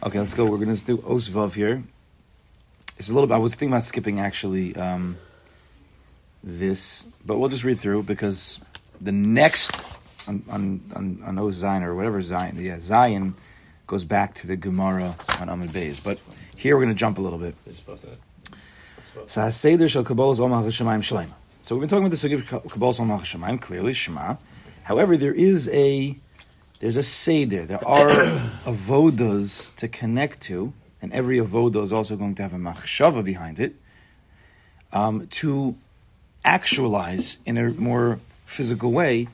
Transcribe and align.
Okay, 0.00 0.20
let's 0.20 0.34
go. 0.34 0.44
We're 0.44 0.64
going 0.64 0.76
to 0.76 0.84
do 0.84 0.98
Osvav 0.98 1.54
here. 1.54 1.82
It's 2.98 3.10
a 3.10 3.14
little 3.14 3.26
bit, 3.26 3.34
I 3.34 3.38
was 3.38 3.56
thinking 3.56 3.72
about 3.72 3.82
skipping 3.82 4.20
actually 4.20 4.76
um, 4.76 5.18
this, 6.44 7.04
but 7.26 7.36
we'll 7.36 7.48
just 7.48 7.64
read 7.64 7.80
through 7.80 8.04
because 8.04 8.60
the 9.00 9.10
next 9.10 9.74
on 10.28 10.44
on 10.48 10.80
on, 10.94 11.38
on 11.38 11.52
Zion 11.52 11.82
or 11.82 11.96
whatever 11.96 12.22
Zion, 12.22 12.56
yeah, 12.60 12.78
Zion 12.78 13.34
goes 13.88 14.04
back 14.04 14.34
to 14.34 14.46
the 14.46 14.56
Gemara 14.56 15.16
on 15.40 15.48
Amud 15.48 15.70
Beis. 15.70 16.02
But 16.02 16.20
here 16.56 16.76
we're 16.76 16.84
going 16.84 16.94
to 16.94 16.98
jump 16.98 17.18
a 17.18 17.20
little 17.20 17.38
bit. 17.38 17.56
It's 17.66 17.78
supposed 17.78 18.04
to. 18.04 18.10
So 19.26 19.40
Haseder 19.40 19.88
shel 19.88 20.04
Kabbalah 20.04 20.40
Omar 20.40 20.62
Hashemayim 20.62 21.00
Shalema. 21.00 21.32
So 21.58 21.74
we've 21.74 21.80
been 21.80 21.88
talking 21.88 22.06
about 22.06 22.16
the 22.16 22.28
sugi 22.28 22.34
of 22.34 22.70
Kabbalah 22.70 22.94
Omar 23.00 23.18
Hashemayim, 23.18 23.60
clearly 23.60 23.94
Shema. 23.94 24.36
However, 24.84 25.16
there 25.16 25.34
is 25.34 25.68
a 25.70 26.16
there's 26.80 26.96
a 26.96 27.02
seder. 27.02 27.66
There 27.66 27.86
are 27.86 28.08
avodas 28.64 29.74
to 29.76 29.88
connect 29.88 30.40
to, 30.42 30.72
and 31.02 31.12
every 31.12 31.38
avoda 31.38 31.82
is 31.82 31.92
also 31.92 32.16
going 32.16 32.34
to 32.36 32.42
have 32.42 32.52
a 32.52 32.56
machshava 32.56 33.24
behind 33.24 33.58
it 33.58 33.74
um, 34.92 35.26
to 35.28 35.76
actualize 36.44 37.38
in 37.44 37.58
a 37.58 37.70
more 37.70 38.20
physical 38.46 38.92
way 38.92 39.28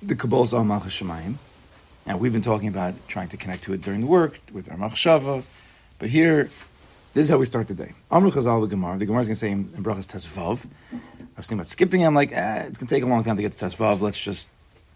the 0.00 0.14
Kabbalah 0.14 0.48
Omar 0.52 0.80
Hashemayim. 0.80 1.34
Now 2.06 2.16
we've 2.16 2.32
been 2.32 2.42
talking 2.42 2.68
about 2.68 2.94
trying 3.08 3.28
to 3.28 3.36
connect 3.36 3.64
to 3.64 3.72
it 3.74 3.82
during 3.82 4.00
the 4.00 4.06
work 4.06 4.40
with 4.52 4.70
our 4.70 4.78
machshava, 4.78 5.44
but 5.98 6.08
here 6.08 6.48
this 7.14 7.24
is 7.24 7.30
how 7.30 7.38
we 7.38 7.46
start 7.46 7.66
the 7.68 7.74
day. 7.74 7.92
Amru 8.10 8.30
Chazal 8.30 8.60
the 8.60 8.68
Gemara. 8.68 8.96
The 8.96 9.06
Gemara 9.06 9.22
is 9.22 9.28
going 9.28 9.34
to 9.34 9.40
say 9.40 9.50
in, 9.50 9.72
in 9.76 9.82
Brachas 9.82 10.06
Tesvav. 10.06 10.66
I 10.92 10.96
was 11.36 11.46
thinking 11.46 11.58
about 11.58 11.68
skipping. 11.68 12.06
I'm 12.06 12.14
like, 12.14 12.32
eh, 12.32 12.64
it's 12.66 12.78
going 12.78 12.86
to 12.86 12.94
take 12.94 13.02
a 13.02 13.06
long 13.06 13.24
time 13.24 13.36
to 13.36 13.42
get 13.42 13.52
to 13.52 13.64
Tesvav. 13.64 14.00
Let's 14.00 14.20
just 14.20 14.50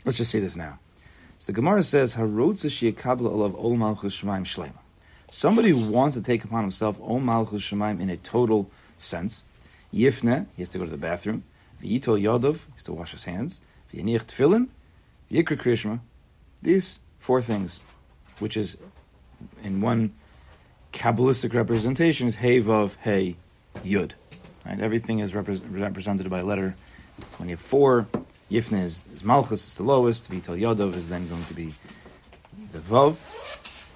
let's 0.04 0.18
just 0.18 0.30
say 0.30 0.38
this 0.38 0.54
now. 0.54 0.78
So 1.42 1.46
the 1.46 1.54
Gemara 1.54 1.82
says, 1.82 2.14
"Harotza 2.14 2.70
sheyakabla 2.70 3.28
olav 3.28 3.56
ol 3.56 3.76
malchus 3.76 4.22
shemaim 4.22 4.44
shlema." 4.44 4.78
Somebody 5.32 5.70
who 5.70 5.88
wants 5.88 6.14
to 6.14 6.22
take 6.22 6.44
upon 6.44 6.62
himself 6.62 7.00
ol 7.00 7.18
malchus 7.18 7.62
shemaim 7.62 8.00
in 8.00 8.10
a 8.10 8.16
total 8.16 8.70
sense, 8.98 9.42
yifne, 9.92 10.46
he 10.54 10.62
has 10.62 10.68
to 10.68 10.78
go 10.78 10.84
to 10.84 10.90
the 10.92 10.96
bathroom. 10.96 11.42
V'yitol 11.82 12.22
yodov, 12.22 12.64
he 12.66 12.72
has 12.74 12.84
to 12.84 12.92
wash 12.92 13.10
his 13.10 13.24
hands. 13.24 13.60
V'yaniach 13.92 14.26
tefillin, 14.26 14.68
v'yikra 15.32 15.60
krishma. 15.60 15.98
These 16.62 17.00
four 17.18 17.42
things, 17.42 17.82
which 18.38 18.56
is 18.56 18.76
in 19.64 19.80
one 19.80 20.12
Kabbalistic 20.92 21.54
representation 21.54 22.28
is 22.28 22.36
Hey 22.36 22.60
Vav 22.60 22.96
Hey 22.98 23.34
Yud. 23.84 24.12
Right? 24.64 24.78
Everything 24.78 25.18
is 25.18 25.32
repre- 25.32 25.60
represented 25.72 26.30
by 26.30 26.38
a 26.38 26.44
letter. 26.44 26.76
When 27.38 27.48
you 27.48 27.56
have 27.56 27.60
four, 27.60 28.06
Yifne 28.52 28.82
is, 28.82 29.04
is 29.14 29.24
Malchus, 29.24 29.66
is 29.66 29.76
the 29.78 29.82
lowest. 29.82 30.28
Vital 30.28 30.54
Yodov 30.54 30.94
is 30.94 31.08
then 31.08 31.26
going 31.26 31.44
to 31.44 31.54
be 31.54 31.72
the 32.72 32.80
Vav. 32.80 33.12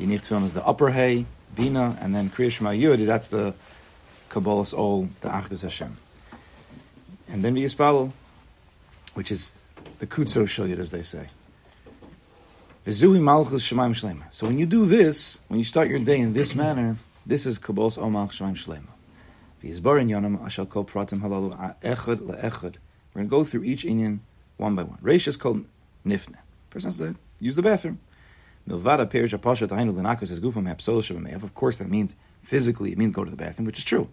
Yinich 0.00 0.20
Tefillin 0.20 0.46
is 0.46 0.54
the 0.54 0.66
upper 0.66 0.88
Hey, 0.88 1.26
Bina, 1.54 1.98
and 2.00 2.14
then 2.14 2.30
Kriya 2.30 2.50
Shema 2.50 2.70
Yud, 2.70 3.04
that's 3.04 3.28
the 3.28 3.54
Kabbalah's 4.30 4.72
Ol, 4.72 5.08
the 5.20 5.28
Achdus 5.28 5.62
Hashem. 5.62 5.94
And 7.28 7.44
then 7.44 7.54
V'yispalo, 7.54 8.12
which 9.12 9.30
is 9.30 9.52
the 9.98 10.06
Kutso 10.06 10.48
Shal 10.48 10.72
as 10.80 10.90
they 10.90 11.02
say. 11.02 11.28
V'zuhi 12.86 13.20
malchus 13.20 13.70
shemaim 13.70 13.90
shlema. 13.90 14.22
So 14.30 14.46
when 14.46 14.58
you 14.58 14.64
do 14.64 14.86
this, 14.86 15.38
when 15.48 15.58
you 15.58 15.64
start 15.64 15.88
your 15.88 15.98
day 15.98 16.18
in 16.18 16.32
this 16.32 16.54
manner, 16.54 16.96
this 17.26 17.44
is 17.44 17.58
kabbalas 17.58 17.98
o 17.98 18.08
malchus 18.08 18.40
shemaim 18.40 18.56
shlema. 18.56 18.88
V'yizbar 19.62 20.00
in 20.00 20.08
yonam 20.08 20.38
ashal 20.38 20.66
kol 20.66 20.84
pratim 20.86 21.20
halalu 21.20 21.78
echad 21.80 22.16
le'echad. 22.20 22.76
We're 23.12 23.24
going 23.24 23.26
to 23.26 23.30
go 23.30 23.44
through 23.44 23.64
each 23.64 23.84
inyan 23.84 24.20
one 24.56 24.74
by 24.74 24.82
one. 24.82 24.98
Reish 24.98 25.28
is 25.28 25.36
called 25.36 25.64
nifne. 26.06 26.36
Person 26.70 26.88
has 26.88 26.98
to 26.98 27.14
use 27.40 27.56
the 27.56 27.62
bathroom. 27.62 27.98
Milvada 28.68 29.08
perish 29.08 29.32
apasha 29.32 29.68
tahinu 29.68 29.94
lenakos 29.94 30.30
is 30.30 30.40
gufam 30.40 30.66
hapsol 30.66 31.00
shemamev. 31.00 31.42
Of 31.42 31.54
course, 31.54 31.78
that 31.78 31.88
means 31.88 32.16
physically, 32.42 32.92
it 32.92 32.98
means 32.98 33.12
go 33.12 33.24
to 33.24 33.30
the 33.30 33.36
bathroom, 33.36 33.66
which 33.66 33.78
is 33.78 33.84
true. 33.84 34.08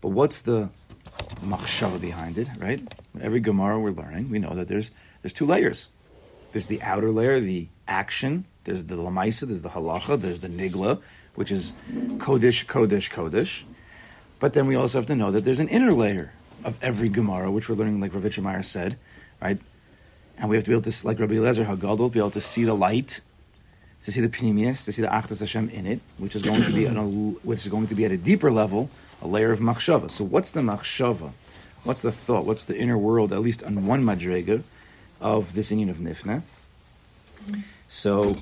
But 0.00 0.08
what's 0.08 0.42
the 0.42 0.70
machshava 1.44 2.00
behind 2.00 2.38
it, 2.38 2.48
right? 2.58 2.80
Every 3.20 3.40
Gemara 3.40 3.78
we're 3.78 3.90
learning, 3.90 4.30
we 4.30 4.38
know 4.38 4.54
that 4.54 4.68
there's 4.68 4.90
there's 5.22 5.32
two 5.32 5.46
layers. 5.46 5.88
There's 6.52 6.66
the 6.66 6.82
outer 6.82 7.10
layer, 7.10 7.40
the 7.40 7.68
action. 7.86 8.44
There's 8.64 8.84
the 8.84 8.96
lamaisa. 8.96 9.46
There's 9.46 9.62
the 9.62 9.68
halacha. 9.68 10.20
There's 10.20 10.40
the 10.40 10.48
nigla, 10.48 11.00
which 11.34 11.52
is 11.52 11.72
kodesh, 12.18 12.66
kodesh, 12.66 13.10
kodesh. 13.10 13.62
But 14.40 14.54
then 14.54 14.66
we 14.66 14.74
also 14.74 14.98
have 14.98 15.06
to 15.06 15.16
know 15.16 15.30
that 15.30 15.44
there's 15.44 15.60
an 15.60 15.68
inner 15.68 15.92
layer 15.92 16.32
of 16.64 16.82
every 16.82 17.08
Gemara, 17.08 17.50
which 17.50 17.68
we're 17.68 17.76
learning, 17.76 18.00
like 18.00 18.14
Rav 18.14 18.38
Meyer 18.38 18.62
said, 18.62 18.98
right? 19.40 19.58
And 20.38 20.48
we 20.48 20.56
have 20.56 20.64
to 20.64 20.70
be 20.70 20.74
able 20.74 20.90
to, 20.90 21.06
like 21.06 21.18
Rabbi 21.18 21.34
Eliezer 21.34 21.64
Hagadol, 21.64 22.10
be 22.12 22.18
able 22.18 22.30
to 22.30 22.40
see 22.40 22.64
the 22.64 22.74
light, 22.74 23.20
to 24.02 24.12
see 24.12 24.20
the 24.20 24.28
pneumius, 24.28 24.84
to 24.86 24.92
see 24.92 25.02
the 25.02 25.08
Achdas 25.08 25.40
Hashem 25.40 25.68
in 25.70 25.86
it, 25.86 26.00
which 26.18 26.34
is 26.34 26.42
going 26.42 26.62
to 26.62 26.72
be, 26.72 26.86
a, 26.86 26.92
which 26.92 27.60
is 27.60 27.68
going 27.68 27.86
to 27.88 27.94
be 27.94 28.04
at 28.04 28.12
a 28.12 28.16
deeper 28.16 28.50
level, 28.50 28.88
a 29.20 29.26
layer 29.26 29.52
of 29.52 29.60
machshava. 29.60 30.10
So 30.10 30.24
what's 30.24 30.52
the 30.52 30.60
machshava? 30.60 31.32
What's 31.84 32.02
the 32.02 32.12
thought? 32.12 32.46
What's 32.46 32.64
the 32.64 32.76
inner 32.76 32.96
world, 32.96 33.32
at 33.32 33.40
least 33.40 33.62
on 33.62 33.86
one 33.86 34.02
madrega, 34.02 34.62
of 35.20 35.54
this 35.54 35.70
inyan 35.70 35.90
of 35.90 35.96
nifna? 35.96 36.42
So 37.88 38.36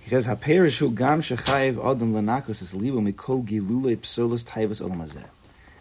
he 0.00 0.08
says, 0.08 0.26
"Haperishu 0.26 0.94
gam 0.94 1.20
shechayev 1.20 1.78
adam 1.78 2.12
lanakos 2.14 2.62
is 2.62 2.74
libo 2.74 3.00
mikol 3.00 3.46
gilule 3.46 3.96
psolos 3.98 4.44
taivas 4.44 4.80
olamazeh." 4.82 5.24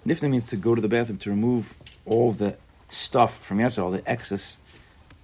Nifna 0.06 0.30
means 0.30 0.48
to 0.48 0.58
go 0.58 0.76
to 0.76 0.82
the 0.82 0.88
bathroom 0.88 1.18
to 1.20 1.30
remove 1.30 1.76
all 2.06 2.32
the 2.32 2.58
stuff 2.90 3.40
from 3.40 3.60
yesterday, 3.60 3.86
all 3.86 3.92
the 3.92 4.10
excess 4.10 4.58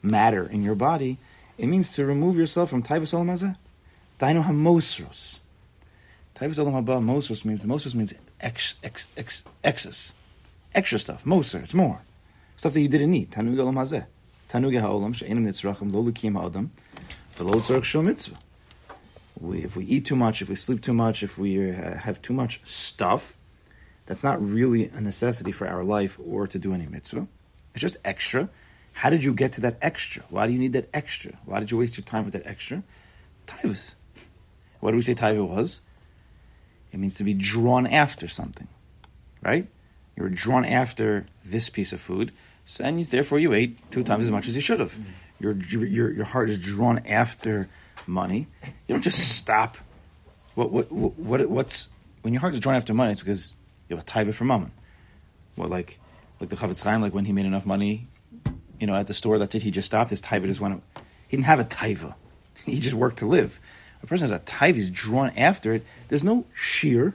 matter 0.02 0.48
in 0.48 0.64
your 0.64 0.76
body. 0.76 1.18
It 1.58 1.68
means 1.68 1.94
to 1.94 2.06
remove 2.06 2.38
yourself 2.38 2.70
from 2.70 2.84
taivas 2.84 3.14
olamazeh. 3.14 3.56
Daino 4.20 4.44
hamosros. 4.44 5.40
Taivas 6.36 6.58
olam 6.58 6.74
haba 6.74 7.04
mosros 7.04 7.46
means 7.46 7.62
the 7.62 7.68
mosros 7.68 7.96
means 7.96 8.14
ex, 8.40 8.76
ex, 8.84 9.08
ex, 9.16 9.44
excess, 9.64 10.16
extra 10.74 11.00
stuff. 11.00 11.26
Moser, 11.26 11.60
it's 11.60 11.74
more 11.74 12.02
stuff 12.56 12.74
that 12.74 12.82
you 12.82 12.88
didn't 12.88 13.12
need. 13.12 13.32
Tanug 13.32 13.56
olam 13.56 13.76
hazeh. 13.76 14.06
Tanug 14.50 14.80
ha'olam 14.80 15.16
she'enim 15.16 15.46
nitzrachim 15.46 15.94
lo 15.94 16.04
likim 16.04 16.34
ha'adam. 16.40 16.72
We, 19.40 19.64
if 19.64 19.76
we 19.76 19.86
eat 19.86 20.06
too 20.06 20.16
much, 20.16 20.42
if 20.42 20.50
we 20.50 20.56
sleep 20.56 20.82
too 20.82 20.94
much, 20.94 21.24
if 21.24 21.38
we 21.38 21.72
uh, 21.72 21.98
have 21.98 22.22
too 22.22 22.34
much 22.34 22.62
stuff, 22.66 23.38
that's 24.06 24.24
not 24.24 24.44
really 24.46 24.90
a 24.90 25.02
necessity 25.02 25.52
for 25.52 25.68
our 25.68 25.84
life 25.84 26.20
or 26.24 26.46
to 26.48 26.60
do 26.60 26.74
any 26.74 26.86
mitzvah. 26.86 27.28
It's 27.74 27.82
just 27.82 27.98
extra. 28.04 28.50
How 28.94 29.10
did 29.10 29.24
you 29.24 29.34
get 29.34 29.54
to 29.54 29.62
that 29.62 29.78
extra? 29.82 30.24
Why 30.30 30.48
do 30.48 30.54
you 30.54 30.60
need 30.60 30.74
that 30.74 30.90
extra? 30.94 31.34
Why 31.46 31.60
did 31.60 31.72
you 31.72 31.78
waste 31.78 31.98
your 31.98 32.04
time 32.04 32.26
with 32.26 32.34
that 32.34 32.46
extra? 32.46 32.84
Taivas. 33.48 33.96
What 34.80 34.92
do 34.92 34.98
we 34.98 35.02
say 35.02 35.16
taiva 35.16 35.48
was? 35.48 35.82
It 36.92 37.00
means 37.00 37.16
to 37.16 37.24
be 37.24 37.34
drawn 37.34 37.88
after 37.88 38.28
something, 38.28 38.68
right? 39.42 39.68
You 40.18 40.24
were 40.24 40.30
drawn 40.30 40.66
after 40.66 41.26
this 41.46 41.70
piece 41.70 41.94
of 41.94 42.02
food, 42.02 42.34
so, 42.66 42.84
and 42.84 43.02
therefore 43.06 43.40
you 43.40 43.54
ate 43.54 43.92
two 43.92 44.04
times 44.04 44.26
as 44.26 44.32
much 44.32 44.48
as 44.48 44.56
you 44.56 44.62
should 44.62 44.80
have. 44.80 44.94
Mm-hmm 44.94 45.12
your, 45.42 45.54
your, 45.86 46.12
your 46.12 46.26
heart 46.26 46.50
is 46.50 46.64
drawn 46.64 47.00
after 47.00 47.68
money. 48.06 48.48
You 48.88 48.96
don't 48.96 49.02
just 49.02 49.38
stop. 49.38 49.78
What, 50.56 50.72
what, 50.72 50.92
what, 50.92 51.50
what's, 51.50 51.90
when 52.22 52.34
your 52.34 52.42
heart 52.42 52.54
is 52.54 52.60
drawn 52.60 52.76
after 52.76 52.94
money, 52.94 53.12
it's 53.12 53.22
because 53.22 53.56
you 53.90 53.96
have 53.96 54.06
a 54.06 54.08
taiva 54.08 54.34
for 54.34 54.46
mammon. 54.46 54.72
What, 55.56 55.70
like, 55.70 56.00
like 56.42 56.50
the 56.50 56.56
Chafetz 56.56 56.84
Chaim, 56.84 57.02
like 57.02 57.14
when 57.14 57.26
he 57.26 57.34
made 57.34 57.46
enough 57.46 57.68
money, 57.68 58.08
you 58.80 58.88
know, 58.88 58.96
at 58.96 59.06
the 59.06 59.14
store, 59.14 59.38
that's 59.38 59.54
it, 59.54 59.62
he 59.62 59.70
just 59.70 59.86
stopped. 59.86 60.10
His 60.10 60.24
taiva 60.24 60.48
just 60.48 60.60
went, 60.60 60.82
he 61.28 61.38
didn't 61.38 61.46
have 61.46 61.60
a 61.60 61.64
taiva. 61.64 62.16
He 62.66 62.80
just 62.80 62.96
worked 62.96 63.20
to 63.20 63.26
live. 63.26 63.60
A 64.04 64.08
person 64.08 64.24
has 64.24 64.32
a 64.32 64.40
taiva, 64.40 64.76
he's 64.76 64.92
drawn 64.92 65.30
after 65.38 65.74
it. 65.74 65.86
There's 66.10 66.24
no 66.24 66.46
sheer, 66.54 67.14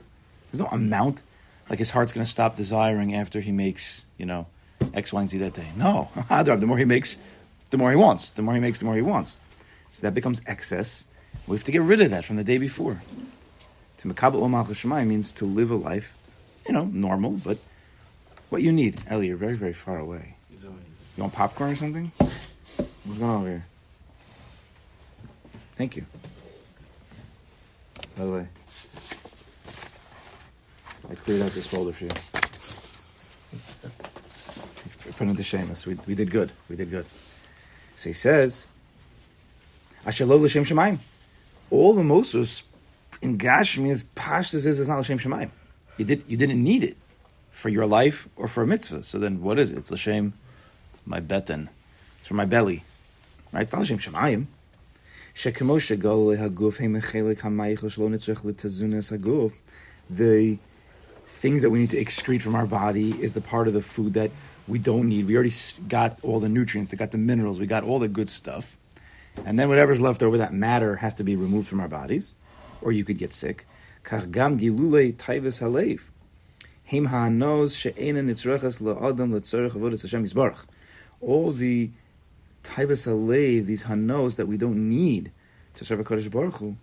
there's 0.49 0.61
no 0.61 0.67
amount. 0.67 1.23
Like 1.69 1.79
his 1.79 1.89
heart's 1.89 2.13
going 2.13 2.23
to 2.23 2.31
stop 2.31 2.55
desiring 2.55 3.13
after 3.13 3.41
he 3.41 3.51
makes, 3.51 4.05
you 4.17 4.25
know, 4.25 4.47
X, 4.93 5.11
Y, 5.11 5.19
and 5.19 5.29
Z 5.29 5.37
that 5.39 5.53
day. 5.53 5.67
No. 5.75 6.09
Ah, 6.29 6.43
the 6.43 6.65
more 6.65 6.77
he 6.77 6.85
makes, 6.85 7.19
the 7.69 7.77
more 7.77 7.89
he 7.89 7.97
wants. 7.97 8.31
The 8.31 8.41
more 8.41 8.53
he 8.53 8.61
makes, 8.61 8.79
the 8.79 8.85
more 8.85 8.95
he 8.95 9.01
wants. 9.01 9.37
So 9.91 10.01
that 10.03 10.13
becomes 10.13 10.41
excess. 10.47 11.03
We 11.47 11.57
have 11.57 11.65
to 11.65 11.71
get 11.73 11.81
rid 11.81 11.99
of 11.99 12.11
that 12.11 12.23
from 12.23 12.37
the 12.37 12.43
day 12.45 12.57
before. 12.57 13.01
To 13.97 14.07
Makabal 14.07 14.41
Omal 14.41 15.05
means 15.05 15.33
to 15.33 15.45
live 15.45 15.71
a 15.71 15.75
life, 15.75 16.17
you 16.65 16.73
know, 16.73 16.85
normal, 16.85 17.31
but 17.31 17.57
what 18.49 18.61
you 18.61 18.71
need. 18.71 18.99
Ellie, 19.07 19.27
you're 19.27 19.37
very, 19.37 19.55
very 19.55 19.73
far 19.73 19.97
away. 19.97 20.35
You 21.17 21.23
want 21.23 21.33
popcorn 21.33 21.71
or 21.71 21.75
something? 21.75 22.11
What's 22.17 23.17
going 23.17 23.31
on 23.31 23.41
over 23.41 23.49
here? 23.49 23.65
Thank 25.73 25.95
you. 25.95 26.05
By 28.15 28.25
the 28.25 28.31
way, 28.31 28.47
I 31.09 31.15
cleared 31.15 31.41
out 31.41 31.51
this 31.51 31.67
folder 31.67 31.93
for 31.93 32.03
you. 32.03 32.09
Put 35.13 35.27
into 35.27 35.41
Seamus. 35.41 35.87
We, 35.87 35.95
we 36.05 36.13
did 36.15 36.29
good. 36.29 36.51
We 36.69 36.75
did 36.75 36.91
good. 36.91 37.05
So 37.95 38.09
he 38.09 38.13
says, 38.13 38.67
Ashalol 40.05 40.41
l'shem 40.41 40.63
shemayim. 40.63 40.99
All 41.71 41.95
the 41.95 42.03
Moses 42.03 42.63
in 43.21 43.37
Gashmi 43.37 43.89
is 43.89 44.03
pashtas 44.03 44.65
is 44.65 44.79
it's 44.79 44.87
not 44.87 44.99
l'shem 44.99 45.17
shemayim. 45.17 45.49
You 45.97 46.05
did 46.05 46.23
you 46.27 46.37
didn't 46.37 46.63
need 46.63 46.83
it 46.83 46.97
for 47.57 47.69
your 47.69 47.87
life 47.87 48.29
or 48.35 48.47
for 48.47 48.61
a 48.61 48.67
mitzvah. 48.67 49.03
So 49.03 49.17
then 49.17 49.41
what 49.41 49.57
is 49.57 49.71
it? 49.71 49.79
It's 49.79 49.89
Lashem, 49.89 50.33
my 51.07 51.19
beten. 51.19 51.69
It's 52.19 52.27
for 52.27 52.35
my 52.35 52.45
belly. 52.45 52.83
Right? 53.51 53.63
It's 53.63 53.73
not 53.73 53.81
Lashem 53.81 53.97
Shemayim. 53.97 54.45
The 60.09 60.57
things 61.25 61.61
that 61.63 61.69
we 61.71 61.79
need 61.79 61.89
to 61.89 61.97
excrete 61.97 62.41
from 62.43 62.55
our 62.55 62.67
body 62.67 63.21
is 63.21 63.33
the 63.33 63.41
part 63.41 63.67
of 63.67 63.73
the 63.73 63.81
food 63.81 64.13
that 64.13 64.29
we 64.67 64.77
don't 64.77 65.09
need. 65.09 65.25
We 65.25 65.33
already 65.33 65.51
got 65.87 66.19
all 66.23 66.39
the 66.39 66.49
nutrients, 66.49 66.91
we 66.91 66.97
got 66.99 67.09
the 67.11 67.17
minerals, 67.17 67.59
we 67.59 67.65
got 67.65 67.83
all 67.83 67.97
the 67.97 68.07
good 68.07 68.29
stuff. 68.29 68.77
And 69.45 69.57
then 69.57 69.67
whatever's 69.67 69.99
left 69.99 70.21
over, 70.21 70.37
that 70.37 70.53
matter 70.53 70.95
has 70.97 71.15
to 71.15 71.23
be 71.23 71.35
removed 71.35 71.67
from 71.67 71.79
our 71.79 71.87
bodies, 71.87 72.35
or 72.81 72.91
you 72.91 73.03
could 73.03 73.17
get 73.17 73.33
sick. 73.33 73.65
Kargam 74.03 74.59
gilule 74.59 75.15
taivis 75.15 75.59
halef. 75.61 76.01
All 76.89 77.01
the 81.51 81.91
taivas 82.63 83.07
alev, 83.07 83.65
these 83.65 83.83
hanos 83.83 84.35
that 84.37 84.47
we 84.47 84.57
don't 84.57 84.89
need 84.89 85.31
to 85.73 85.83
serve 85.83 85.99
a 85.99 86.03
kodesh 86.05 86.31
Baruch 86.31 86.57
Hu, 86.57 86.77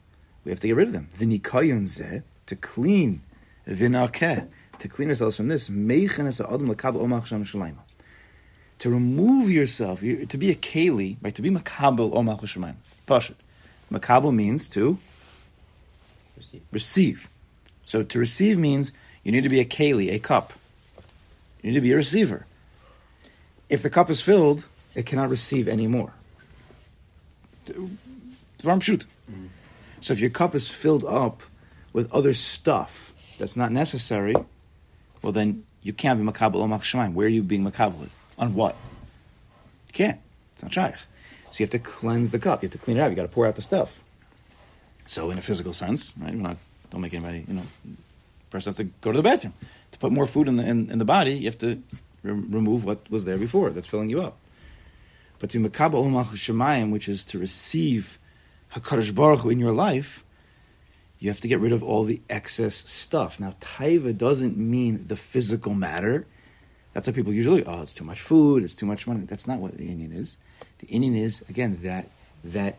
we 0.44 0.50
have 0.50 0.60
to 0.60 0.66
get 0.66 0.76
rid 0.76 0.88
of 0.88 0.92
them. 0.92 1.08
The 1.16 1.38
zeh, 1.38 2.22
to 2.46 2.56
clean, 2.56 3.22
v'nakeh, 3.66 4.48
to 4.78 4.88
clean 4.88 5.08
ourselves 5.08 5.36
from 5.36 5.48
this, 5.48 5.70
meichen 5.70 6.26
es 6.26 6.38
ha'adam 6.38 6.70
l'kab 6.70 6.94
omach 6.96 7.20
Hashem 7.20 7.44
shalayim. 7.44 7.76
To 8.80 8.90
remove 8.90 9.50
yourself, 9.50 10.00
to 10.00 10.36
be 10.36 10.50
a 10.50 10.54
keli, 10.54 11.16
right? 11.22 11.34
To 11.34 11.40
be 11.40 11.48
makabel 11.48 12.12
omach 12.12 12.40
shamayim. 12.40 12.76
Pashat. 13.08 13.36
Makabel 13.90 14.34
means 14.34 14.68
to 14.70 14.98
receive. 16.36 16.62
receive. 16.72 17.30
So 17.86 18.02
to 18.02 18.18
receive 18.18 18.58
means 18.58 18.92
you 19.25 19.32
need 19.32 19.43
to 19.43 19.49
be 19.49 19.61
a 19.61 19.65
keli, 19.65 20.12
a 20.12 20.19
cup. 20.19 20.53
You 21.62 21.71
need 21.71 21.76
to 21.76 21.81
be 21.81 21.93
a 21.93 21.97
receiver. 21.97 22.47
If 23.69 23.82
the 23.82 23.91
cup 23.91 24.11
is 24.11 24.21
filled, 24.21 24.67
it 24.94 25.06
cannot 25.06 25.31
receive 25.31 25.67
anymore. 25.67 26.12
Dvarim 27.67 27.88
pshut. 28.81 29.06
So 30.00 30.12
if 30.12 30.21
your 30.21 30.31
cup 30.31 30.55
is 30.55 30.69
filled 30.69 31.05
up 31.05 31.43
with 31.94 32.12
other 32.12 32.35
stuff 32.35 33.12
that's 33.38 33.56
not 33.56 33.73
necessary, 33.73 34.35
well 35.23 35.32
then 35.32 35.65
you 35.82 35.93
can't 35.93 36.21
be 36.21 36.26
makabel 36.31 36.56
omach 36.56 36.82
shemaim. 36.82 37.15
Where 37.15 37.26
are 37.26 37.31
you 37.31 37.43
being 37.43 37.65
makabel? 37.65 38.09
On 38.38 38.55
what? 38.55 38.76
You 39.88 39.93
can't. 39.94 40.21
It's 40.53 40.62
not 40.62 40.73
shaykh. 40.73 40.97
So 41.44 41.53
you 41.59 41.65
have 41.65 41.71
to 41.71 41.79
cleanse 41.79 42.31
the 42.31 42.38
cup. 42.38 42.62
You 42.62 42.69
have 42.69 42.73
to 42.73 42.79
clean 42.79 42.99
it 42.99 43.00
out. 43.00 43.11
You 43.11 43.17
got 43.17 43.23
to 43.23 43.29
pour 43.29 43.47
out 43.47 43.56
the 43.56 43.62
stuff. 43.62 44.03
So 45.06 45.31
in 45.31 45.38
a 45.38 45.43
physical 45.43 45.73
sense, 45.73 46.12
right? 46.19 46.35
Not, 46.35 46.56
don't 46.91 47.00
make 47.00 47.15
anybody, 47.15 47.44
you 47.47 47.55
know, 47.55 47.62
person 48.54 48.70
has 48.70 48.76
to 48.76 48.84
go 48.84 49.10
to 49.10 49.18
the 49.18 49.22
bathroom. 49.22 49.52
To 49.90 49.98
put 49.98 50.12
more 50.12 50.26
food 50.26 50.46
in 50.48 50.56
the 50.56 50.64
in, 50.64 50.90
in 50.90 50.98
the 50.98 51.04
body, 51.04 51.32
you 51.32 51.46
have 51.46 51.58
to 51.58 51.82
re- 52.22 52.32
remove 52.58 52.84
what 52.84 53.10
was 53.10 53.24
there 53.24 53.36
before 53.36 53.70
that's 53.70 53.88
filling 53.88 54.10
you 54.10 54.22
up. 54.22 54.38
But 55.40 55.50
to 55.50 55.58
makabel 55.58 56.04
shemayim, 56.46 56.92
which 56.92 57.08
is 57.08 57.26
to 57.26 57.38
receive 57.38 58.18
Hakadosh 58.74 59.14
Baruch 59.14 59.40
Hu 59.40 59.50
in 59.50 59.58
your 59.58 59.72
life, 59.72 60.24
you 61.18 61.28
have 61.30 61.40
to 61.40 61.48
get 61.48 61.58
rid 61.58 61.72
of 61.72 61.82
all 61.82 62.04
the 62.04 62.20
excess 62.30 62.76
stuff. 62.76 63.40
Now, 63.40 63.56
taiva 63.60 64.16
doesn't 64.16 64.56
mean 64.56 65.06
the 65.08 65.16
physical 65.16 65.74
matter. 65.74 66.26
That's 66.92 67.08
why 67.08 67.12
people 67.12 67.32
usually, 67.32 67.64
oh, 67.64 67.82
it's 67.82 67.94
too 67.94 68.04
much 68.04 68.20
food, 68.20 68.62
it's 68.62 68.76
too 68.76 68.86
much 68.86 69.06
money. 69.08 69.24
That's 69.26 69.48
not 69.48 69.58
what 69.58 69.76
the 69.76 69.88
inyan 69.88 70.16
is. 70.16 70.36
The 70.78 70.86
inyan 70.86 71.16
is 71.16 71.44
again 71.48 71.78
that 71.82 72.08
that 72.44 72.76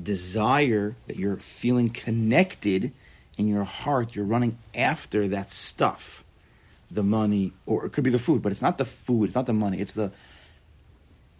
desire 0.00 0.94
that 1.06 1.16
you're 1.16 1.36
feeling 1.36 1.90
connected 1.90 2.92
in 3.38 3.48
your 3.48 3.64
heart. 3.64 4.14
You're 4.14 4.26
running 4.26 4.58
after 4.74 5.28
that 5.28 5.48
stuff, 5.48 6.24
the 6.90 7.02
money, 7.02 7.52
or 7.64 7.86
it 7.86 7.92
could 7.92 8.04
be 8.04 8.10
the 8.10 8.18
food. 8.18 8.42
But 8.42 8.52
it's 8.52 8.60
not 8.60 8.76
the 8.76 8.84
food. 8.84 9.24
It's 9.24 9.34
not 9.34 9.46
the 9.46 9.54
money. 9.54 9.80
It's 9.80 9.94
the 9.94 10.12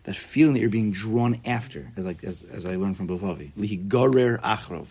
that 0.05 0.17
feeling 0.17 0.55
that 0.55 0.61
you're 0.61 0.71
being 0.71 0.91
drawn 0.91 1.39
after, 1.45 1.93
as 1.95 2.07
like 2.07 2.25
as, 2.25 2.43
as 2.43 2.65
I 2.65 2.77
learned 2.77 2.97
from 2.97 3.09
Bavavi. 3.09 3.53
Lihigarer 3.53 4.41
achrov. 4.41 4.87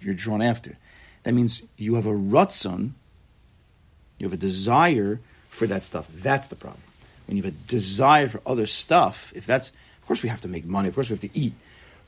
You're 0.00 0.14
drawn 0.14 0.40
after. 0.40 0.78
That 1.24 1.34
means 1.34 1.62
you 1.76 1.96
have 1.96 2.06
a 2.06 2.12
rutzon, 2.12 2.92
you 4.16 4.26
have 4.26 4.32
a 4.32 4.38
desire 4.38 5.20
for 5.50 5.66
that 5.66 5.82
stuff. 5.82 6.06
That's 6.14 6.48
the 6.48 6.56
problem. 6.56 6.82
When 7.26 7.36
you 7.36 7.42
have 7.42 7.52
a 7.52 7.56
desire 7.68 8.28
for 8.28 8.40
other 8.46 8.64
stuff, 8.64 9.34
if 9.36 9.44
that's, 9.44 9.70
of 10.00 10.06
course, 10.06 10.22
we 10.22 10.30
have 10.30 10.40
to 10.40 10.48
make 10.48 10.64
money, 10.64 10.88
of 10.88 10.94
course, 10.94 11.10
we 11.10 11.14
have 11.14 11.20
to 11.20 11.38
eat. 11.38 11.52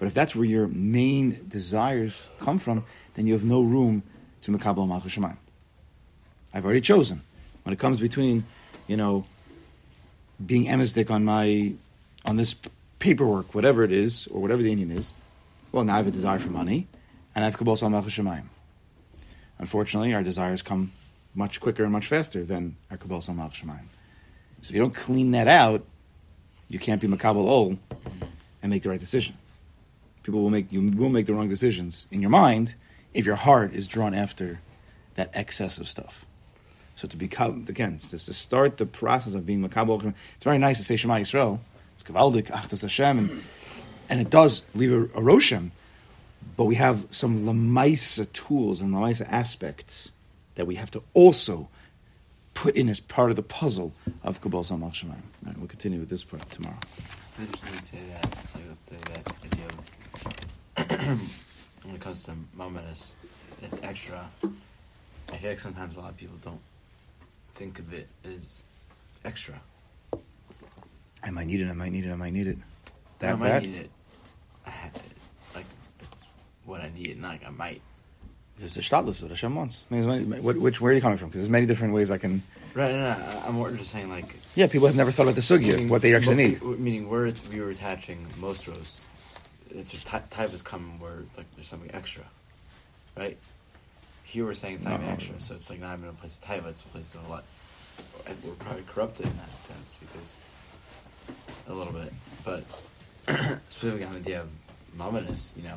But 0.02 0.08
if 0.08 0.14
that's 0.14 0.34
where 0.34 0.44
your 0.44 0.66
main 0.66 1.46
desires 1.46 2.28
come 2.40 2.58
from, 2.58 2.84
then 3.14 3.28
you 3.28 3.34
have 3.34 3.44
no 3.44 3.62
room 3.62 4.02
to 4.40 4.50
Makabal 4.50 4.88
Malchus 4.88 5.16
Shemayim. 5.16 5.36
I've 6.52 6.64
already 6.64 6.80
chosen. 6.80 7.22
When 7.62 7.72
it 7.72 7.78
comes 7.78 8.00
between, 8.00 8.44
you 8.88 8.96
know, 8.96 9.26
being 10.44 10.64
emistic 10.64 11.08
on 11.12 11.24
my, 11.24 11.74
on 12.26 12.36
this 12.36 12.56
paperwork, 12.98 13.54
whatever 13.54 13.84
it 13.84 13.92
is, 13.92 14.26
or 14.26 14.42
whatever 14.42 14.60
the 14.60 14.74
inyan 14.74 14.90
is, 14.98 15.12
well, 15.70 15.84
now 15.84 15.94
I 15.94 15.96
have 15.98 16.08
a 16.08 16.10
desire 16.10 16.40
for 16.40 16.50
money, 16.50 16.88
and 17.36 17.44
I 17.44 17.46
have 17.46 17.56
Kabbalah 17.56 17.88
Malchus 17.88 18.18
Shemayim. 18.18 18.46
Unfortunately, 19.60 20.14
our 20.14 20.24
desires 20.24 20.62
come 20.62 20.90
much 21.32 21.60
quicker 21.60 21.84
and 21.84 21.92
much 21.92 22.08
faster 22.08 22.42
than 22.42 22.74
our 22.90 22.96
Kabbalah 22.96 23.32
Malchus 23.32 23.60
Shemayim. 23.62 23.86
So 24.62 24.70
if 24.70 24.72
you 24.72 24.80
don't 24.80 24.96
clean 24.96 25.30
that 25.30 25.46
out, 25.46 25.84
you 26.68 26.80
can't 26.80 27.00
be 27.00 27.06
Makabal 27.06 27.46
Ol 27.46 27.78
and 28.64 28.70
make 28.70 28.82
the 28.82 28.90
right 28.90 28.98
decision. 28.98 29.36
People 30.22 30.42
will 30.42 30.50
make 30.50 30.72
you 30.72 30.82
will 30.82 31.08
make 31.08 31.26
the 31.26 31.34
wrong 31.34 31.48
decisions 31.48 32.08
in 32.10 32.20
your 32.20 32.30
mind 32.30 32.74
if 33.14 33.26
your 33.26 33.36
heart 33.36 33.72
is 33.72 33.86
drawn 33.86 34.14
after 34.14 34.60
that 35.14 35.30
excess 35.34 35.78
of 35.78 35.88
stuff. 35.88 36.26
So 36.96 37.08
to 37.08 37.16
become 37.16 37.66
again, 37.68 37.98
to 37.98 38.18
start 38.18 38.76
the 38.76 38.86
process 38.86 39.34
of 39.34 39.46
being 39.46 39.66
Makabal. 39.66 40.14
It's 40.34 40.44
very 40.44 40.58
nice 40.58 40.78
to 40.78 40.84
say 40.84 40.96
Shema 40.96 41.16
Yisrael. 41.16 41.58
It's 41.94 42.02
Kavaldik, 42.02 42.46
Achtas 42.46 42.82
Hashem, 42.82 43.18
and, 43.18 43.44
and 44.08 44.20
it 44.20 44.30
does 44.30 44.64
leave 44.74 44.92
a, 44.92 45.02
a 45.02 45.20
roshem. 45.20 45.70
But 46.56 46.64
we 46.64 46.76
have 46.76 47.06
some 47.10 47.44
lamaisa 47.44 48.30
tools 48.32 48.80
and 48.80 48.94
lamaisa 48.94 49.26
aspects 49.30 50.12
that 50.54 50.66
we 50.66 50.76
have 50.76 50.90
to 50.92 51.02
also 51.14 51.68
put 52.54 52.76
in 52.76 52.88
as 52.88 53.00
part 53.00 53.30
of 53.30 53.36
the 53.36 53.42
puzzle 53.42 53.92
of 54.22 54.40
Kabbalah 54.40 54.62
Samach. 54.62 55.04
All 55.04 55.16
right, 55.44 55.58
we'll 55.58 55.68
continue 55.68 55.98
with 55.98 56.10
this 56.10 56.24
part 56.24 56.48
tomorrow. 56.50 56.78
To 57.36 57.82
say 57.82 57.98
that, 58.10 58.38
let's 58.68 58.86
say 58.86 58.96
that 58.96 60.01
when 61.82 61.94
it 61.94 62.00
comes 62.00 62.24
to 62.24 62.32
momentous, 62.54 63.14
it's 63.62 63.80
extra. 63.82 64.24
I 65.32 65.36
feel 65.36 65.50
like 65.50 65.60
sometimes 65.60 65.96
a 65.96 66.00
lot 66.00 66.10
of 66.10 66.16
people 66.16 66.36
don't 66.42 66.60
think 67.54 67.78
of 67.78 67.92
it 67.92 68.08
as 68.24 68.62
extra. 69.24 69.54
I 71.22 71.30
might 71.30 71.46
need 71.46 71.60
it. 71.60 71.68
I 71.68 71.72
might 71.72 71.92
need 71.92 72.04
it. 72.04 72.12
I 72.12 72.16
might 72.16 72.32
need 72.32 72.46
it. 72.48 72.58
That 73.20 73.32
I 73.32 73.36
might 73.36 73.48
bad? 73.48 73.62
need 73.62 73.74
it. 73.76 73.90
I 74.66 74.70
have 74.70 74.94
it. 74.96 75.02
Like, 75.54 75.64
it's 76.00 76.22
what 76.64 76.80
I 76.80 76.90
need, 76.94 77.20
not 77.20 77.32
like 77.32 77.46
I 77.46 77.50
might. 77.50 77.80
There's 78.58 78.76
a 78.76 78.80
shtatlus 78.80 79.20
that 79.20 79.30
Hashem 79.30 79.54
wants. 79.54 79.84
I 79.90 79.94
mean, 79.94 80.02
there's 80.08 80.26
many- 80.28 80.40
what- 80.42 80.56
which 80.58 80.80
where 80.80 80.92
are 80.92 80.94
you 80.94 81.00
coming 81.00 81.18
from? 81.18 81.28
Because 81.28 81.42
there's 81.42 81.50
many 81.50 81.66
different 81.66 81.94
ways 81.94 82.10
I 82.10 82.18
can. 82.18 82.42
Right, 82.74 82.90
no, 82.92 82.98
no, 83.18 83.42
I'm 83.46 83.54
more 83.54 83.70
just 83.70 83.90
saying, 83.92 84.08
like, 84.08 84.34
Yeah, 84.54 84.66
people 84.66 84.86
have 84.86 84.96
never 84.96 85.10
thought 85.12 85.24
about 85.24 85.34
the 85.34 85.40
sugya, 85.42 85.88
what 85.88 86.02
they 86.02 86.14
actually 86.14 86.36
mo- 86.58 86.70
need. 86.72 86.80
Meaning, 86.80 87.08
where 87.08 87.26
it's, 87.26 87.46
we 87.48 87.60
were 87.60 87.70
attaching 87.70 88.26
mosros, 88.40 89.04
it's 89.74 89.90
just 89.90 90.06
ty- 90.06 90.22
type 90.30 90.52
is 90.52 90.62
coming 90.62 90.98
where 90.98 91.24
like 91.36 91.46
there's 91.56 91.68
something 91.68 91.90
extra, 91.94 92.24
right? 93.16 93.36
Here 94.24 94.44
we're 94.44 94.54
saying 94.54 94.76
it's 94.76 94.84
not 94.84 94.94
even 94.94 95.06
uh-huh. 95.06 95.14
extra, 95.14 95.40
so 95.40 95.54
it's 95.54 95.70
like 95.70 95.80
not 95.80 95.98
even 95.98 96.08
a 96.08 96.12
place 96.12 96.38
of 96.38 96.44
type, 96.44 96.64
it's 96.66 96.82
a 96.82 96.86
place 96.86 97.14
of 97.14 97.26
a 97.26 97.30
lot. 97.30 97.44
and 98.26 98.36
We're 98.44 98.52
probably 98.52 98.84
corrupted 98.86 99.26
in 99.26 99.36
that 99.36 99.50
sense 99.50 99.94
because 100.00 100.36
a 101.68 101.72
little 101.72 101.92
bit, 101.92 102.12
but 102.44 102.82
specifically 103.68 104.04
on 104.04 104.12
the 104.12 104.18
idea 104.18 104.40
of 104.40 104.50
momentous, 104.96 105.52
you 105.56 105.64
know, 105.64 105.76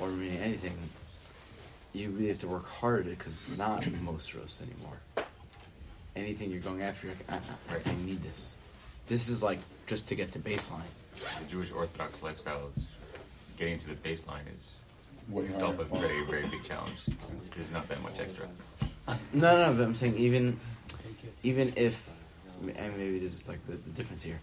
or 0.00 0.08
meaning 0.08 0.38
anything, 0.38 0.76
you 1.92 2.10
really 2.10 2.28
have 2.28 2.38
to 2.40 2.48
work 2.48 2.66
hard 2.66 3.06
because 3.06 3.32
it's 3.32 3.58
not 3.58 3.82
mosros 4.04 4.62
anymore. 4.62 5.26
Anything 6.16 6.50
you're 6.50 6.60
going 6.60 6.82
after, 6.82 7.06
you're 7.06 7.16
like, 7.16 7.32
uh, 7.32 7.52
uh, 7.52 7.74
I, 7.84 7.90
I, 7.90 7.92
I 7.92 7.96
need 8.04 8.22
this. 8.22 8.56
This 9.08 9.28
is 9.28 9.42
like 9.42 9.58
just 9.86 10.08
to 10.08 10.14
get 10.14 10.32
to 10.32 10.38
baseline. 10.38 10.80
the 11.14 11.50
Jewish 11.50 11.72
Orthodox 11.72 12.22
lifestyle 12.22 12.70
is 12.76 12.86
getting 13.60 13.78
to 13.78 13.88
the 13.88 13.94
baseline 14.08 14.46
is 14.56 14.80
itself 15.36 15.78
a 15.78 15.84
very, 15.84 16.24
very 16.26 16.46
big 16.48 16.64
challenge. 16.64 16.96
There's 17.54 17.70
not 17.70 17.86
that 17.88 18.02
much 18.02 18.18
extra. 18.18 18.48
No, 19.06 19.54
no, 19.56 19.66
no. 19.70 19.76
But 19.76 19.84
I'm 19.84 19.94
saying 19.94 20.16
even, 20.16 20.58
even 21.44 21.72
if, 21.76 22.24
and 22.76 22.96
maybe 22.96 23.18
this 23.20 23.42
is 23.42 23.48
like 23.48 23.64
the, 23.66 23.74
the 23.74 23.90
difference 23.90 24.22
here. 24.24 24.40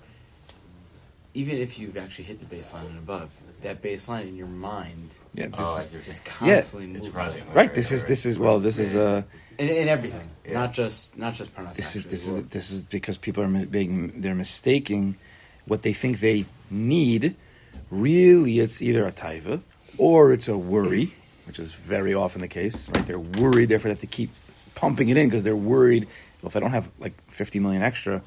Even 1.33 1.57
if 1.57 1.77
you've 1.77 1.97
actually 1.97 2.25
hit 2.25 2.39
the 2.39 2.55
baseline 2.55 2.85
and 2.89 2.97
above, 2.97 3.29
that 3.63 3.81
baseline 3.81 4.27
in 4.27 4.35
your 4.37 4.47
mind 4.47 5.09
Yeah, 5.33 5.47
this 5.47 5.55
Oh, 5.59 5.77
is, 5.77 5.85
see 5.87 5.95
what 5.97 6.07
you're 6.07 6.15
constantly 6.25 6.91
It's 6.95 7.05
moving. 7.05 7.13
running. 7.13 7.53
right. 7.53 7.73
This 7.73 7.91
is 7.91 8.05
this 8.05 8.25
is 8.25 8.39
well. 8.39 8.59
This 8.59 8.79
is 8.79 8.95
uh 8.95 9.21
In, 9.59 9.67
in 9.69 9.87
everything, 9.87 10.27
Yeah. 10.45 10.53
not 10.61 10.73
just 10.73 11.17
not 11.17 11.33
just 11.35 11.53
pronouns. 11.53 11.75
this 11.75 11.95
is 11.95 12.05
actually, 12.05 12.11
this 12.11 12.27
is 12.27 12.43
this 12.57 12.71
is 12.71 12.85
because 12.85 13.17
people 13.19 13.43
are 13.43 13.47
mi- 13.47 13.65
being 13.65 14.21
they're 14.21 14.35
mistaking 14.35 15.17
what 15.65 15.81
they 15.81 15.93
think 15.93 16.19
they 16.21 16.45
need. 16.71 17.35
Really, 17.89 18.59
it's 18.59 18.81
either 18.81 19.05
a 19.05 19.11
taiva 19.11 19.61
or 19.97 20.33
it's 20.33 20.47
a 20.47 20.57
worry, 20.57 21.13
which 21.45 21.59
is 21.59 21.73
very 21.73 22.13
often 22.13 22.41
the 22.41 22.47
case. 22.47 22.89
Right? 22.89 23.05
They're 23.05 23.19
worried, 23.19 23.69
therefore 23.69 23.89
they 23.89 23.93
have 23.93 23.99
to 24.01 24.07
keep 24.07 24.31
pumping 24.75 25.09
it 25.09 25.17
in 25.17 25.27
because 25.27 25.43
they're 25.43 25.55
worried. 25.55 26.07
Well, 26.41 26.49
if 26.49 26.55
I 26.55 26.59
don't 26.59 26.71
have 26.71 26.89
like 26.99 27.13
fifty 27.29 27.59
million 27.59 27.81
extra, 27.81 28.21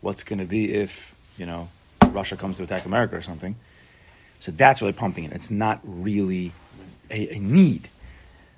what's 0.00 0.24
going 0.24 0.38
to 0.38 0.44
be 0.44 0.72
if 0.72 1.14
you 1.36 1.46
know 1.46 1.68
Russia 2.08 2.36
comes 2.36 2.58
to 2.58 2.62
attack 2.62 2.84
America 2.84 3.16
or 3.16 3.22
something? 3.22 3.56
So 4.38 4.52
that's 4.52 4.80
really 4.80 4.92
pumping 4.92 5.24
it. 5.24 5.32
It's 5.32 5.50
not 5.50 5.80
really 5.84 6.52
a, 7.10 7.36
a 7.36 7.38
need. 7.38 7.88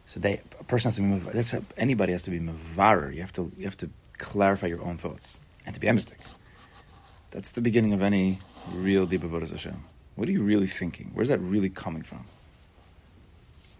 So 0.06 0.20
they, 0.20 0.40
a 0.60 0.64
person 0.64 0.88
has 0.88 0.96
to 0.96 1.02
be. 1.02 1.32
That's 1.32 1.50
how 1.50 1.62
anybody 1.76 2.12
has 2.12 2.24
to 2.24 2.30
be 2.30 2.40
mavarer. 2.40 3.14
You 3.14 3.20
have 3.22 3.32
to 3.32 3.50
you 3.56 3.64
have 3.64 3.76
to 3.78 3.90
clarify 4.18 4.68
your 4.68 4.82
own 4.82 4.96
thoughts 4.96 5.38
and 5.66 5.74
to 5.74 5.80
be 5.80 5.86
emistic. 5.86 6.18
That's 7.30 7.52
the 7.52 7.60
beginning 7.60 7.92
of 7.92 8.02
any 8.02 8.38
real 8.72 9.06
deep 9.06 9.22
avodas 9.22 9.50
Hashem. 9.50 9.82
What 10.16 10.28
are 10.28 10.33
you 10.33 10.42
really 10.42 10.66
thinking? 10.66 11.11
Where's 11.14 11.28
that 11.28 11.40
really 11.40 11.71
coming 11.71 12.02
from? 12.02 12.25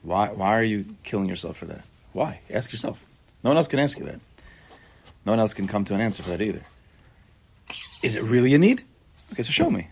Why 0.03 0.29
why 0.29 0.59
are 0.59 0.63
you 0.65 0.97
killing 1.03 1.29
yourself 1.29 1.57
for 1.57 1.67
that? 1.67 1.83
Why? 2.13 2.41
Ask 2.51 2.73
yourself. 2.73 3.05
No 3.43 3.51
one 3.51 3.57
else 3.57 3.69
can 3.69 3.79
ask 3.79 3.99
you 3.99 4.05
that. 4.05 4.21
No 5.27 5.33
one 5.33 5.41
else 5.41 5.55
can 5.55 5.67
come 5.67 5.85
to 5.87 5.95
an 5.95 6.01
answer 6.01 6.23
for 6.23 6.31
that 6.31 6.43
either. 6.43 6.61
Is 8.03 8.17
it 8.17 8.23
really 8.23 8.55
a 8.55 8.59
need? 8.59 8.85
Okay, 9.33 9.43
so 9.43 9.51
show 9.51 9.71
me. 9.71 9.89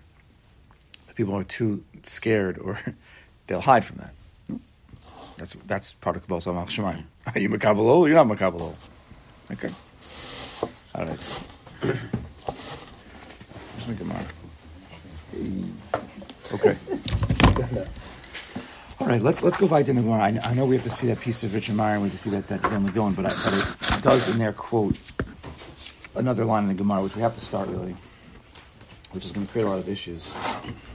People 1.15 1.35
are 1.37 1.45
too 1.45 1.85
scared 2.03 2.59
or 2.59 2.79
they'll 3.47 3.61
hide 3.61 3.85
from 3.85 3.99
that. 3.99 4.13
That's 5.37 5.55
that's 5.67 5.93
part 5.95 6.17
of 6.17 6.23
Kabbalah 6.23 6.41
Samal 6.41 6.67
Shemaim. 6.69 7.05
Are 7.35 7.39
you 7.39 7.49
Makabal 7.49 8.07
You're 8.09 8.25
not 8.25 8.27
Makabal 8.27 8.75
Okay. 9.51 9.71
All 10.95 11.05
right. 11.05 11.49
Let's 13.83 13.89
make 13.89 14.01
a 14.01 14.05
mark. 14.05 14.27
Okay. 16.53 16.77
All 19.01 19.09
right, 19.09 19.21
let's 19.21 19.43
let's 19.43 19.57
go 19.57 19.67
in 19.77 19.85
the 19.97 20.03
Gemara. 20.03 20.23
I, 20.23 20.39
I 20.45 20.55
know 20.55 20.65
we 20.65 20.77
have 20.77 20.85
to 20.85 20.91
see 20.91 21.09
that 21.09 21.21
piece 21.21 21.43
of 21.43 21.55
Richard 21.55 21.75
Meyer 21.75 21.95
and 21.95 22.03
we 22.03 22.09
have 22.09 22.19
to 22.19 22.23
see 22.23 22.31
that 22.31 22.47
that 22.49 22.61
family 22.71 22.93
going, 22.93 23.15
but, 23.15 23.27
I, 23.27 23.31
but 23.31 23.99
it 23.99 24.03
does 24.03 24.29
in 24.29 24.39
there 24.39 24.53
quote 24.53 24.97
another 26.15 26.45
line 26.45 26.63
in 26.65 26.69
the 26.69 26.75
Gemara, 26.75 27.03
which 27.03 27.17
we 27.17 27.23
have 27.23 27.35
to 27.35 27.41
start 27.41 27.69
really, 27.69 27.97
which 29.11 29.25
is 29.25 29.33
going 29.33 29.47
to 29.47 29.53
create 29.53 29.65
a 29.65 29.69
lot 29.69 29.79
of 29.79 29.89
issues. 29.89 30.33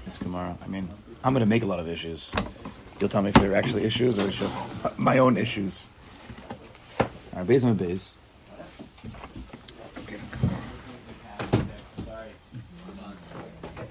This 0.05 0.17
Gemara. 0.17 0.57
I 0.63 0.67
mean, 0.67 0.87
I'm 1.23 1.33
going 1.33 1.43
to 1.43 1.49
make 1.49 1.63
a 1.63 1.65
lot 1.65 1.79
of 1.79 1.87
issues. 1.89 2.33
You'll 2.99 3.09
tell 3.09 3.21
me 3.21 3.29
if 3.29 3.35
they're 3.35 3.55
actually 3.55 3.83
issues 3.83 4.17
or 4.19 4.27
it's 4.27 4.39
just 4.39 4.57
my 4.97 5.17
own 5.17 5.35
issues. 5.35 5.89
All 6.99 7.09
right, 7.35 7.47
base 7.47 7.63
on 7.65 7.75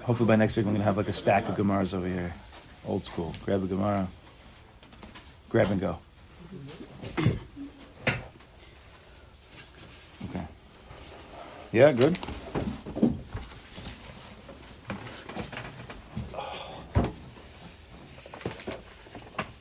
Hopefully 0.07 0.29
by 0.29 0.37
next 0.37 0.55
week 0.55 0.65
I'm 0.65 0.71
going 0.71 0.79
to 0.79 0.85
have 0.85 0.95
like 0.95 1.09
a 1.09 1.13
stack 1.13 1.49
of 1.49 1.55
Gemaras 1.55 1.93
over 1.93 2.07
here. 2.07 2.33
Old 2.85 3.03
school. 3.03 3.35
Grab 3.43 3.61
a 3.61 3.67
Gemara. 3.67 4.07
Grab 5.49 5.69
and 5.69 5.81
go. 5.81 5.99
Okay. 10.29 10.45
Yeah, 11.73 11.91
good. 11.91 12.17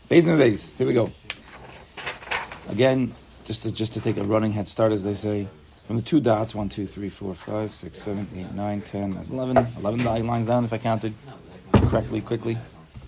Base 0.09 0.29
and 0.29 0.39
base. 0.39 0.79
Here 0.79 0.87
we 0.87 0.93
go. 0.93 1.11
Again, 2.71 3.13
just 3.47 3.65
to 3.65 3.73
just 3.73 3.95
to 3.95 4.01
take 4.01 4.17
a 4.17 4.23
running 4.23 4.53
head 4.53 4.69
start, 4.69 4.93
as 4.93 5.03
they 5.03 5.15
say, 5.15 5.49
from 5.87 5.97
the 5.97 6.03
two 6.03 6.21
dots, 6.21 6.55
one, 6.55 6.69
two, 6.69 6.87
three, 6.87 7.09
four, 7.09 7.35
five, 7.35 7.71
six, 7.71 7.99
seven, 8.01 8.27
eight, 8.37 8.53
nine, 8.53 8.81
ten, 8.83 9.17
eleven, 9.31 9.57
eleven 9.79 10.27
lines 10.27 10.49
down 10.49 10.65
if 10.65 10.73
I 10.73 10.79
counted 10.79 11.15
correctly, 11.73 12.21
quickly. 12.21 12.59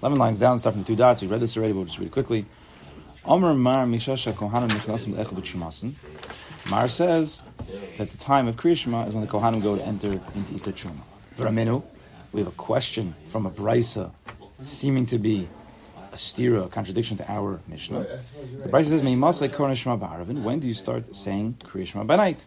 Eleven 0.01 0.19
lines 0.19 0.39
down, 0.39 0.59
start 0.59 0.75
from 0.75 0.83
the 0.83 0.87
two 0.87 0.95
dots. 0.95 1.21
We 1.21 1.27
read 1.29 1.41
this 1.41 1.57
already, 1.57 1.73
but 1.73 1.79
we'll 1.79 1.87
just 1.87 1.99
read 1.99 2.07
it 2.07 2.13
quickly. 2.13 2.47
Mar 3.27 3.55
Mar 6.71 6.89
says 6.89 7.43
that 7.99 8.09
the 8.11 8.19
time 8.19 8.47
of 8.47 8.57
Kriyashma 8.57 9.09
is 9.09 9.15
when 9.15 9.25
the 9.27 9.31
Kohanim 9.31 9.63
go 9.63 9.77
to 9.77 9.85
enter 9.85 10.13
into 10.13 10.55
Ita 10.55 10.73
Truma. 10.73 11.03
Ramenu, 11.37 11.83
we 12.33 12.41
have 12.41 12.49
a 12.49 12.53
question 12.53 13.15
from 13.27 13.45
a 13.45 13.51
Brisa, 13.51 14.13
seeming 14.63 15.05
to 15.07 15.19
be 15.19 15.49
a 16.13 16.17
stira, 16.17 16.65
a 16.67 16.69
contradiction 16.69 17.17
to 17.17 17.31
our 17.31 17.61
Mishnah. 17.69 18.07
The 18.63 18.69
Brisa 18.69 18.85
says. 18.85 19.03
When 20.45 20.61
do 20.61 20.69
you 20.69 20.75
start 20.75 21.17
saying 21.17 21.57
Kriyashma 21.65 22.07
by 22.07 22.17
night? 22.17 22.47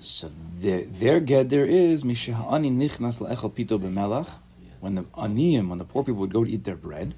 So 0.00 0.30
their, 0.60 0.82
their 0.82 1.20
get 1.20 1.48
there 1.48 1.64
is 1.64 2.04
Mishahani 2.04 2.72
Nichnas 2.72 3.20
La'echel 3.20 3.52
Pito 3.52 3.80
B'Melach. 3.80 4.36
When 4.80 4.94
the 4.94 5.02
aniyim, 5.02 5.68
when 5.68 5.78
the 5.78 5.84
poor 5.84 6.04
people 6.04 6.20
would 6.20 6.32
go 6.32 6.44
to 6.44 6.50
eat 6.50 6.62
their 6.62 6.76
bread, 6.76 7.14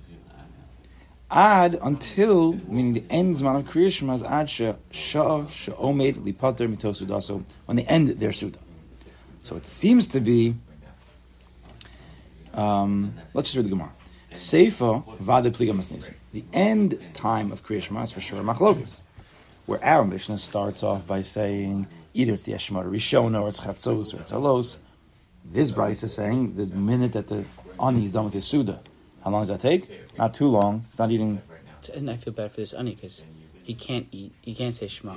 ad 1.30 1.78
until 1.82 2.54
meaning 2.66 2.94
the 2.94 3.04
end 3.10 3.36
zman 3.36 3.56
of 3.56 3.66
kriyishma 3.66 4.14
is 4.14 4.22
ad 4.22 4.46
sha'a 4.46 5.50
sha'omed 5.50 6.16
lipater 6.24 6.74
mitosudaso 6.74 7.44
when 7.66 7.76
they 7.76 7.84
end 7.84 8.08
their 8.08 8.32
suda. 8.32 8.58
So 9.42 9.56
it 9.56 9.66
seems 9.66 10.08
to 10.08 10.20
be. 10.20 10.54
Um, 12.54 13.14
let's 13.34 13.50
just 13.50 13.56
read 13.56 13.66
the 13.66 13.70
Gemara. 13.70 13.92
Seifa 14.32 15.04
vade 15.18 15.52
pliga. 15.52 16.14
The 16.32 16.44
end 16.52 16.98
time 17.12 17.52
of 17.52 17.70
is 17.70 17.84
for 18.12 18.20
sure 18.20 18.42
machlokas, 18.42 19.04
where 19.66 19.84
our 19.84 20.04
Mishnah 20.04 20.38
starts 20.38 20.82
off 20.82 21.06
by 21.06 21.20
saying 21.20 21.86
either 22.14 22.32
it's 22.32 22.44
the 22.44 22.52
Eshmar 22.52 22.84
Rishona 22.84 23.42
or 23.42 23.48
it's 23.48 23.60
Chatzos 23.60 24.14
or 24.14 24.20
it's 24.20 24.30
Halos. 24.30 24.78
This 25.44 25.72
Brisa 25.72 26.04
is 26.04 26.14
saying 26.14 26.56
the 26.56 26.66
minute 26.66 27.12
that 27.12 27.28
the 27.28 27.44
ani 27.80 28.04
is 28.04 28.12
done 28.12 28.24
with 28.24 28.34
his 28.34 28.46
suda. 28.46 28.80
How 29.24 29.30
long 29.30 29.42
does 29.42 29.48
that 29.48 29.60
take? 29.60 29.88
Not 30.18 30.34
too 30.34 30.48
long. 30.48 30.84
It's 30.88 30.98
not 30.98 31.10
eating. 31.10 31.42
And 31.94 32.10
I 32.10 32.16
feel 32.16 32.32
bad 32.32 32.52
for 32.52 32.60
this 32.60 32.72
ani 32.72 32.94
because 32.94 33.24
he 33.62 33.74
can't 33.74 34.06
eat. 34.12 34.34
He 34.42 34.54
can't 34.54 34.74
say 34.74 34.86
Shema. 34.86 35.16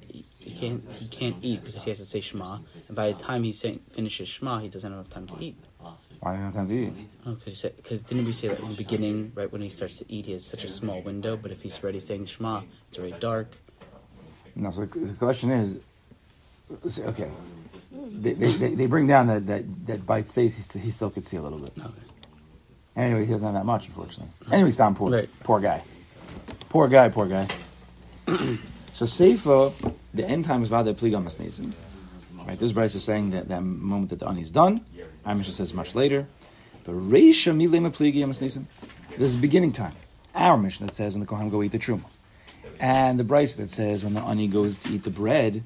He, 0.00 0.24
he 0.38 0.54
can't. 0.54 0.82
He 0.92 1.08
can't 1.08 1.36
eat 1.42 1.64
because 1.64 1.84
he 1.84 1.90
has 1.90 1.98
to 1.98 2.04
say 2.04 2.20
Shema. 2.20 2.58
And 2.88 2.96
by 2.96 3.12
the 3.12 3.18
time 3.18 3.42
he 3.42 3.52
say, 3.52 3.78
finishes 3.90 4.28
Shema, 4.28 4.58
he 4.58 4.68
doesn't 4.68 4.90
have 4.90 4.98
enough 4.98 5.10
time 5.10 5.26
to 5.28 5.36
eat. 5.40 5.56
Why 6.20 6.32
do 6.32 6.38
you 6.38 6.44
have 6.44 6.54
time 6.54 6.68
to 6.68 6.74
eat? 6.74 6.92
Oh, 7.26 7.34
because 7.34 8.02
didn't 8.02 8.24
we 8.24 8.32
say 8.32 8.48
that 8.48 8.60
in 8.60 8.70
the 8.70 8.74
beginning, 8.74 9.32
right 9.34 9.50
when 9.50 9.62
he 9.62 9.68
starts 9.70 9.98
to 9.98 10.04
eat, 10.12 10.26
he 10.26 10.32
has 10.32 10.44
such 10.44 10.64
a 10.64 10.68
small 10.68 11.00
window. 11.02 11.36
But 11.36 11.52
if 11.52 11.62
he's 11.62 11.82
already 11.82 12.00
saying 12.00 12.26
Shema, 12.26 12.62
it's 12.88 12.98
already 12.98 13.16
dark. 13.20 13.52
No. 14.54 14.70
So 14.70 14.86
the 14.86 15.14
question 15.14 15.50
is, 15.50 15.80
okay, 16.70 17.30
they, 17.92 18.32
they, 18.32 18.74
they, 18.74 18.86
bring 18.86 19.06
down 19.06 19.28
that 19.28 19.46
that 19.46 19.86
that 19.86 20.06
bite 20.06 20.28
says 20.28 20.56
he, 20.56 20.62
still, 20.62 20.82
he 20.82 20.90
still 20.90 21.10
could 21.10 21.26
see 21.26 21.36
a 21.36 21.42
little 21.42 21.58
bit. 21.58 21.72
Okay. 21.78 21.90
Anyway, 22.96 23.26
he 23.26 23.30
doesn't 23.30 23.46
have 23.46 23.54
that 23.54 23.66
much, 23.66 23.88
unfortunately. 23.88 24.32
Anyway, 24.50 24.68
he's 24.68 24.78
down 24.78 24.94
poor. 24.94 25.10
Right. 25.10 25.28
Poor 25.44 25.60
guy. 25.60 25.82
Poor 26.70 26.88
guy, 26.88 27.08
poor 27.10 27.26
guy. 27.26 27.46
so 28.92 29.04
Seifa, 29.04 29.94
the 30.14 30.26
end 30.26 30.44
time 30.46 30.62
is 30.62 30.68
Vada 30.68 30.94
Pligam 30.94 31.24
Masnesin. 31.24 31.72
Right, 32.46 32.58
this 32.58 32.72
Brisa 32.72 32.96
is 32.96 33.04
saying 33.04 33.30
that 33.30 33.48
that 33.48 33.60
moment 33.60 34.10
that 34.10 34.20
the 34.20 34.28
ani 34.28 34.40
is 34.40 34.50
done. 34.50 34.84
Amisha 35.26 35.50
says 35.50 35.74
much 35.74 35.94
later. 35.94 36.26
But 36.84 36.94
Reisha 36.94 37.52
Milema 37.52 37.90
Pligam 37.90 38.28
Masnesin. 38.28 38.66
This 39.10 39.34
is 39.34 39.36
beginning 39.36 39.72
time. 39.72 39.94
Our 40.34 40.56
mission 40.56 40.86
that 40.86 40.94
says 40.94 41.14
when 41.14 41.20
the 41.20 41.26
Kohen 41.26 41.50
go 41.50 41.62
eat 41.62 41.72
the 41.72 41.78
Truma. 41.78 42.04
And 42.78 43.18
the 43.18 43.24
Brisa 43.24 43.56
that 43.56 43.70
says 43.70 44.04
when 44.04 44.14
the 44.14 44.20
ani 44.20 44.46
goes 44.46 44.78
to 44.78 44.92
eat 44.92 45.04
the 45.04 45.10
bread. 45.10 45.64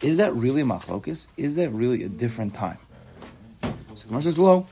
Is 0.00 0.18
that 0.18 0.34
really 0.34 0.62
machlokus? 0.62 1.26
Is 1.36 1.56
that 1.56 1.70
really 1.70 2.04
a 2.04 2.08
different 2.08 2.54
time? 2.54 2.78
So 3.94 4.06
Gemara 4.06 4.22
says, 4.22 4.38
"Lo, 4.38 4.66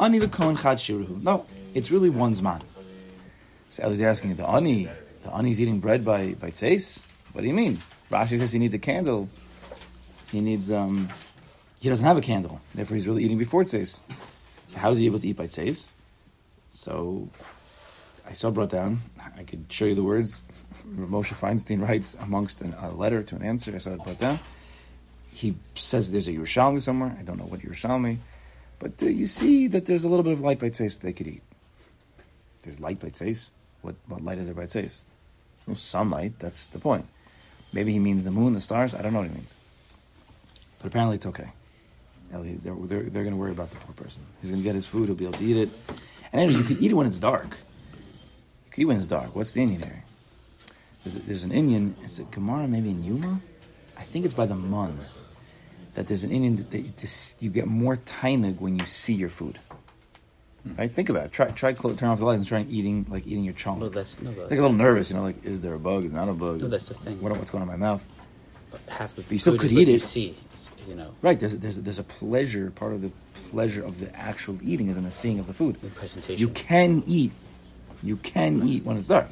ani 0.00 0.18
v'kohen 0.18 0.60
chad 0.60 0.78
shiruhu." 0.78 1.22
No, 1.22 1.46
it's 1.72 1.92
really 1.92 2.10
one 2.10 2.32
zman. 2.32 2.62
So 3.68 3.84
Eli's 3.84 4.00
asking, 4.00 4.34
"The 4.34 4.44
ani, 4.44 4.88
the 5.22 5.32
ani 5.32 5.52
is 5.52 5.60
eating 5.60 5.78
bread 5.78 6.04
by 6.04 6.34
by 6.34 6.50
tzeis? 6.50 7.06
What 7.32 7.42
do 7.42 7.46
you 7.46 7.54
mean?" 7.54 7.80
Rashi 8.10 8.38
says 8.38 8.52
he 8.52 8.58
needs 8.58 8.74
a 8.74 8.78
candle. 8.80 9.28
He 10.32 10.40
needs 10.40 10.72
um, 10.72 11.10
he 11.78 11.88
doesn't 11.88 12.04
have 12.04 12.18
a 12.18 12.20
candle, 12.20 12.60
therefore 12.74 12.96
he's 12.96 13.06
really 13.06 13.22
eating 13.22 13.38
before 13.38 13.62
tzeis. 13.62 14.02
So 14.66 14.80
how 14.80 14.90
is 14.90 14.98
he 14.98 15.06
able 15.06 15.20
to 15.20 15.28
eat 15.28 15.36
by 15.36 15.46
tzeis? 15.46 15.90
So 16.70 17.28
I 18.28 18.32
saw 18.32 18.50
brought 18.50 18.70
down. 18.70 18.98
I 19.38 19.44
could 19.44 19.66
show 19.70 19.84
you 19.84 19.94
the 19.94 20.02
words. 20.02 20.44
Moshe 20.88 21.34
Feinstein 21.34 21.86
writes 21.86 22.16
amongst 22.20 22.62
an, 22.62 22.74
a 22.80 22.90
letter 22.90 23.22
to 23.22 23.36
an 23.36 23.42
answer. 23.42 23.72
I 23.72 23.78
saw 23.78 23.90
it 23.90 24.02
brought 24.02 24.18
down 24.18 24.40
he 25.36 25.54
says 25.74 26.12
there's 26.12 26.28
a 26.28 26.32
Yerushalmi 26.32 26.80
somewhere. 26.80 27.14
I 27.20 27.22
don't 27.22 27.36
know 27.36 27.44
what 27.44 27.60
Yerushalmi, 27.60 28.16
but 28.78 29.02
uh, 29.02 29.06
you 29.06 29.26
see 29.26 29.66
that 29.66 29.84
there's 29.84 30.02
a 30.02 30.08
little 30.08 30.22
bit 30.22 30.32
of 30.32 30.40
light 30.40 30.58
by 30.58 30.70
tzeis 30.70 30.98
they 30.98 31.12
could 31.12 31.26
eat. 31.26 31.42
There's 32.62 32.80
light 32.80 32.98
by 32.98 33.08
tzeis. 33.08 33.50
What 33.82 33.96
what 34.08 34.24
light 34.24 34.38
is 34.38 34.46
there 34.46 34.54
by 34.54 34.64
tzeis? 34.64 35.04
No 35.66 35.74
sunlight. 35.74 36.38
That's 36.38 36.68
the 36.68 36.78
point. 36.78 37.04
Maybe 37.70 37.92
he 37.92 37.98
means 37.98 38.24
the 38.24 38.30
moon, 38.30 38.54
the 38.54 38.60
stars. 38.60 38.94
I 38.94 39.02
don't 39.02 39.12
know 39.12 39.18
what 39.18 39.28
he 39.28 39.34
means. 39.34 39.56
But 40.78 40.88
apparently 40.88 41.16
it's 41.16 41.26
okay. 41.26 41.50
They're, 42.30 42.74
they're, 42.74 43.02
they're 43.02 43.22
going 43.22 43.34
to 43.34 43.36
worry 43.36 43.50
about 43.52 43.70
the 43.70 43.76
poor 43.76 43.94
person. 43.94 44.22
He's 44.40 44.50
going 44.50 44.62
to 44.62 44.64
get 44.64 44.74
his 44.74 44.86
food. 44.86 45.08
He'll 45.08 45.16
be 45.16 45.26
able 45.26 45.38
to 45.38 45.44
eat 45.44 45.56
it. 45.56 45.68
And 46.32 46.40
anyway, 46.40 46.58
you 46.58 46.64
could 46.64 46.80
eat 46.80 46.90
it 46.90 46.94
when 46.94 47.06
it's 47.06 47.18
dark. 47.18 47.58
You 48.64 48.70
could 48.70 48.82
eat 48.82 48.84
when 48.86 48.96
it's 48.96 49.06
dark. 49.06 49.34
What's 49.36 49.52
the 49.52 49.60
inyan 49.60 49.84
here? 49.84 50.04
There's, 51.04 51.16
there's 51.16 51.44
an 51.44 51.50
inyan. 51.50 51.94
It's 52.04 52.18
a 52.18 52.24
Gemara, 52.24 52.66
maybe 52.68 52.90
in 52.90 53.04
Yuma. 53.04 53.40
I 53.98 54.02
think 54.02 54.24
it's 54.24 54.34
by 54.34 54.46
the 54.46 54.54
Mun 54.54 54.98
that 55.96 56.08
there's 56.08 56.24
an 56.24 56.30
inyan 56.30 56.68
that 56.70 56.78
you, 56.78 56.92
just, 56.96 57.42
you 57.42 57.48
get 57.48 57.66
more 57.66 57.96
tainug 57.96 58.60
when 58.60 58.78
you 58.78 58.84
see 58.84 59.14
your 59.14 59.30
food. 59.30 59.58
Hmm. 60.62 60.76
Right? 60.76 60.92
Think 60.92 61.08
about 61.08 61.26
it. 61.26 61.32
Try 61.32 61.48
try 61.48 61.72
close, 61.72 61.96
turn 61.96 62.10
off 62.10 62.18
the 62.18 62.26
lights 62.26 62.38
and 62.38 62.46
try 62.46 62.66
eating 62.68 63.06
like 63.08 63.26
eating 63.26 63.44
your 63.44 63.54
chunk. 63.54 63.80
No, 63.80 63.88
that's 63.88 64.20
no. 64.20 64.30
Like 64.30 64.52
a 64.52 64.54
little 64.54 64.72
nervous, 64.72 65.10
you 65.10 65.16
know. 65.16 65.22
Like, 65.22 65.42
is 65.42 65.62
there 65.62 65.72
a 65.72 65.78
bug? 65.78 66.04
Is 66.04 66.12
not 66.12 66.28
a 66.28 66.34
bug? 66.34 66.60
No, 66.60 66.68
that's 66.68 66.88
the 66.88 66.94
thing. 66.94 67.20
What, 67.22 67.32
what's 67.32 67.50
going 67.50 67.62
on 67.62 67.68
in 67.72 67.80
my 67.80 67.86
mouth? 67.86 68.06
But 68.70 68.80
half 68.88 69.16
the 69.16 69.22
but 69.22 69.32
you 69.32 69.38
still 69.38 69.56
could 69.56 69.72
eat 69.72 69.88
it. 69.88 69.92
You 69.92 69.98
see, 70.00 70.36
you 70.86 70.94
know 70.94 71.14
Right, 71.22 71.40
there's 71.40 71.54
a, 71.54 71.56
there's 71.56 71.78
a, 71.78 71.80
there's 71.80 71.98
a 71.98 72.04
pleasure. 72.04 72.70
Part 72.70 72.92
of 72.92 73.00
the 73.00 73.10
pleasure 73.50 73.82
of 73.82 73.98
the 73.98 74.14
actual 74.14 74.58
eating 74.62 74.88
is 74.88 74.98
in 74.98 75.04
the 75.04 75.10
seeing 75.10 75.38
of 75.38 75.46
the 75.46 75.54
food. 75.54 75.76
the 75.80 75.88
presentation. 75.88 76.38
You 76.38 76.52
can 76.52 77.02
eat. 77.06 77.32
You 78.02 78.18
can 78.18 78.60
eat 78.62 78.84
when 78.84 78.98
it's 78.98 79.08
dark. 79.08 79.28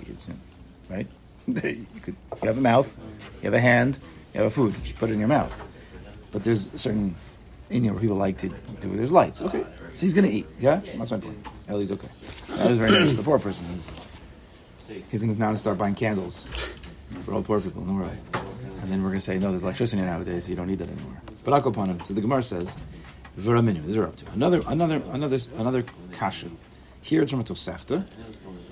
Right? 0.88 1.06
you 1.46 1.86
could. 2.02 2.16
You 2.42 2.48
have 2.48 2.56
a 2.56 2.62
mouth. 2.62 2.98
You 3.42 3.50
have 3.50 3.54
a 3.54 3.60
hand. 3.60 3.98
You 4.32 4.40
have 4.40 4.46
a 4.46 4.54
food. 4.54 4.74
Just 4.82 4.96
put 4.96 5.10
it 5.10 5.12
in 5.12 5.18
your 5.18 5.28
mouth. 5.28 5.60
But 6.34 6.42
there's 6.42 6.72
certain 6.74 7.14
India 7.70 7.92
where 7.92 8.00
people 8.00 8.16
like 8.16 8.36
to 8.38 8.48
do 8.48 8.92
it. 8.92 8.96
There's 8.96 9.12
lights. 9.12 9.40
Okay, 9.40 9.64
so 9.92 10.00
he's 10.04 10.12
gonna 10.12 10.26
eat. 10.26 10.46
Yeah, 10.58 10.80
that's 10.96 11.12
my 11.12 11.18
point. 11.18 11.46
Ellie's 11.68 11.92
okay. 11.92 12.08
That 12.56 12.70
was 12.70 12.80
very 12.80 12.90
nice. 12.90 13.14
The 13.14 13.22
poor 13.22 13.38
person 13.38 13.68
is. 13.70 14.08
He's 15.12 15.22
gonna 15.22 15.34
now 15.36 15.54
start 15.54 15.78
buying 15.78 15.94
candles 15.94 16.48
for 17.24 17.34
all 17.34 17.42
poor 17.42 17.60
people 17.60 17.82
in 17.82 17.86
the 17.86 17.94
world. 17.94 18.18
And 18.82 18.92
then 18.92 19.04
we're 19.04 19.10
gonna 19.10 19.20
say 19.20 19.38
no. 19.38 19.50
There's 19.50 19.62
electricity 19.62 20.02
nowadays. 20.02 20.46
So 20.46 20.50
you 20.50 20.56
don't 20.56 20.66
need 20.66 20.80
that 20.80 20.88
anymore. 20.88 21.22
But 21.44 21.64
him. 21.64 22.00
So 22.04 22.14
the 22.14 22.20
Gemara 22.20 22.42
says, 22.42 22.76
"V'raminu." 23.38 23.82
This 23.82 23.90
is 23.90 23.96
we're 23.96 24.04
up 24.04 24.16
to 24.16 24.26
another 24.32 24.60
another 24.66 25.00
another 25.12 25.38
another 25.56 25.84
kasha. 26.10 26.48
Here 27.00 27.22
it's 27.22 27.30
from 27.30 27.40
a 27.40 27.44
Tosefta. 27.44 28.04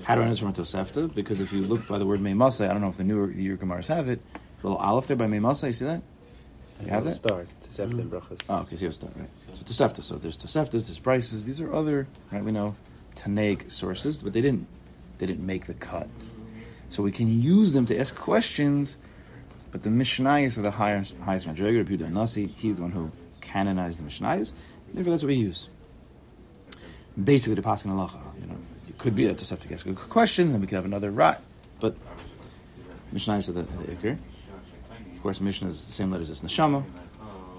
How 0.03 0.17
do 0.17 0.23
I 0.23 0.25
know 0.25 0.33
it's 0.33 0.41
from 0.41 0.49
a 0.49 0.53
Tosefta? 0.53 1.15
Because 1.15 1.41
if 1.41 1.53
you 1.53 1.63
look 1.63 1.87
by 1.87 1.99
the 1.99 2.07
word 2.07 2.21
Meimasa, 2.21 2.69
I 2.69 2.73
don't 2.73 2.83
know 2.83 2.89
if 2.89 2.97
the 2.97 3.05
newer 3.05 3.29
the 3.29 3.57
Gemaras 3.57 3.87
have 3.87 4.09
it. 4.09 4.21
Little 4.65 4.79
aleph 4.79 5.07
there 5.07 5.17
by 5.17 5.27
Meimasa, 5.27 5.69
you 5.69 5.73
see 5.73 5.85
that? 5.85 6.03
You 6.85 6.91
have 6.91 7.05
that? 7.05 7.15
start 7.15 7.49
to 7.63 7.71
Sefton 7.71 8.11
brachas. 8.11 8.39
Mm. 8.39 8.45
Oh, 8.49 8.63
okay, 8.63 8.77
so 8.77 8.81
you 8.81 8.87
have 8.87 8.95
start, 8.95 9.13
right? 9.17 9.29
So 9.55 9.63
Tosefta. 9.63 10.03
So 10.03 10.17
there's 10.17 10.37
Toseftas, 10.37 10.71
there's 10.71 11.01
Brisas. 11.01 11.47
These 11.47 11.61
are 11.61 11.73
other, 11.73 12.07
right? 12.31 12.43
We 12.43 12.53
know 12.53 12.75
Taneg 13.15 13.71
sources, 13.71 14.23
but 14.23 14.33
they 14.33 14.41
didn't 14.41 14.67
they 15.19 15.27
didn't 15.27 15.47
make 15.47 15.67
the 15.67 15.75
cut. 15.75 16.09
So 16.89 17.03
we 17.03 17.13
can 17.13 17.41
use 17.41 17.73
them 17.73 17.87
to 17.87 17.99
ask 17.99 18.15
questions, 18.17 18.99
but 19.71 19.83
the 19.83 19.91
Mishnayos 19.91 20.59
are 20.59 20.63
the 20.63 20.73
highest 20.73 21.17
highest 21.19 21.47
Madrigal. 21.47 21.85
Rabbi 21.85 22.09
Nasi, 22.09 22.47
he's 22.49 22.77
the 22.77 22.83
one 22.83 22.93
who 22.93 23.11
canonized 23.41 23.99
the 23.99 24.05
Mishnayos. 24.05 24.55
Therefore, 24.93 25.13
that's 25.13 25.23
what 25.23 25.29
we 25.29 25.37
use. 25.37 25.69
Basically, 27.23 27.55
the 27.55 27.63
Paskin 27.63 27.87
Halacha. 27.93 28.21
You 28.41 28.47
know, 28.47 28.59
it 28.89 28.99
could 28.99 29.15
be 29.15 29.27
that 29.27 29.37
Tosefta 29.37 29.73
asks 29.73 29.89
a 29.89 29.95
question, 29.95 30.53
then 30.53 30.61
we 30.61 30.67
could 30.67 30.77
have 30.77 30.85
another 30.85 31.11
rat, 31.11 31.43
but 31.81 31.95
Mishnayos 33.15 33.49
are 33.49 33.53
the, 33.53 33.63
the 33.63 33.95
Iker. 33.95 34.19
Of 35.23 35.25
course, 35.25 35.41
Mishnah 35.41 35.69
is 35.69 35.87
the 35.87 35.93
same 35.93 36.11
letters 36.11 36.31
as 36.31 36.43
Neshama, 36.43 36.83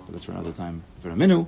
but 0.06 0.12
that's 0.12 0.26
for 0.26 0.34
another 0.34 0.52
time. 0.52 0.84
Veraminu, 1.02 1.48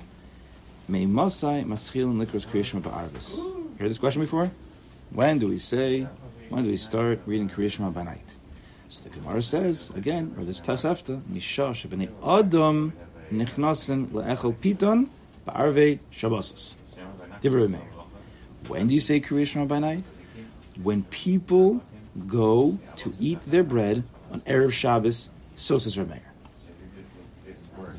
May 0.88 1.04
Masai 1.04 1.62
Maschil 1.62 2.04
and 2.04 2.18
Likros 2.18 2.46
Kriyashma 2.46 2.80
Ba'arvis. 2.80 3.78
Heard 3.78 3.90
this 3.90 3.98
question 3.98 4.22
before? 4.22 4.50
When 5.10 5.36
do 5.36 5.46
we 5.46 5.58
say, 5.58 6.06
when 6.48 6.64
do 6.64 6.70
we 6.70 6.78
start 6.78 7.20
reading 7.26 7.50
Kriyashma 7.50 7.92
by 7.92 8.04
night? 8.04 8.34
So 8.88 9.10
the 9.10 9.14
Gemara 9.14 9.42
says, 9.42 9.92
again, 9.94 10.34
or 10.38 10.44
this 10.44 10.58
Tosefta, 10.58 11.20
Misha 11.28 11.72
Shabani 11.72 12.08
Adam 12.26 12.94
Nichnasen 13.30 14.06
Le'echel 14.06 14.54
Piton 14.54 15.10
Ba'arvei 15.46 15.98
Shabbosos. 16.10 16.76
Divrei. 17.42 17.84
When 18.68 18.86
do 18.86 18.94
you 18.94 19.00
say 19.00 19.20
Kriyashma 19.20 19.68
by 19.68 19.80
night? 19.80 20.06
When 20.82 21.02
people 21.02 21.82
go 22.26 22.78
to 22.96 23.12
eat 23.20 23.42
their 23.42 23.62
bread 23.62 24.02
on 24.32 24.40
Erev 24.40 24.72
Shabbos, 24.72 25.28
so 25.56 25.78
says 25.78 25.96
Rameir. 25.96 26.20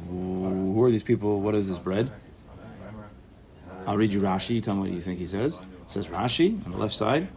Who 0.10 0.84
are 0.84 0.92
these 0.92 1.04
people? 1.04 1.42
What 1.42 1.56
is 1.56 1.68
this 1.68 1.80
bread? 1.80 2.10
I'll 3.86 3.98
read 3.98 4.14
you 4.14 4.22
Rashi. 4.22 4.62
Tell 4.62 4.76
me 4.76 4.82
what 4.82 4.92
you 4.92 5.02
think 5.02 5.20
he 5.20 5.26
says. 5.26 5.60
It 5.60 5.92
says 5.92 6.08
Rashi 6.08 6.64
on 6.66 6.72
the 6.72 6.78
left 6.78 6.94
side. 6.94 7.28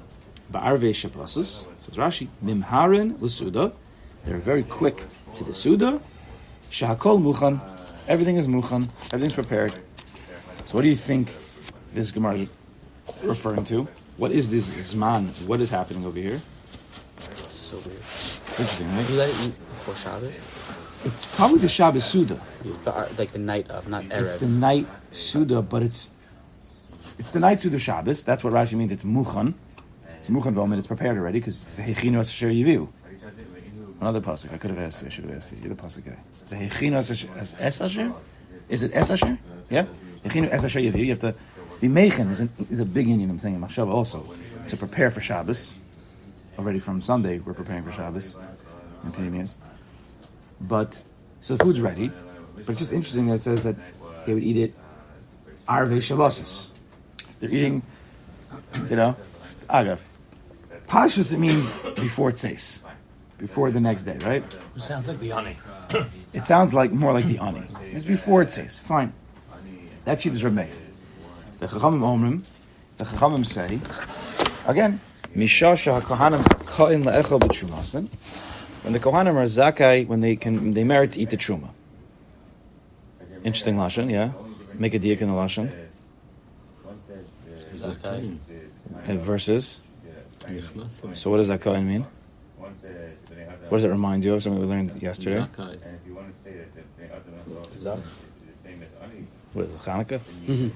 Ba'arvei 0.52 0.90
Shabbosos. 0.90 1.66
Says 1.80 1.94
Rashi. 1.96 2.28
Mimharin 2.44 3.20
l'suda. 3.20 3.72
They're 4.24 4.38
very 4.38 4.62
quick 4.62 5.04
to 5.36 5.44
the 5.44 5.52
suda. 5.52 6.00
Shahakol 6.70 7.20
muchan. 7.20 7.60
Everything 8.08 8.36
is 8.36 8.46
muchan. 8.46 8.88
Everything's 9.12 9.34
prepared. 9.34 9.78
So 10.66 10.76
what 10.76 10.82
do 10.82 10.88
you 10.88 10.96
think 10.96 11.34
this 11.92 12.12
Gemara 12.12 12.34
is 12.34 12.48
referring 13.24 13.64
to? 13.64 13.88
What 14.16 14.32
is 14.32 14.50
this 14.50 14.92
zman? 14.92 15.46
What 15.46 15.60
is 15.60 15.70
happening 15.70 16.04
over 16.04 16.18
here? 16.18 16.40
So 17.16 17.76
weird. 17.88 17.98
It's 18.00 18.60
interesting, 18.60 19.16
right? 19.16 19.69
Before 19.80 19.94
Shabbos? 19.94 20.36
It's 21.06 21.36
probably 21.36 21.58
the 21.60 21.68
Shabbos 21.70 22.04
Suda. 22.04 22.38
It's 22.62 22.86
uh, 22.86 23.08
like 23.16 23.32
the 23.32 23.38
night 23.38 23.70
of, 23.70 23.88
not 23.88 24.04
It's 24.10 24.34
the 24.34 24.46
night 24.46 24.86
Suda, 25.10 25.62
but 25.62 25.82
it's 25.82 26.12
it's 27.18 27.32
the 27.32 27.40
night 27.40 27.60
Suda 27.60 27.78
Shabbos. 27.78 28.22
That's 28.22 28.44
what 28.44 28.52
Rashi 28.52 28.74
means. 28.74 28.92
It's 28.92 29.04
muchan. 29.04 29.54
It's 30.16 30.28
muchan 30.28 30.52
v'omen. 30.52 30.76
It's 30.76 30.86
prepared 30.86 31.16
already 31.16 31.38
because 31.38 31.60
v'hechinu 31.78 32.18
asher 32.18 32.50
yiviu. 32.50 32.88
Another 34.02 34.20
pasuk. 34.20 34.52
I 34.52 34.58
could 34.58 34.70
have 34.70 34.80
asked 34.80 35.00
you. 35.00 35.06
I 35.06 35.10
should 35.10 35.24
have 35.24 35.34
asked 35.34 35.52
you. 35.52 35.60
You're 35.62 35.74
the 35.74 35.82
pasuk 35.82 36.04
guy. 36.04 36.18
V'hechinu 36.50 36.98
asher 36.98 37.30
as 37.38 37.56
es 37.58 37.80
asher. 37.80 38.12
Is 38.68 38.82
it 38.82 38.94
es 38.94 39.10
asher? 39.10 39.38
Yeah. 39.70 39.86
V'hechinu 40.26 40.50
es 40.50 40.62
asher 40.62 40.80
yiviu. 40.80 40.98
You 40.98 41.08
have 41.08 41.20
to 41.20 41.34
be 41.80 41.88
mechen 41.88 42.30
is, 42.30 42.40
an, 42.40 42.50
is 42.68 42.80
a 42.80 42.84
big 42.84 43.06
inyan. 43.06 43.30
I'm 43.30 43.38
saying 43.38 43.54
in 43.54 43.62
Machshava 43.62 43.90
also 43.90 44.26
to 44.68 44.76
prepare 44.76 45.10
for 45.10 45.22
Shabbos. 45.22 45.74
Already 46.58 46.78
from 46.78 47.00
Sunday, 47.00 47.38
we're 47.38 47.54
preparing 47.54 47.84
for 47.84 47.92
Shabbos 47.92 48.36
in 49.04 49.12
Pneumias. 49.12 49.58
But 50.60 51.02
so 51.40 51.56
the 51.56 51.64
food's 51.64 51.80
ready. 51.80 52.10
But 52.56 52.70
it's 52.70 52.78
just 52.78 52.92
interesting 52.92 53.26
that 53.26 53.36
it 53.36 53.42
says 53.42 53.62
that 53.62 53.76
they 54.26 54.34
would 54.34 54.42
eat 54.42 54.56
it 54.56 54.74
Arve 55.66 55.90
Shabbosis. 55.90 56.68
They're 57.38 57.48
eating, 57.48 57.82
you 58.90 58.96
know, 58.96 59.16
agav. 59.68 60.00
Pashas 60.86 61.32
it 61.32 61.38
means 61.38 61.68
before 61.94 62.32
tzeis, 62.32 62.82
before 63.38 63.70
the 63.70 63.80
next 63.80 64.02
day, 64.02 64.18
right? 64.18 64.44
It 64.76 64.82
sounds 64.82 65.08
like 65.08 65.18
the 65.20 65.30
honey. 65.30 65.56
It 66.32 66.46
sounds 66.46 66.74
like 66.74 66.92
more 66.92 67.12
like 67.12 67.26
the 67.26 67.38
ani. 67.38 67.62
It's 67.92 68.04
before 68.04 68.44
tzeis. 68.44 68.78
Fine. 68.78 69.12
That 70.04 70.20
sheet 70.20 70.32
is 70.32 70.44
Rabbi. 70.44 70.66
The 71.60 71.66
Chachamim 71.66 72.00
Omrim, 72.00 72.44
the 72.96 73.04
Chachamim 73.04 73.46
say, 73.46 73.78
again, 74.66 75.00
Misha 75.34 75.66
Kohanim 75.74 76.66
Kohen 76.66 77.04
Le'echel 77.04 77.38
B'Trumasin. 77.38 78.08
When 78.82 78.92
the 78.92 79.00
Kohanim 79.00 79.34
are 79.36 79.44
Zakai, 79.44 80.06
when 80.06 80.20
they 80.20 80.36
can, 80.36 80.72
they 80.72 80.84
merit 80.84 81.12
to 81.12 81.20
eat 81.20 81.30
the 81.30 81.36
Truma. 81.36 81.70
Interesting 83.44 83.76
lashon, 83.76 84.10
yeah. 84.10 84.32
Make 84.74 84.94
a 84.94 84.98
diak 84.98 85.20
in 85.20 85.28
the 85.28 85.34
lashon. 85.34 85.70
Zakai. 87.72 88.38
And 89.06 89.20
verses. 89.20 89.80
So 91.14 91.30
what 91.30 91.36
does 91.38 91.48
that 91.48 91.60
Kohen 91.60 91.86
mean? 91.86 92.06
What 92.58 93.78
does 93.78 93.84
it 93.84 93.88
remind 93.88 94.24
you 94.24 94.34
of? 94.34 94.42
Something 94.42 94.60
we 94.60 94.66
learned 94.66 95.00
yesterday. 95.00 95.40
Zakai. 95.40 95.78
What 99.52 99.66
is 99.66 99.72
it, 99.72 99.80
Hanukkah? 99.80 100.20
Mm-hmm. 100.46 100.68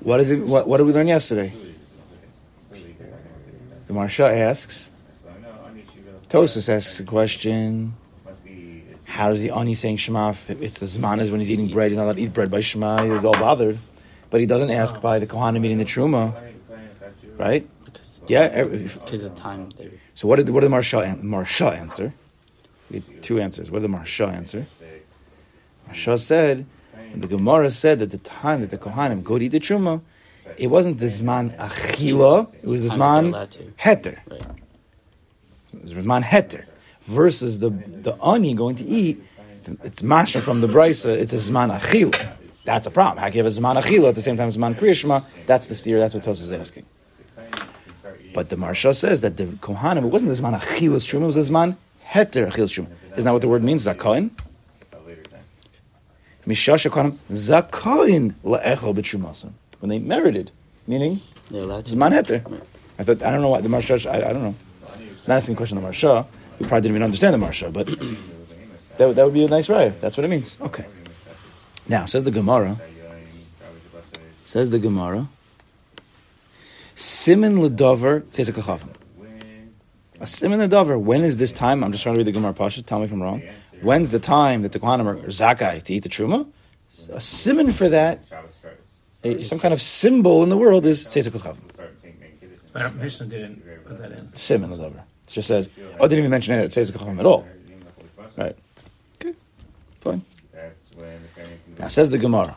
What 0.00 0.20
is 0.20 0.30
it? 0.30 0.40
What, 0.40 0.68
what 0.68 0.76
did 0.76 0.86
we 0.86 0.92
learn 0.92 1.08
yesterday? 1.08 1.52
The 2.70 3.94
Maharsha 3.94 4.30
asks. 4.30 4.90
Tosus 6.28 6.68
asks 6.68 7.00
a 7.00 7.04
question. 7.04 7.94
How 9.04 9.30
is 9.30 9.40
the 9.40 9.50
ani 9.50 9.74
saying 9.74 9.96
Shema? 9.96 10.30
It's 10.30 10.78
the 10.78 10.86
Zman 10.86 11.20
is 11.20 11.30
when 11.30 11.40
he's 11.40 11.50
eating 11.50 11.68
bread. 11.68 11.90
He's 11.90 11.96
not 11.96 12.04
allowed 12.04 12.16
to 12.16 12.22
eat 12.22 12.32
bread 12.34 12.50
by 12.50 12.60
Shema. 12.60 13.04
He's 13.04 13.24
all 13.24 13.32
bothered. 13.32 13.78
But 14.30 14.40
he 14.40 14.46
doesn't 14.46 14.70
ask 14.70 15.00
by 15.00 15.18
the 15.18 15.26
Kohanim 15.26 15.64
eating 15.64 15.78
the 15.78 15.86
Truma. 15.86 16.34
Right? 17.38 17.66
Because, 17.84 18.20
Yeah. 18.26 18.40
Eh, 18.42 18.50
every- 18.52 18.78
because 18.84 19.24
of 19.24 19.34
time. 19.34 19.70
They, 19.78 19.90
So 20.14 20.28
what 20.28 20.36
did 20.36 20.50
what 20.50 20.60
did 20.60 20.70
the 20.70 20.76
Maharsha, 20.76 21.18
Maharsha 21.22 21.74
answer? 21.74 22.12
We 22.90 22.96
had 23.00 23.22
two 23.22 23.40
answers. 23.40 23.70
What 23.70 23.80
did 23.80 23.90
the 23.90 23.96
Maharsha 23.96 24.30
answer? 24.30 24.66
Maharsha 25.88 26.18
said, 26.18 26.66
and 27.12 27.22
the 27.22 27.28
Gemara 27.28 27.70
said 27.70 28.00
that 28.00 28.10
the 28.10 28.18
time 28.18 28.60
that 28.60 28.68
the 28.70 28.76
Kohanim 28.76 29.22
go 29.24 29.38
to 29.38 29.44
eat 29.46 29.48
the 29.52 29.60
Truma, 29.60 30.02
it 30.58 30.66
wasn't 30.66 30.98
the 30.98 31.06
Zman 31.06 31.56
Achila, 31.56 32.52
it 32.62 32.68
was 32.68 32.82
the 32.82 32.88
Zman. 32.88 33.32
Heter. 33.78 34.18
right. 34.30 34.42
Zman 35.84 36.22
Heter. 36.22 36.64
Versus 37.02 37.60
the, 37.60 37.70
the 37.70 38.12
Ani 38.22 38.54
going 38.54 38.76
to 38.76 38.84
eat, 38.84 39.22
it's 39.82 40.02
Masha 40.02 40.40
from 40.40 40.60
the 40.60 40.66
Brisa, 40.66 41.16
it's 41.16 41.32
a 41.32 41.36
Zman 41.36 41.76
Achila. 41.78 42.32
That's 42.64 42.86
a 42.86 42.90
problem. 42.90 43.18
How 43.18 43.28
can 43.28 43.38
you 43.38 43.44
have 43.44 43.52
a 43.52 43.60
Zman 43.60 43.80
Achila 43.80 44.10
at 44.10 44.14
the 44.14 44.22
same 44.22 44.36
time 44.36 44.48
as 44.48 44.56
Zman 44.56 44.74
Kriyashma? 44.74 45.24
That's 45.46 45.68
the 45.68 45.74
stira, 45.74 46.00
that's 46.00 46.14
what 46.14 46.24
Tos 46.24 46.42
is 46.42 46.52
asking. 46.52 46.84
But 48.34 48.50
the 48.50 48.56
Maharsha 48.56 48.94
says 48.94 49.22
that 49.22 49.38
the 49.38 49.44
Kohanim, 49.44 50.04
it 50.04 50.08
wasn't 50.08 50.36
the 50.36 50.42
Zman 50.42 50.60
Achilas 50.60 51.06
Truma, 51.08 51.22
it 51.22 51.26
was 51.26 51.34
the 51.36 51.42
Zman 51.42 51.76
Heter 52.06 52.50
Achilas 52.50 52.72
Truma. 52.74 52.90
Isn't 53.12 53.24
that 53.24 53.32
what 53.32 53.40
the 53.40 53.48
word 53.48 53.64
means, 53.64 53.86
Zakoin? 53.86 54.30
Mishash 56.46 56.90
Kohanim, 56.90 57.16
Zakoin 57.30 58.34
Le'echel 58.44 58.94
B'Trumasim. 58.94 59.52
When 59.80 59.88
they 59.88 59.98
merited, 59.98 60.50
meaning 60.86 61.20
They're 61.50 61.62
allowed 61.62 61.86
to. 61.86 61.96
Zman 61.96 62.12
Heter. 62.12 62.62
I 62.98 63.04
thought, 63.04 63.22
I 63.22 63.30
don't 63.30 63.40
know 63.40 63.48
why 63.48 63.60
the 63.60 63.68
Maharsha, 63.68 64.10
I, 64.10 64.28
I 64.28 64.32
don't 64.32 64.42
know. 64.42 64.54
Not 65.28 65.36
asking 65.36 65.54
a 65.54 65.56
question 65.56 65.76
of 65.78 65.84
Maharsha. 65.84 66.26
We 66.58 66.66
probably 66.66 66.80
didn't 66.80 66.92
even 66.96 67.02
understand 67.04 67.34
the 67.40 67.46
Maharsha, 67.46 67.70
but 67.72 67.86
that, 68.96 69.06
would- 69.06 69.16
that 69.16 69.24
would 69.24 69.34
be 69.34 69.44
a 69.44 69.48
nice 69.48 69.68
raya. 69.68 69.92
That's 70.00 70.16
what 70.16 70.24
it 70.24 70.28
means. 70.28 70.56
Okay. 70.60 70.86
Now, 71.86 72.06
says 72.06 72.24
the 72.24 72.30
Gemara, 72.30 72.76
says 74.44 74.70
the 74.70 74.78
Gemara, 74.78 75.28
Simin 76.96 77.56
Ledover 77.58 78.22
Tzesek 78.22 78.54
Chachavim. 78.54 78.94
A 80.20 80.26
Simin 80.26 80.58
Ledover, 80.60 80.98
when 81.00 81.22
is 81.22 81.36
this 81.36 81.52
time? 81.52 81.84
I'm 81.84 81.92
just 81.92 82.02
trying 82.02 82.14
to 82.16 82.18
read 82.20 82.26
the 82.26 82.32
Gemara 82.32 82.52
Pasha, 82.54 82.82
tell 82.82 82.98
me 82.98 83.04
if 83.04 83.12
I'm 83.12 83.22
wrong. 83.22 83.42
When's 83.82 84.10
the 84.10 84.18
time 84.18 84.62
that 84.62 84.72
the 84.72 84.80
Kohanim 84.80 85.06
are 85.06 85.16
Zakai 85.28 85.82
to 85.84 85.94
eat 85.94 86.02
the 86.02 86.08
Truma? 86.08 86.48
a 87.12 87.20
simon 87.20 87.70
for 87.70 87.90
that, 87.90 88.20
a, 89.22 89.44
some 89.44 89.58
kind 89.58 89.72
of 89.74 89.80
symbol 89.82 90.42
in 90.42 90.48
the 90.48 90.56
world 90.56 90.86
is 90.86 91.04
Tzeis 91.06 91.28
HaKochavim. 91.28 91.72
Start 91.74 92.02
taking- 92.02 92.18
But 92.72 92.94
Mishnah 92.96 93.26
didn't 93.26 93.62
put 93.86 93.98
that 94.00 94.10
in. 94.12 94.34
Simon 94.34 94.72
is 94.72 94.80
over. 95.28 95.34
It's 95.34 95.34
just 95.34 95.48
said, 95.48 95.70
oh, 96.00 96.04
it 96.04 96.08
didn't 96.08 96.20
even 96.20 96.30
mention 96.30 96.54
it 96.54 96.64
at 96.64 96.70
Tzeis 96.70 96.90
HaKochavim 96.90 97.18
at 97.18 97.26
all. 97.26 97.46
Right. 98.36 98.56
Okay. 99.16 99.34
Fine. 100.00 100.22
That's 100.52 100.96
when 100.96 101.22
the 101.22 101.28
family 101.28 101.58
can 101.64 101.74
Now 101.78 101.88
says 101.88 102.10
the 102.10 102.18
Gemara, 102.18 102.56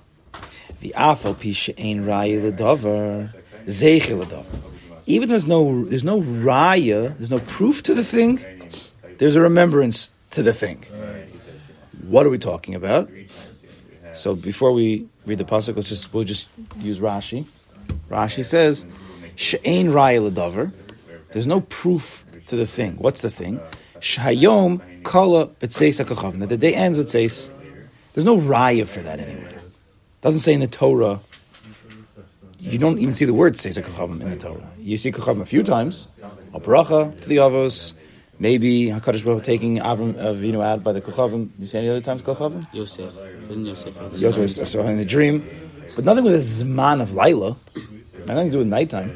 the 0.80 0.94
afal 0.96 1.36
pisha 1.36 1.74
ein 1.78 2.06
raya 2.06 2.42
the 2.42 2.52
dover 2.52 3.34
zeichel 3.66 4.20
the 4.20 4.26
dover. 4.26 4.60
Even 5.06 5.30
there's 5.30 5.48
no 5.48 5.84
there's 5.86 6.04
no 6.04 6.22
raya, 6.22 7.18
there's 7.18 7.32
no 7.32 7.40
proof 7.40 7.84
to 7.84 7.94
the 7.94 8.04
thing. 8.04 8.40
There's 9.18 9.36
a 9.36 9.42
remembrance 9.42 10.12
to 10.32 10.44
the 10.44 10.54
thing. 10.54 10.86
What 12.08 12.26
are 12.26 12.30
we 12.30 12.38
talking 12.38 12.76
about? 12.76 13.10
So 14.14 14.36
before 14.36 14.72
we 14.72 15.08
read 15.26 15.40
the 15.40 15.46
pasuk, 15.46 15.76
let's 15.76 15.90
just 15.90 16.14
we'll 16.14 16.24
just 16.24 16.48
use 16.78 17.00
Rashi. 17.00 17.46
Rashi 18.10 18.46
says, 18.46 18.86
"She'ein 19.36 19.88
raya 19.88 20.32
ledavar." 20.32 20.72
There's 21.32 21.48
no 21.48 21.62
proof 21.62 22.26
to 22.52 22.56
the 22.56 22.68
thing. 22.68 22.96
What's 22.98 23.22
the 23.22 23.30
thing? 23.30 23.60
Shayom 24.00 25.04
kala 25.04 25.48
b'tzeis 25.48 26.04
hakachavim. 26.04 26.40
That 26.40 26.50
the 26.50 26.58
day 26.58 26.76
ends 26.76 26.98
with 26.98 27.08
tzeis. 27.08 27.50
There's 28.14 28.26
no 28.26 28.38
raya 28.38 28.88
for 28.88 29.00
that 29.02 29.20
anywhere. 29.20 29.62
Doesn't 30.22 30.42
say 30.42 30.54
in 30.54 30.60
the 30.60 30.68
Torah. 30.68 31.20
You 32.60 32.78
don't 32.78 33.00
even 33.00 33.14
see 33.16 33.26
the 33.26 33.34
word 33.34 33.56
tzeis 33.56 33.82
hakachavim 33.82 34.22
in 34.22 34.30
the 34.30 34.38
Torah. 34.38 34.70
You 34.80 34.98
see 34.98 35.12
kachavim 35.12 35.42
a 35.42 35.46
few 35.46 35.64
times. 35.64 36.08
A 36.54 36.60
bracha 36.60 37.20
to 37.22 37.28
the 37.30 37.38
avos. 37.38 37.94
Maybe 38.40 38.88
Hakadosh 38.88 39.24
Baruch 39.24 39.44
taking 39.44 39.78
Avram 39.78 40.16
Avinu 40.16 40.66
out 40.66 40.84
by 40.84 40.94
the 40.94 41.02
kachavim. 41.02 41.50
You 41.60 41.68
see 41.68 41.78
any 41.78 41.90
other 41.90 42.02
times 42.02 42.22
kachavim? 42.24 42.68
Yosef. 42.74 43.14
Yosef 43.50 43.96
have 43.96 44.12
the 44.14 44.18
You 44.18 44.28
also 44.28 44.48
son? 44.48 44.66
saw 44.66 44.82
in 44.82 44.98
the 44.98 45.06
dream, 45.06 45.44
but 45.96 46.06
nothing 46.06 46.24
with 46.24 46.34
a 46.34 46.40
zman 46.40 47.02
of 47.02 47.14
Laila. 47.14 47.56
Nothing 48.26 48.48
to 48.48 48.52
do 48.52 48.58
with 48.60 48.68
nighttime? 48.68 49.16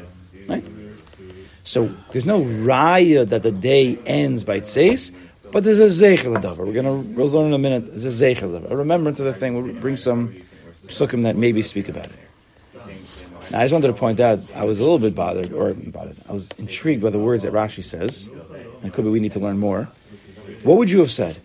So 1.66 1.88
there's 2.12 2.24
no 2.24 2.42
raya 2.42 3.28
that 3.28 3.42
the 3.42 3.50
day 3.50 3.98
ends 4.06 4.44
by 4.44 4.60
tzeis, 4.60 5.12
but 5.50 5.64
there's 5.64 5.80
a 5.80 5.86
zeichel. 5.86 6.56
We're 6.56 6.72
gonna 6.72 6.94
we'll 6.94 7.28
learn 7.28 7.48
in 7.48 7.52
a 7.54 7.58
minute. 7.58 7.88
There's 7.90 8.04
a 8.04 8.24
zeichel 8.24 8.70
a 8.70 8.76
remembrance 8.76 9.18
of 9.18 9.26
the 9.26 9.32
thing. 9.32 9.60
We'll 9.60 9.74
bring 9.74 9.96
some 9.96 10.32
psukim 10.86 11.24
that 11.24 11.34
maybe 11.34 11.62
speak 11.62 11.88
about 11.88 12.06
it. 12.06 12.20
Now, 13.50 13.58
I 13.60 13.64
just 13.64 13.72
wanted 13.72 13.88
to 13.88 13.94
point 13.94 14.20
out, 14.20 14.40
I 14.54 14.64
was 14.64 14.78
a 14.78 14.82
little 14.82 15.00
bit 15.00 15.16
bothered, 15.16 15.52
or 15.52 15.74
bothered. 15.74 16.16
I 16.28 16.32
was 16.32 16.50
intrigued 16.52 17.02
by 17.02 17.10
the 17.10 17.18
words 17.18 17.42
that 17.42 17.52
Rashi 17.52 17.82
says, 17.82 18.30
and 18.82 18.92
could 18.92 19.04
be 19.04 19.10
we 19.10 19.18
need 19.18 19.32
to 19.32 19.40
learn 19.40 19.58
more. 19.58 19.88
What 20.62 20.78
would 20.78 20.90
you 20.90 21.00
have 21.00 21.10
said? 21.10 21.36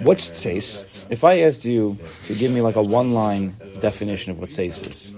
What's 0.00 0.28
tzeis? 0.28 1.06
If 1.10 1.24
I 1.24 1.40
asked 1.40 1.64
you 1.64 1.98
to 2.26 2.34
give 2.34 2.52
me 2.52 2.60
like 2.60 2.76
a 2.76 2.82
one-line 2.82 3.56
definition 3.80 4.30
of 4.30 4.38
what 4.38 4.50
tzeis 4.50 4.86
is, 4.88 5.14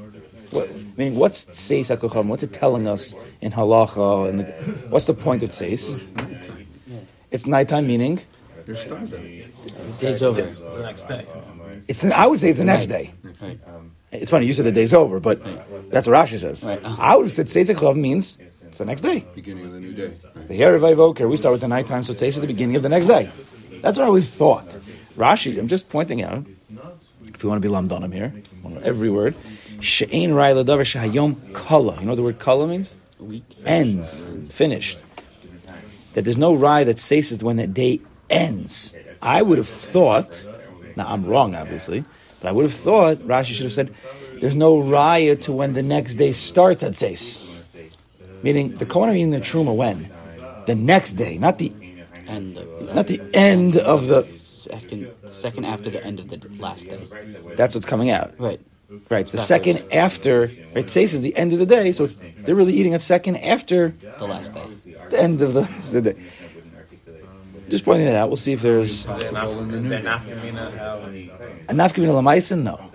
what, 0.50 0.68
I 0.70 0.82
mean, 0.96 1.14
what's 1.16 1.44
tzeis 1.46 1.94
hakocham? 1.94 2.26
What's 2.26 2.42
it 2.42 2.52
telling 2.52 2.86
us 2.86 3.14
in 3.40 3.52
halacha? 3.52 4.28
And 4.28 4.40
the, 4.40 4.44
what's 4.88 5.06
the 5.06 5.14
point 5.14 5.42
of 5.42 5.50
tzeis? 5.50 6.10
It's 7.30 7.46
nighttime, 7.46 7.86
meaning 7.86 8.20
Your 8.66 8.76
stars 8.76 9.14
out. 9.14 9.20
Day's 10.00 10.22
over. 10.22 10.42
It's 10.42 10.60
the 10.60 10.82
next 10.82 11.08
day. 11.08 11.26
it's. 11.88 12.00
The, 12.00 12.16
I 12.16 12.26
would 12.26 12.40
say 12.40 12.50
it's 12.50 12.58
the 12.58 12.64
next 12.64 12.86
day. 12.86 13.12
Right. 13.22 13.58
It's 14.12 14.30
funny 14.30 14.46
you 14.46 14.52
said 14.52 14.66
the 14.66 14.72
day's 14.72 14.92
over, 14.92 15.20
but 15.20 15.40
that's 15.90 16.08
what 16.08 16.16
Rashi 16.16 16.38
says. 16.38 16.64
Right. 16.64 16.80
I 16.84 17.14
would 17.16 17.24
have 17.24 17.32
said 17.32 17.46
tzeis 17.46 17.72
hakocham 17.72 18.00
means 18.00 18.36
it's 18.70 18.78
the 18.78 18.84
next 18.84 19.02
day. 19.02 19.24
Beginning 19.34 19.66
of 19.66 19.72
the 19.72 19.80
new 19.80 19.92
day. 19.92 20.12
Right. 20.34 20.48
The 20.48 20.54
Here 20.54 20.78
Voker, 20.78 21.28
we 21.28 21.36
start 21.36 21.52
with 21.52 21.60
the 21.60 21.68
nighttime, 21.68 22.04
so 22.04 22.12
tzeis 22.12 22.28
is 22.28 22.40
the 22.40 22.46
beginning 22.46 22.76
of 22.76 22.82
the 22.82 22.88
next 22.88 23.06
day. 23.06 23.30
That's 23.80 23.96
what 23.96 24.04
I 24.04 24.06
always 24.06 24.30
thought. 24.30 24.76
Rashi, 25.16 25.58
I'm 25.58 25.68
just 25.68 25.88
pointing 25.88 26.22
out, 26.22 26.44
if 27.34 27.42
you 27.42 27.48
want 27.48 27.62
to 27.62 27.68
be 27.68 27.72
lamdanim 27.72 28.12
here, 28.12 28.32
every 28.82 29.10
word, 29.10 29.34
she'ein 29.80 30.32
rai 30.34 30.52
ladavar 30.52 30.84
shahayom 30.84 31.52
kala. 31.52 31.96
You 31.96 32.02
know 32.02 32.08
what 32.08 32.16
the 32.16 32.22
word 32.22 32.38
kala 32.38 32.66
means? 32.66 32.96
Week. 33.18 33.44
Ends, 33.66 34.26
finished. 34.50 34.98
That 36.14 36.24
there's 36.24 36.38
no 36.38 36.54
rye 36.54 36.84
that 36.84 36.98
says 36.98 37.42
when 37.42 37.56
that 37.56 37.74
day 37.74 38.00
ends. 38.28 38.96
I 39.22 39.42
would 39.42 39.58
have 39.58 39.68
thought, 39.68 40.44
now 40.96 41.06
I'm 41.06 41.24
wrong 41.26 41.54
obviously, 41.54 42.04
but 42.40 42.48
I 42.48 42.52
would 42.52 42.64
have 42.64 42.74
thought 42.74 43.18
Rashi 43.18 43.52
should 43.52 43.64
have 43.64 43.72
said, 43.72 43.94
there's 44.40 44.56
no 44.56 44.76
raya 44.76 45.40
to 45.42 45.52
when 45.52 45.74
the 45.74 45.82
next 45.82 46.14
day 46.14 46.32
starts 46.32 46.82
at 46.82 46.92
tzeis. 46.92 47.46
Meaning 48.42 48.74
the 48.76 48.86
Kohen 48.86 49.14
eating 49.14 49.30
the 49.30 49.38
truma 49.38 49.74
when? 49.76 50.10
The 50.66 50.74
next 50.74 51.12
day, 51.14 51.36
not 51.36 51.58
the 51.58 51.72
And 52.26 52.56
the 52.56 52.64
not 52.94 53.06
the 53.06 53.20
end 53.34 53.76
of 53.76 54.06
the. 54.06 54.22
second, 54.40 55.10
the 55.22 55.32
second 55.34 55.64
after 55.66 55.90
the 55.90 56.02
end 56.02 56.20
of 56.20 56.28
the 56.28 56.40
last 56.58 56.88
day. 56.88 57.06
That's 57.56 57.74
what's 57.74 57.86
coming 57.86 58.10
out, 58.10 58.32
Right. 58.38 58.60
Right? 59.08 59.26
The 59.26 59.38
second 59.38 59.84
after, 59.92 60.42
right? 60.74 60.84
Tzeis 60.86 61.14
is 61.14 61.20
the 61.20 61.36
end 61.36 61.52
of 61.52 61.58
the 61.58 61.66
day, 61.66 61.92
so 61.92 62.04
it's 62.04 62.16
they're 62.40 62.54
really 62.56 62.72
eating 62.72 62.94
a 62.94 63.00
second 63.00 63.36
after 63.36 63.88
The 64.18 64.26
last 64.26 64.52
day. 64.52 64.64
the 65.10 65.20
end 65.20 65.40
of 65.42 65.54
the, 65.54 65.68
the 65.92 66.00
day. 66.00 66.20
Just 67.68 67.84
pointing 67.84 68.06
that 68.06 68.16
out. 68.16 68.28
We'll 68.28 68.36
see 68.36 68.52
if 68.52 68.62
there's 68.62 69.06
enough? 69.06 69.22
Is 69.22 69.88
there 69.88 70.00
enough? 70.00 70.26
You 70.26 70.34
mean 70.36 70.54
how? 70.54 70.98
a 71.68 71.72
nafkamina 71.72 72.10
lamaisen. 72.20 72.64
No, 72.64 72.90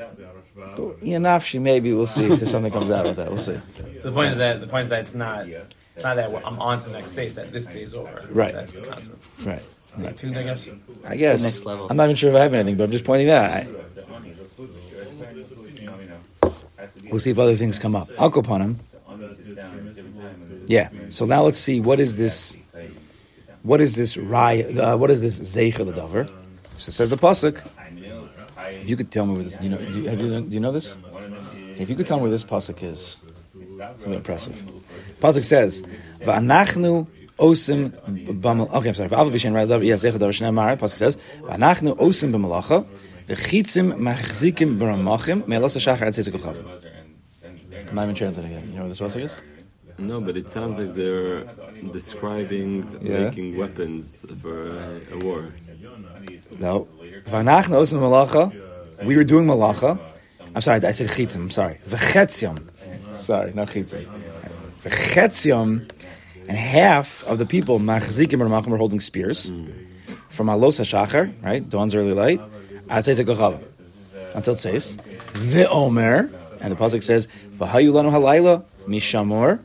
but 0.76 1.02
yeah, 1.02 1.18
nafshi 1.18 1.62
maybe. 1.62 1.94
We'll 1.94 2.06
see 2.06 2.26
if 2.26 2.40
there's 2.40 2.52
something 2.52 2.74
comes 2.74 2.92
out 2.92 3.06
of 3.06 3.16
that. 3.16 3.30
We'll 3.30 3.38
see. 3.38 3.58
The 4.04 4.12
point 4.12 4.34
is 4.34 4.38
that 4.38 4.60
the 4.60 4.68
point 4.68 4.84
is 4.84 4.90
that 4.90 5.02
it's 5.02 5.16
not. 5.16 5.48
It's 5.48 6.04
not 6.04 6.18
that 6.18 6.30
I'm 6.46 6.60
on 6.60 6.82
to 6.82 6.90
the 6.90 6.98
next 6.98 7.16
day. 7.16 7.28
It's 7.28 7.36
that 7.36 7.54
this 7.54 7.68
day 7.68 7.84
is 7.84 7.94
over. 7.96 8.26
Right. 8.30 8.54
That's 8.54 8.74
the 8.74 8.82
concept. 8.82 9.46
Right. 9.46 9.64
Stay 9.88 10.12
tuned, 10.12 10.38
I 10.38 10.44
guess. 10.44 10.72
I 11.06 11.16
guess. 11.16 11.42
next 11.42 11.64
level. 11.64 11.88
I'm 11.90 11.96
not 11.96 12.06
even 12.06 12.18
sure 12.18 12.32
if 12.32 12.36
I 12.36 12.40
have 12.44 12.54
anything, 12.54 12.76
but 12.76 12.84
I'm 12.84 12.92
just 12.92 13.06
pointing 13.06 13.28
that 13.28 13.68
out. 13.68 13.74
I, 13.74 13.85
we'll 17.10 17.20
see 17.20 17.32
if 17.32 17.40
other 17.40 17.56
things 17.56 17.80
come 17.80 17.96
up. 17.96 18.10
I'll 18.20 18.30
go 18.30 18.40
upon 18.40 18.62
him. 18.62 18.80
Yeah. 20.68 20.90
So 21.10 21.26
now 21.26 21.44
let's 21.44 21.60
see 21.60 21.80
what 21.80 22.00
is 22.00 22.18
this. 22.18 22.58
What 23.64 23.82
is 23.82 23.96
this 23.96 24.18
rai? 24.18 24.64
Uh, 24.64 24.98
what 24.98 25.10
is 25.12 25.22
this 25.22 25.40
zeicha 25.40 25.92
davar? 25.92 26.30
So 26.78 26.92
says 26.92 27.10
the 27.10 27.18
pasuk. 27.18 27.66
If 28.72 28.90
you 28.90 28.98
could 28.98 29.12
tell 29.12 29.26
me 29.26 29.36
where 29.36 29.44
this, 29.44 29.58
you 29.62 29.70
know, 29.70 29.78
do 29.78 30.02
you, 30.02 30.10
you, 30.10 30.42
do 30.42 30.54
you 30.54 30.60
know 30.60 30.72
this? 30.72 30.96
If 31.78 31.90
you 31.90 31.96
could 31.96 32.08
tell 32.08 32.18
me 32.18 32.24
where 32.24 32.32
this 32.32 32.44
pasuk 32.44 32.84
is, 32.84 33.18
it's 33.56 34.06
impressive. 34.06 34.56
Pasuk 35.20 35.44
says, 35.44 35.82
"Va'anachnu 36.22 37.08
osim 37.38 37.92
b'mal." 38.40 38.72
Okay, 38.74 38.90
I'm 38.90 38.96
sorry. 38.96 39.10
Va'av 39.10 39.32
b'shen 39.32 39.54
rai 39.54 39.66
davar. 39.66 39.86
Yes, 39.86 40.04
zeicha 40.04 40.18
davar. 40.20 40.78
Pasuk 40.78 40.98
says, 40.98 41.18
"Va'anachnu 41.42 41.98
osim 41.98 42.32
b'malacha." 42.32 42.86
V'chitzim 43.28 43.94
machzikim 43.98 44.78
v'ramachim 44.78 45.48
me'elos 45.48 45.74
ha'shachar 45.76 46.08
ad 46.08 46.14
tzeizik 46.14 46.34
uchavim. 46.34 46.68
I'm 47.90 47.96
not 47.96 48.04
even 48.04 48.16
translating 48.16 48.52
it. 48.52 48.66
You 48.66 48.76
know 48.76 48.82
what 48.84 48.90
this 48.90 49.00
pasuk 49.00 49.24
is? 49.24 49.42
No, 49.98 50.20
but 50.22 50.36
it 50.38 50.50
sounds 50.50 50.78
like 50.78 50.94
they're 50.94 51.46
describing 51.92 52.86
Yeah. 53.02 53.26
making 53.26 53.58
weapons 53.58 54.26
for 54.42 54.78
a, 54.78 55.02
a 55.14 55.18
war. 55.20 55.54
No. 56.60 56.88
Vanach 57.26 57.66
osim 57.70 58.00
malacha. 58.00 58.54
We 59.04 59.16
were 59.16 59.24
doing 59.24 59.46
malacha. 59.48 60.00
I'm 60.54 60.62
sorry, 60.62 60.84
I 60.86 60.92
said 60.92 61.08
chitzim. 61.08 61.38
I'm 61.38 61.52
sorry. 61.52 61.80
V'chetzium. 61.88 63.20
Sorry, 63.20 63.54
not 63.54 63.70
chitzim. 63.70 64.06
V'chetzium, 64.84 65.90
and 66.48 66.58
half 66.58 67.24
of 67.24 67.38
the 67.40 67.46
people 67.46 67.80
machzikim 67.80 68.40
or 68.40 68.50
machim 68.50 68.72
were 68.72 68.78
holding 68.78 69.00
spears 69.00 69.52
mm. 69.52 69.74
from 70.30 70.48
alos 70.48 70.80
hashachar, 70.80 71.34
right, 71.42 71.68
dawn's 71.68 71.96
early 71.96 72.14
light. 72.14 72.42
Ad 72.90 73.04
tzeizik 73.04 73.26
uchavim. 73.26 73.64
Until 74.36 74.54
it 74.54 74.58
says 74.58 74.98
v'omer, 75.34 76.34
and 76.62 76.72
the 76.72 76.76
pasuk 76.76 77.04
says 77.04 77.28
v'hayu 77.58 77.92
lanu 77.92 78.12
halayla 78.12 78.64
mishamor 78.86 79.60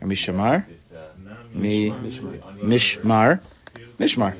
or 0.00 0.06
mishamar 0.06 0.66
mi 1.54 1.90
mishmar 1.90 3.40
mishmar. 3.98 4.36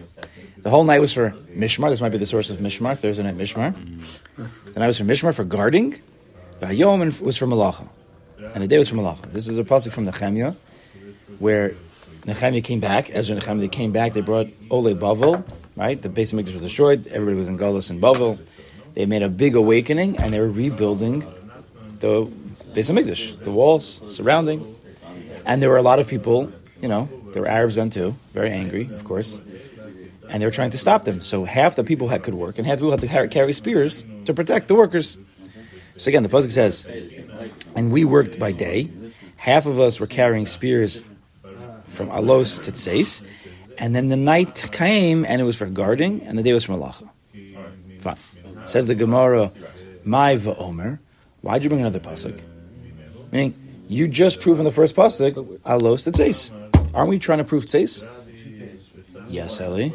The 0.62 0.70
whole 0.70 0.84
night 0.84 1.00
was 1.00 1.12
for 1.12 1.30
Mishmar. 1.56 1.90
This 1.90 2.00
might 2.00 2.10
be 2.10 2.18
the 2.18 2.26
source 2.26 2.48
of 2.48 2.58
Mishmar, 2.58 2.96
Thursday 2.96 3.24
night 3.24 3.36
Mishmar. 3.36 3.74
The 4.36 4.78
night 4.78 4.86
was 4.86 4.98
for 4.98 5.02
Mishmar, 5.04 5.34
for 5.34 5.42
guarding. 5.42 6.00
The 6.60 6.66
Hayom 6.66 7.20
was 7.20 7.36
for 7.36 7.46
Malacha. 7.46 7.88
And 8.38 8.62
the 8.62 8.68
day 8.68 8.78
was 8.78 8.88
for 8.88 8.94
Malacha. 8.94 9.32
This 9.32 9.48
is 9.48 9.58
a 9.58 9.64
pasuk 9.64 9.92
from 9.92 10.04
Nehemiah, 10.04 10.54
where 11.40 11.74
Nehemiah 12.26 12.60
came 12.60 12.78
back. 12.78 13.10
Ezra 13.12 13.34
and 13.34 13.44
Nehemiah 13.44 13.68
came 13.68 13.90
back. 13.90 14.12
They 14.12 14.20
brought 14.20 14.46
Ole 14.70 14.94
Bavel, 14.94 15.44
right? 15.76 16.00
The 16.00 16.08
base 16.08 16.32
of 16.32 16.38
Mikdash 16.38 16.52
was 16.52 16.62
destroyed. 16.62 17.06
Everybody 17.08 17.36
was 17.36 17.48
in 17.48 17.58
Gullus 17.58 17.90
and 17.90 18.00
Bavel. 18.00 18.38
They 18.94 19.06
made 19.06 19.22
a 19.22 19.28
big 19.28 19.54
awakening, 19.54 20.18
and 20.18 20.32
they 20.32 20.40
were 20.40 20.50
rebuilding 20.50 21.26
the 22.00 22.30
base 22.74 22.90
of 22.90 22.96
Mikdash, 22.96 23.42
the 23.42 23.50
walls 23.50 24.02
surrounding. 24.08 24.76
And 25.44 25.62
there 25.62 25.70
were 25.70 25.76
a 25.76 25.82
lot 25.82 25.98
of 25.98 26.08
people, 26.08 26.52
you 26.80 26.88
know, 26.88 27.08
there 27.32 27.42
were 27.42 27.48
Arabs 27.48 27.76
then 27.76 27.90
too, 27.90 28.14
very 28.32 28.50
angry, 28.50 28.90
of 28.92 29.04
course 29.04 29.40
and 30.32 30.40
they 30.40 30.46
were 30.46 30.52
trying 30.52 30.70
to 30.70 30.78
stop 30.78 31.04
them. 31.04 31.20
So 31.20 31.44
half 31.44 31.76
the 31.76 31.84
people 31.84 32.08
had, 32.08 32.22
could 32.22 32.34
work, 32.34 32.56
and 32.56 32.66
half 32.66 32.78
the 32.78 32.86
people 32.86 32.92
had 32.92 33.00
to 33.00 33.28
carry 33.28 33.52
spears 33.52 34.02
to 34.24 34.32
protect 34.32 34.66
the 34.66 34.74
workers. 34.74 35.18
So 35.98 36.08
again, 36.08 36.22
the 36.22 36.30
pasuk 36.30 36.50
says, 36.50 36.86
and 37.76 37.92
we 37.92 38.04
worked 38.04 38.38
by 38.38 38.52
day. 38.52 38.90
Half 39.36 39.66
of 39.66 39.78
us 39.78 40.00
were 40.00 40.06
carrying 40.06 40.46
spears 40.46 41.02
from 41.86 42.08
alos 42.08 42.62
to 42.62 42.72
tseis, 42.72 43.22
and 43.82 43.96
then 43.96 44.06
the 44.06 44.16
night 44.16 44.70
came, 44.70 45.24
and 45.24 45.40
it 45.40 45.44
was 45.44 45.56
for 45.56 45.66
guarding, 45.66 46.22
and 46.22 46.38
the 46.38 46.44
day 46.44 46.52
was 46.52 46.62
for 46.62 46.74
malacha. 46.74 47.10
Fine. 47.98 48.16
Says 48.64 48.86
the 48.86 48.94
Gemara, 48.94 49.50
my 50.04 50.36
va'omer. 50.36 51.00
Why'd 51.40 51.64
you 51.64 51.68
bring 51.68 51.80
another 51.80 51.98
pasuk? 51.98 52.40
Meaning, 53.32 53.54
you 53.88 54.06
just 54.06 54.40
proved 54.40 54.60
in 54.60 54.64
the 54.64 54.70
first 54.70 54.94
pasuk, 54.94 55.34
alos 55.66 56.08
tzeis. 56.08 56.52
Aren't 56.94 57.10
we 57.10 57.18
trying 57.18 57.38
to 57.38 57.44
prove 57.44 57.64
tzeis? 57.64 58.06
Yes, 59.28 59.60
Eli. 59.60 59.88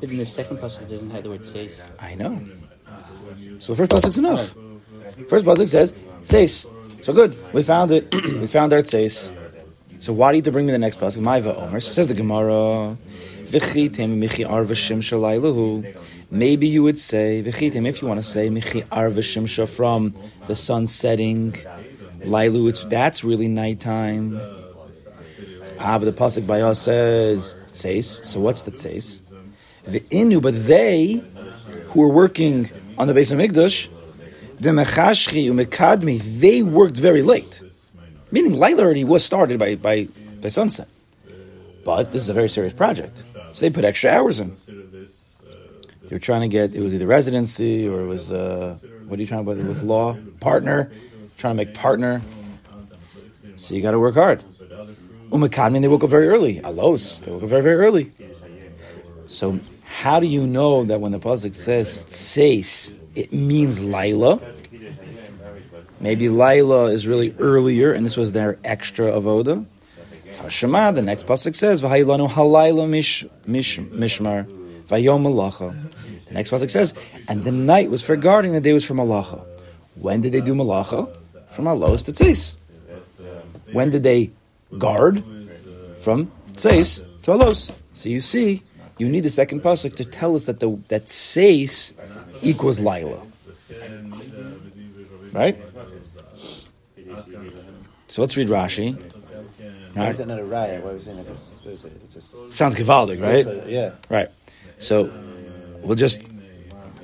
In 0.00 0.16
the 0.16 0.26
second 0.26 0.58
pasuk, 0.58 0.82
it 0.82 0.90
doesn't 0.90 1.10
have 1.10 1.24
the 1.24 1.30
word 1.30 1.42
tzeis. 1.42 1.82
I 1.98 2.14
know. 2.14 2.40
So 3.58 3.74
the 3.74 3.84
first 3.84 3.90
pasuk's 3.90 4.18
enough. 4.18 4.54
First 5.28 5.44
pasuk 5.44 5.68
says 5.68 5.92
tzeis. 6.22 6.70
So 7.02 7.12
good, 7.12 7.36
we 7.52 7.64
found 7.64 7.90
it. 7.90 8.14
we 8.14 8.46
found 8.46 8.72
our 8.72 8.82
tzeis. 8.82 9.34
So 9.98 10.12
why 10.12 10.32
do 10.32 10.36
you 10.36 10.40
have 10.40 10.44
to 10.44 10.52
bring 10.52 10.66
me 10.66 10.72
the 10.72 10.78
next 10.78 11.00
pasuk? 11.00 11.20
My 11.20 11.40
va'omer. 11.40 11.82
Says 11.82 12.06
the 12.06 12.14
Gemara. 12.14 12.96
Maybe 16.30 16.66
you 16.66 16.82
would 16.82 16.98
say 16.98 17.38
if 17.38 18.02
you 18.02 18.08
want 18.08 18.20
to 18.20 18.26
say 18.26 18.48
michi 18.48 19.68
from 19.68 20.14
the 20.46 20.54
sun 20.54 20.86
setting. 20.86 21.52
Lailu, 22.20 22.68
it's 22.70 22.84
that's 22.84 23.22
really 23.22 23.48
nighttime. 23.48 24.40
Ah, 25.78 25.98
but 25.98 26.06
the 26.06 26.12
pasuk 26.12 26.46
by 26.46 26.62
us 26.62 26.80
says. 26.82 27.56
So 28.24 28.40
what's 28.40 28.62
the 28.62 28.70
tzeis? 28.72 29.20
The 29.84 30.00
inu, 30.00 30.40
but 30.40 30.66
they 30.66 31.22
who 31.88 32.00
were 32.00 32.08
working 32.08 32.70
on 32.96 33.06
the 33.06 33.14
base 33.14 33.30
of 33.30 33.38
Mikdash, 33.38 33.88
the 34.58 34.72
they 36.40 36.62
worked 36.62 36.96
very 36.96 37.22
late. 37.22 37.62
Meaning, 38.34 38.54
Laila 38.54 38.82
already 38.82 39.04
was 39.04 39.24
started 39.24 39.60
by, 39.60 39.76
by, 39.76 40.08
by 40.42 40.48
sunset. 40.48 40.88
But 41.84 42.10
this 42.10 42.20
is 42.24 42.28
a 42.28 42.34
very 42.34 42.48
serious 42.48 42.72
project. 42.72 43.22
So 43.52 43.60
they 43.60 43.70
put 43.70 43.84
extra 43.84 44.10
hours 44.10 44.40
in. 44.40 44.56
They 46.02 46.16
were 46.16 46.18
trying 46.18 46.40
to 46.40 46.48
get, 46.48 46.74
it 46.74 46.80
was 46.80 46.92
either 46.92 47.06
residency 47.06 47.86
or 47.86 48.00
it 48.00 48.06
was, 48.06 48.32
uh, 48.32 48.76
what 49.06 49.20
are 49.20 49.22
you 49.22 49.28
trying 49.28 49.44
to 49.44 49.52
with 49.52 49.84
law? 49.84 50.16
Partner. 50.40 50.90
Trying 51.38 51.52
to 51.52 51.64
make 51.64 51.74
partner. 51.74 52.22
So 53.54 53.76
you 53.76 53.82
got 53.82 53.92
to 53.92 54.00
work 54.00 54.16
hard. 54.16 54.42
Umekadmi, 55.30 55.80
they 55.80 55.86
woke 55.86 56.02
up 56.02 56.10
very 56.10 56.26
early. 56.26 56.60
Alos, 56.60 57.24
they 57.24 57.30
woke 57.30 57.44
up 57.44 57.48
very, 57.48 57.62
very 57.62 57.76
early. 57.76 58.10
So 59.28 59.60
how 59.84 60.18
do 60.18 60.26
you 60.26 60.44
know 60.44 60.84
that 60.86 61.00
when 61.00 61.12
the 61.12 61.20
pasuk 61.20 61.54
says 61.54 62.02
tseis, 62.08 62.92
it 63.14 63.32
means 63.32 63.80
Laila? 63.80 64.40
Maybe 66.00 66.28
Laila 66.28 66.86
is 66.86 67.06
really 67.06 67.34
earlier, 67.38 67.92
and 67.92 68.04
this 68.04 68.16
was 68.16 68.32
their 68.32 68.58
extra 68.64 69.12
avoda. 69.12 69.64
Tashema, 70.34 70.94
the 70.94 71.02
next 71.02 71.26
pasuk 71.26 71.54
says, 71.54 71.80
"V'haylanu 71.80 72.28
halayla 72.28 72.88
mish, 72.88 73.24
mish, 73.46 73.78
mishmar 73.78 74.46
vayom 74.88 75.22
malacha." 75.22 75.74
The 76.26 76.34
next 76.34 76.50
pasuk 76.50 76.70
says, 76.70 76.94
"And 77.28 77.44
the 77.44 77.52
night 77.52 77.90
was 77.90 78.02
for 78.02 78.16
guarding, 78.16 78.52
the 78.52 78.60
day 78.60 78.72
was 78.72 78.84
for 78.84 78.94
malacha." 78.94 79.44
When 79.94 80.20
did 80.20 80.32
they 80.32 80.40
do 80.40 80.54
malacha? 80.54 81.08
From 81.48 81.66
alos 81.66 82.04
to 82.06 82.12
tzeis. 82.12 82.54
When 83.72 83.90
did 83.90 84.02
they 84.02 84.30
guard? 84.76 85.22
From 85.98 86.32
tzeis 86.54 87.00
to 87.22 87.30
alos. 87.30 87.76
So 87.92 88.08
you 88.08 88.20
see, 88.20 88.62
you 88.98 89.08
need 89.08 89.22
the 89.22 89.30
second 89.30 89.62
pasuk 89.62 89.94
to 89.96 90.04
tell 90.04 90.34
us 90.34 90.46
that 90.46 90.58
the 90.58 90.76
that 90.88 91.06
tzeis 91.06 91.92
equals 92.42 92.80
Laila. 92.80 93.20
Right? 95.32 95.56
So 98.14 98.22
let's 98.22 98.36
read 98.36 98.46
Rashi. 98.46 98.94
Why 99.94 100.10
is 100.10 100.18
that 100.18 100.28
not 100.28 100.38
a 100.38 100.44
raya? 100.44 100.80
Why 100.80 100.92
was 100.92 101.08
it? 101.08 101.18
It's 101.18 101.28
a, 101.64 101.68
it's 101.68 101.82
a, 101.82 101.88
it's 101.88 102.14
a, 102.14 102.54
Sounds 102.54 102.76
Gavaldic, 102.76 103.20
right? 103.20 103.68
Yeah. 103.68 103.90
Right. 104.08 104.28
So 104.78 105.12
we'll 105.82 105.96
just. 105.96 106.22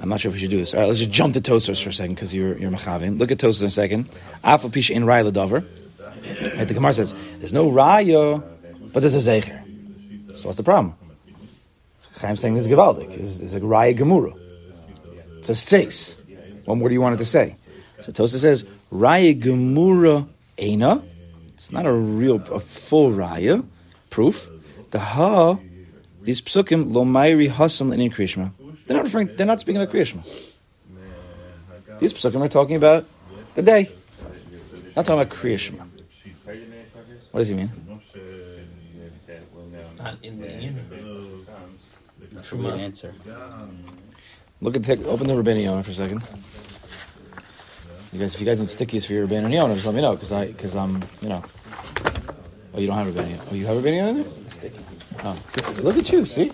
I'm 0.01 0.09
not 0.09 0.20
sure 0.20 0.29
if 0.29 0.35
we 0.35 0.38
should 0.38 0.51
do 0.51 0.59
this. 0.59 0.73
All 0.73 0.79
right, 0.79 0.87
let's 0.87 1.01
just 1.01 1.11
jump 1.11 1.35
to 1.35 1.40
Tosos 1.40 1.83
for 1.83 1.88
a 1.88 1.92
second 1.92 2.14
because 2.14 2.33
you're 2.33 2.57
you're 2.57 2.70
machavin. 2.70 3.18
Look 3.18 3.33
at 3.33 3.38
Tosos 3.38 3.62
in 3.62 3.66
a 3.66 3.70
second. 3.70 4.09
Alpha 4.44 4.68
pisha 4.68 4.94
in 4.94 5.03
raya 5.03 5.29
davar. 5.33 5.66
Right, 6.57 6.68
the 6.68 6.75
Gemara 6.75 6.92
says 6.92 7.12
there's 7.38 7.53
no 7.53 7.68
raya, 7.68 8.40
but 8.92 9.01
there's 9.01 9.16
a 9.16 9.18
zecher. 9.18 10.38
So 10.38 10.46
what's 10.46 10.59
the 10.59 10.62
problem? 10.62 10.94
Chaim 12.18 12.37
saying 12.37 12.55
this 12.55 12.66
is 12.66 12.73
Gavaldic. 12.73 13.18
Is 13.18 13.42
is 13.42 13.57
a 13.57 13.61
raya 13.61 13.99
gemura. 13.99 14.38
It's 15.38 15.49
a 15.49 15.57
six. 15.57 16.18
What 16.66 16.79
more 16.79 16.88
do 16.88 16.92
you 16.94 17.01
want 17.01 17.16
it 17.16 17.18
to 17.18 17.27
say? 17.27 17.57
So 17.99 18.12
Tosa 18.12 18.38
says 18.38 18.62
raya 18.92 19.35
gemura 19.37 20.29
ena. 20.61 21.03
It's 21.55 21.73
not 21.73 21.87
a 21.87 21.92
real, 21.92 22.37
a 22.53 22.61
full 22.61 23.11
raya 23.11 23.64
proof. 24.09 24.51
The 24.90 24.99
ha, 24.99 25.59
these 26.23 26.40
psukim 26.40 26.92
lo 26.92 27.05
mayri 27.05 27.49
hasam 27.49 27.92
in 27.92 28.11
krishma. 28.11 28.53
They're 28.87 28.96
not 28.96 29.05
referring. 29.05 29.37
They're 29.37 29.46
not 29.46 29.61
speaking 29.61 29.81
about 29.81 29.94
krishma. 29.94 30.27
These 31.99 32.12
psukim 32.14 32.40
are 32.40 32.49
talking 32.49 32.77
about 32.77 33.05
the 33.55 33.62
day. 33.62 33.90
Not 34.96 35.07
talking 35.07 35.20
about 35.20 35.31
krishma. 35.31 35.87
What 37.31 37.40
does 37.40 37.49
he 37.49 37.55
mean? 37.55 37.70
Not 39.99 40.16
in 40.23 40.40
the 40.40 40.46
inyan. 40.46 41.44
That's 42.33 42.53
a 42.53 42.57
good 42.57 42.81
answer. 42.81 43.14
Look 44.61 44.77
at 44.77 44.85
take, 44.85 45.05
open 45.07 45.27
the 45.27 45.35
Rabbeinu 45.35 45.64
Yonah 45.64 45.83
for 45.83 45.90
a 45.90 45.94
second. 45.94 46.23
You 48.12 48.18
guys, 48.18 48.35
if 48.35 48.40
you 48.40 48.46
guys 48.46 48.59
need 48.59 48.68
stickies 48.68 49.07
for 49.07 49.12
your 49.12 49.27
Yonah, 49.27 49.75
just 49.75 49.87
let 49.87 49.94
me 49.94 50.01
know 50.01 50.14
because 50.14 50.33
I 50.33 50.49
because 50.49 50.75
I'm 50.75 51.03
you 51.23 51.29
know. 51.29 51.44
Oh, 52.75 52.81
you 52.81 52.88
don't 52.88 52.96
have 52.96 53.07
Rabbeinu 53.07 53.31
Yonah. 53.31 53.42
Oh, 53.51 53.55
you 53.55 53.66
have 53.66 53.77
Rabbeinu 53.77 53.96
Yonah 53.96 54.11
in 54.11 54.16
there? 54.23 54.51
Sticky. 54.51 54.79
Oh, 55.23 55.37
look 55.83 55.96
at 55.96 56.11
you. 56.11 56.25
See, 56.25 56.46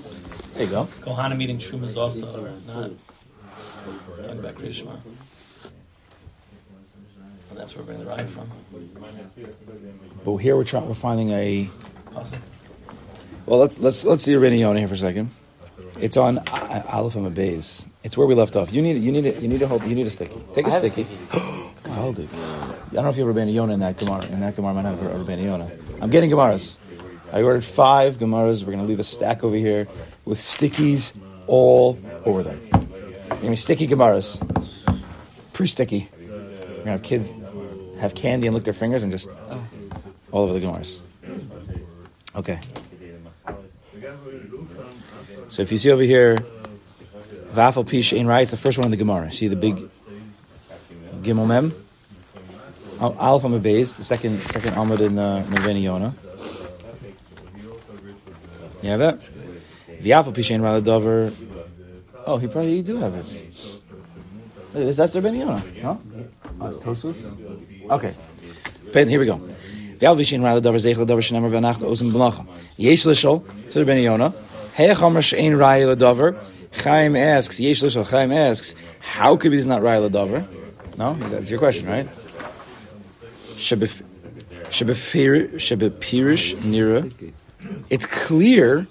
there 0.52 0.64
you 0.64 0.70
go. 0.70 0.84
Kohana 0.84 1.36
meeting 1.36 1.58
Truma 1.58 1.86
is 1.86 1.96
also 1.96 2.26
not 2.66 2.90
talking 4.22 4.38
about 4.38 4.54
Krishma. 4.56 4.98
And 7.50 7.58
that's 7.58 7.74
where 7.74 7.84
we're 7.84 7.94
bringing 7.94 8.04
the 8.04 8.10
ride 8.10 8.28
from. 8.28 8.50
But 10.24 10.36
here 10.36 10.56
we're 10.56 10.64
trying. 10.64 10.88
We're 10.88 10.94
finding 10.94 11.30
a. 11.30 11.70
Awesome. 12.14 12.42
Well, 13.46 13.60
let's 13.60 13.78
let's 13.78 14.04
let's 14.04 14.22
see 14.22 14.32
Rabbeinu 14.32 14.58
Yonah 14.58 14.80
here 14.80 14.88
for 14.88 14.94
a 14.94 14.98
second. 14.98 15.30
It's 16.00 16.18
on 16.18 16.38
Aleph 16.48 17.16
and 17.16 17.34
Beis. 17.34 17.86
It's 18.06 18.16
where 18.16 18.28
we 18.28 18.36
left 18.36 18.54
off. 18.54 18.72
You 18.72 18.82
need 18.82 19.02
you 19.02 19.10
need 19.10 19.26
it. 19.26 19.42
You 19.42 19.48
need 19.48 19.58
to 19.58 19.66
hold. 19.66 19.82
You 19.82 19.96
need 19.96 20.06
a 20.06 20.10
sticky. 20.10 20.40
Take 20.52 20.66
a 20.66 20.68
I 20.68 20.74
have 20.74 20.84
a 20.84 20.88
sticky. 20.88 21.10
Gewaldig. 21.82 22.28
I 22.34 22.94
don't 22.94 23.02
know 23.02 23.10
if 23.10 23.16
you 23.16 23.26
have 23.26 23.34
Rabbeinu 23.34 23.52
Yonah 23.52 23.74
in 23.74 23.80
that 23.80 23.96
Gemara. 23.96 24.24
In 24.26 24.38
that 24.38 24.54
Gemara, 24.54 24.70
I 24.70 24.74
might 24.74 24.84
have 24.84 25.02
a 25.02 25.24
Rabbeinu 25.24 25.42
Yonah. 25.42 25.68
I'm 26.00 26.08
getting 26.08 26.30
Gemaras. 26.30 26.76
I 27.32 27.42
ordered 27.42 27.64
five 27.64 28.18
Gemaras. 28.18 28.62
We're 28.62 28.74
going 28.74 28.78
to 28.78 28.84
leave 28.84 29.00
a 29.00 29.04
stack 29.04 29.42
over 29.42 29.56
here 29.56 29.88
with 30.24 30.38
stickies 30.38 31.16
all 31.48 31.98
over 32.24 32.44
them. 32.44 32.60
I 33.28 33.42
mean, 33.42 33.56
sticky 33.56 33.88
Gemaras. 33.88 34.38
Pre-sticky. 35.52 36.08
We're 36.16 36.28
going 36.28 36.84
to 36.84 36.90
have 36.92 37.02
kids 37.02 37.34
have 37.98 38.14
candy 38.14 38.46
and 38.46 38.54
lick 38.54 38.62
their 38.62 38.72
fingers 38.72 39.02
and 39.02 39.10
just 39.10 39.28
all 40.30 40.44
over 40.44 40.56
the 40.56 40.64
Gemaras. 40.64 41.02
Okay. 42.36 42.60
So 45.48 45.62
if 45.62 45.72
you 45.72 45.78
see 45.78 45.90
over 45.90 46.02
here, 46.02 46.36
Vafel 47.56 47.88
Pish 47.88 48.12
Ein 48.12 48.26
Rai, 48.26 48.42
it's 48.42 48.50
the 48.50 48.56
first 48.58 48.76
one 48.76 48.84
in 48.84 48.90
the 48.90 48.98
Gemara. 48.98 49.32
See 49.32 49.48
the 49.48 49.56
big 49.56 49.76
Gimel 51.22 51.46
Mem? 51.46 51.74
Al- 53.00 53.16
Aleph 53.18 53.44
on 53.44 53.52
the 53.52 53.58
the 53.58 53.84
second 53.86 54.38
second 54.40 54.72
Amud 54.72 55.00
in 55.00 55.18
uh, 55.18 55.42
Rabbeinu 55.48 55.82
Yonah. 55.82 56.14
You 58.82 58.90
have 58.90 58.98
that? 59.00 59.20
V'yafel 60.02 60.34
Pish 60.34 60.50
Ein 60.50 60.60
Rai 60.60 60.82
Dover. 60.82 61.32
Oh, 62.26 62.36
he 62.36 62.46
probably 62.46 62.76
you 62.76 62.82
do 62.82 62.96
have 62.96 63.14
it. 63.14 63.24
Look 64.74 64.82
at 64.82 64.86
this, 64.86 64.96
That's 64.96 65.12
their 65.14 65.22
Yonah, 65.22 65.62
huh? 65.82 65.96
Oh, 66.60 66.68
it's 66.68 66.78
Tosus? 66.80 67.32
Okay. 67.90 68.14
Here 68.92 69.18
we 69.18 69.26
go. 69.26 69.40
V'yafel 69.98 70.18
Pish 70.18 70.32
Ein 70.34 70.42
Rai 70.42 70.60
Dover, 70.60 70.78
Zeichel 70.78 71.06
Dover, 71.06 71.22
Shenemar 71.22 71.50
V'anacht, 71.50 71.80
Ozim 71.80 72.12
B'nacha. 72.12 72.46
Yesh 72.76 73.04
Lishol, 73.04 73.42
so 73.72 73.84
Beni 73.84 74.04
Yonah. 74.04 74.34
Hechamer 74.74 75.22
Shein 75.22 75.58
Rai 75.58 75.94
Dover. 75.96 76.38
Chaim 76.72 77.16
asks, 77.16 77.58
Yesh 77.60 77.82
Lishol, 77.82 78.04
Chaim 78.08 78.32
asks, 78.32 78.74
how 79.00 79.36
could 79.36 79.52
this 79.52 79.66
not 79.66 79.82
Rai 79.82 80.08
Dover? 80.08 80.46
No? 80.98 81.14
That's 81.14 81.50
your 81.50 81.58
question, 81.58 81.86
right? 81.86 82.08
Shebepirish 84.68 86.56
Nira. 86.56 87.12
It's 87.90 88.06
clear. 88.06 88.86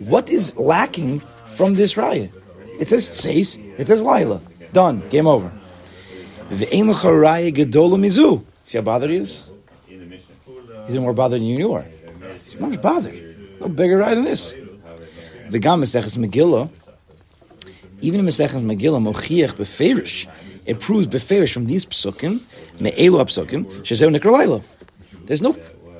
What 0.00 0.30
is 0.30 0.56
lacking 0.56 1.20
from 1.46 1.74
this 1.74 1.94
raya? 1.94 2.30
It 2.80 2.88
says 2.88 3.08
tzeis, 3.08 3.56
it 3.78 3.86
says 3.86 4.02
laila. 4.02 4.40
Done. 4.72 5.02
Game 5.08 5.26
over. 5.26 5.52
See 6.50 6.82
how 8.74 8.82
bothered 8.82 9.10
he 9.10 9.16
is? 9.16 9.46
He's 9.86 10.96
more 10.96 11.12
bothered 11.14 11.40
than 11.40 11.46
you 11.46 11.72
are. 11.72 11.84
He's 12.42 12.58
much 12.60 12.82
bothered. 12.82 13.60
No 13.60 13.68
bigger 13.68 13.98
raya 13.98 14.14
than 14.16 14.24
this. 14.24 14.54
The 15.50 15.58
Gam 15.58 15.82
Maseches 15.82 16.16
Megillah, 16.18 16.70
even 18.00 18.20
in 18.20 18.26
Maseches 18.26 18.62
Megillah, 18.62 19.12
Mochiach 19.12 19.54
beferish, 19.54 20.26
it 20.66 20.80
proves 20.80 21.06
beferish 21.06 21.52
from 21.52 21.66
these 21.66 21.86
psukim, 21.86 22.40
me'elu 22.80 23.24
psukim, 23.24 23.64
shezeu 23.82 24.14
nikra 24.14 24.64
There's 25.26 25.42
no, 25.42 25.56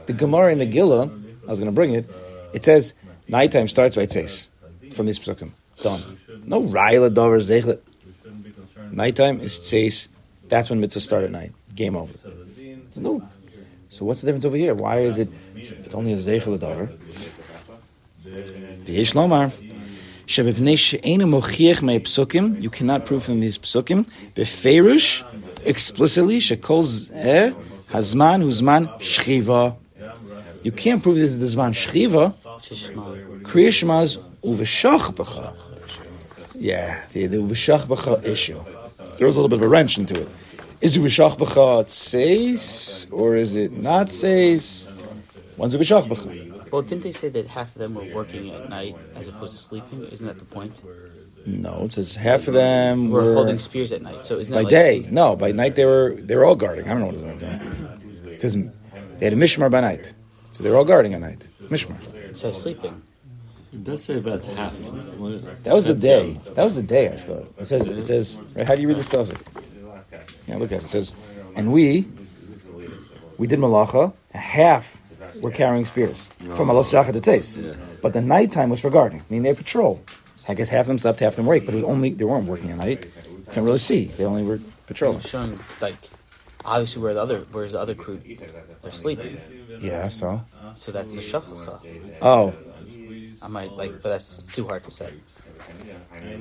the 0.07 0.12
Gemara 0.12 0.52
in 0.52 0.59
Megillah, 0.59 1.44
I 1.46 1.50
was 1.50 1.59
going 1.59 1.70
to 1.70 1.74
bring 1.74 1.94
it, 1.94 2.09
it 2.52 2.64
says, 2.64 2.94
nighttime 3.28 3.68
starts 3.68 3.96
by 3.96 4.07
tzeis, 4.07 4.48
from 4.92 5.07
these 5.07 5.18
psukim. 5.18 5.52
Done. 5.83 6.18
No 6.44 6.62
Raila 6.62 7.12
Dover 7.12 7.38
Zeichel. 7.38 7.80
Nighttime 8.90 9.40
is 9.40 9.54
Tseis. 9.54 10.09
That's 10.48 10.70
when 10.70 10.80
mitzvahs 10.80 11.00
start 11.00 11.24
at 11.24 11.30
night. 11.30 11.52
Game 11.74 11.96
over. 11.96 12.12
No. 12.96 13.28
So 13.88 14.04
what's 14.04 14.20
the 14.20 14.26
difference 14.26 14.44
over 14.44 14.57
here? 14.57 14.74
Why 14.74 15.00
is 15.00 15.18
it? 15.18 15.28
It's, 15.57 15.94
only 15.94 16.12
a 16.12 16.16
Zeichel 16.16 16.59
Dover. 16.59 16.92
V'yesh 18.85 19.14
lomar. 19.14 19.53
You 20.27 20.42
cannot 22.70 23.05
prove 23.05 23.25
from 23.25 23.40
these 23.40 23.59
psukim. 23.59 24.07
Beferush, 24.35 25.23
explicitly, 25.66 26.38
shekol 26.38 26.83
zeh 26.83 27.55
hazman 27.90 28.42
huzman 28.42 28.88
shchiva. 29.01 29.77
You 30.62 30.73
can't 30.73 31.03
prove 31.03 31.16
this 31.16 31.33
is 31.33 31.40
the 31.40 31.47
zman 31.47 31.75
shchiva. 31.75 32.33
Kriyashmaz 33.42 34.16
uveshach. 34.42 35.55
Yeah, 36.55 37.03
the, 37.12 37.27
the 37.27 37.37
uveshach 37.37 38.25
issue. 38.25 38.64
Throws 39.16 39.37
a 39.37 39.42
little 39.42 39.51
bit 39.51 39.59
of 39.59 39.62
a 39.62 39.68
wrench 39.68 39.99
into 39.99 40.23
it. 40.23 40.29
Is 40.81 40.97
uveshach 40.97 41.37
b'cha 41.37 41.87
says 41.87 43.07
or 43.11 43.37
is 43.37 43.57
it 43.57 43.73
not 43.73 44.11
says? 44.11 44.88
One's 45.59 45.75
uveshach. 45.77 46.09
Well, 46.74 46.82
didn't 46.82 47.04
they 47.04 47.12
say 47.12 47.28
that 47.28 47.46
half 47.46 47.68
of 47.76 47.80
them 47.82 47.94
were 47.94 48.12
working 48.12 48.50
at 48.50 48.68
night 48.68 48.96
as 49.14 49.28
opposed 49.28 49.52
to 49.52 49.62
sleeping? 49.62 50.02
Isn't 50.06 50.26
that 50.26 50.40
the 50.40 50.44
point? 50.44 50.82
No, 51.46 51.84
it 51.84 51.92
says 51.92 52.16
half 52.16 52.48
of 52.48 52.54
them 52.54 53.10
We're 53.10 53.22
were 53.26 53.34
holding 53.34 53.60
spears 53.60 53.92
at 53.92 54.02
night, 54.02 54.26
so 54.26 54.40
isn't 54.40 54.52
that 54.52 54.58
by 54.58 54.62
like 54.64 54.70
day. 54.70 55.06
No, 55.08 55.37
by 55.37 55.52
night 55.52 55.76
they 55.76 55.84
were 55.84 56.16
they 56.18 56.34
were 56.34 56.44
all 56.44 56.56
guarding. 56.56 56.87
I 56.87 56.88
don't 56.88 56.98
know 57.02 57.06
what 57.06 57.18
they 57.20 57.32
were 57.32 57.38
doing. 57.38 58.32
It 58.34 58.40
says 58.40 58.54
they 58.56 59.24
had 59.24 59.34
a 59.34 59.37
mishmar 59.37 59.70
by 59.70 59.82
night, 59.82 60.14
so 60.50 60.64
they 60.64 60.70
were 60.70 60.76
all 60.76 60.84
guarding 60.84 61.14
at 61.14 61.20
night. 61.20 61.46
Mishmar. 61.70 61.94
It 62.16 62.37
says 62.37 62.60
sleeping. 62.60 63.00
It 63.72 63.84
does 63.84 64.02
say 64.02 64.16
about 64.16 64.44
half. 64.44 64.74
What- 65.16 65.62
That 65.62 65.74
was 65.74 65.84
the 65.84 65.94
day. 65.94 66.40
That 66.56 66.64
was 66.64 66.74
the 66.74 66.82
day. 66.82 67.06
I 67.12 67.16
thought 67.18 67.54
it 67.60 67.66
says. 67.68 67.87
It 67.87 68.02
says. 68.02 68.40
Right, 68.56 68.66
how 68.66 68.74
do 68.74 68.82
you 68.82 68.88
read 68.88 68.96
this 68.96 69.06
pasuk? 69.06 69.38
Yeah, 70.48 70.56
look 70.56 70.72
at 70.72 70.80
it. 70.80 70.87
It 70.87 70.90
says, 70.90 71.14
and 71.54 71.72
we, 71.72 72.08
we 73.38 73.46
did 73.46 73.60
malacha. 73.60 74.12
Half 74.32 75.00
were 75.40 75.51
carrying 75.51 75.85
spears 75.85 76.27
from 76.55 76.68
Alos 76.68 76.90
Shachar 76.92 77.12
to 77.12 77.20
Tzeis. 77.20 77.62
Yes. 77.62 78.01
But 78.03 78.12
the 78.12 78.20
nighttime 78.20 78.70
was 78.70 78.81
for 78.81 78.90
guarding. 78.90 79.20
I 79.20 79.25
mean, 79.31 79.42
they 79.42 79.55
patrol. 79.55 80.03
So 80.37 80.47
I 80.49 80.55
guess 80.55 80.68
half 80.68 80.83
of 80.83 80.87
them 80.88 80.99
slept, 80.99 81.20
half 81.20 81.33
of 81.33 81.37
them 81.37 81.47
were 81.47 81.55
awake. 81.55 81.66
But 81.66 81.75
it 81.75 81.77
was 81.77 81.85
only 81.85 82.11
they 82.14 82.25
weren't 82.25 82.47
working 82.47 82.70
at 82.70 82.79
night. 82.79 83.07
You 83.29 83.44
can't 83.53 83.64
really 83.66 83.79
see. 83.79 84.07
They 84.07 84.25
only 84.25 84.42
were 84.42 84.61
patrolling. 84.87 85.20
Showing 85.20 85.59
like 85.81 85.97
obviously 86.64 87.03
where 87.03 87.14
the 87.14 87.20
other 87.23 87.40
where's 87.53 87.73
the 87.73 87.81
other 87.81 87.94
crew 87.94 88.20
they're 88.83 88.92
sleeping. 88.92 89.38
Yeah. 89.81 90.09
So. 90.09 90.42
So 90.77 90.92
that's 90.92 91.14
the 91.14 91.23
shachacha. 91.23 91.81
Oh, 92.20 92.53
I 93.42 93.49
might 93.49 93.73
like, 93.73 93.92
but 94.03 94.09
that's 94.11 94.38
it's 94.38 94.55
too 94.55 94.66
hard 94.66 94.83
to 94.85 94.90
say. 94.90 95.09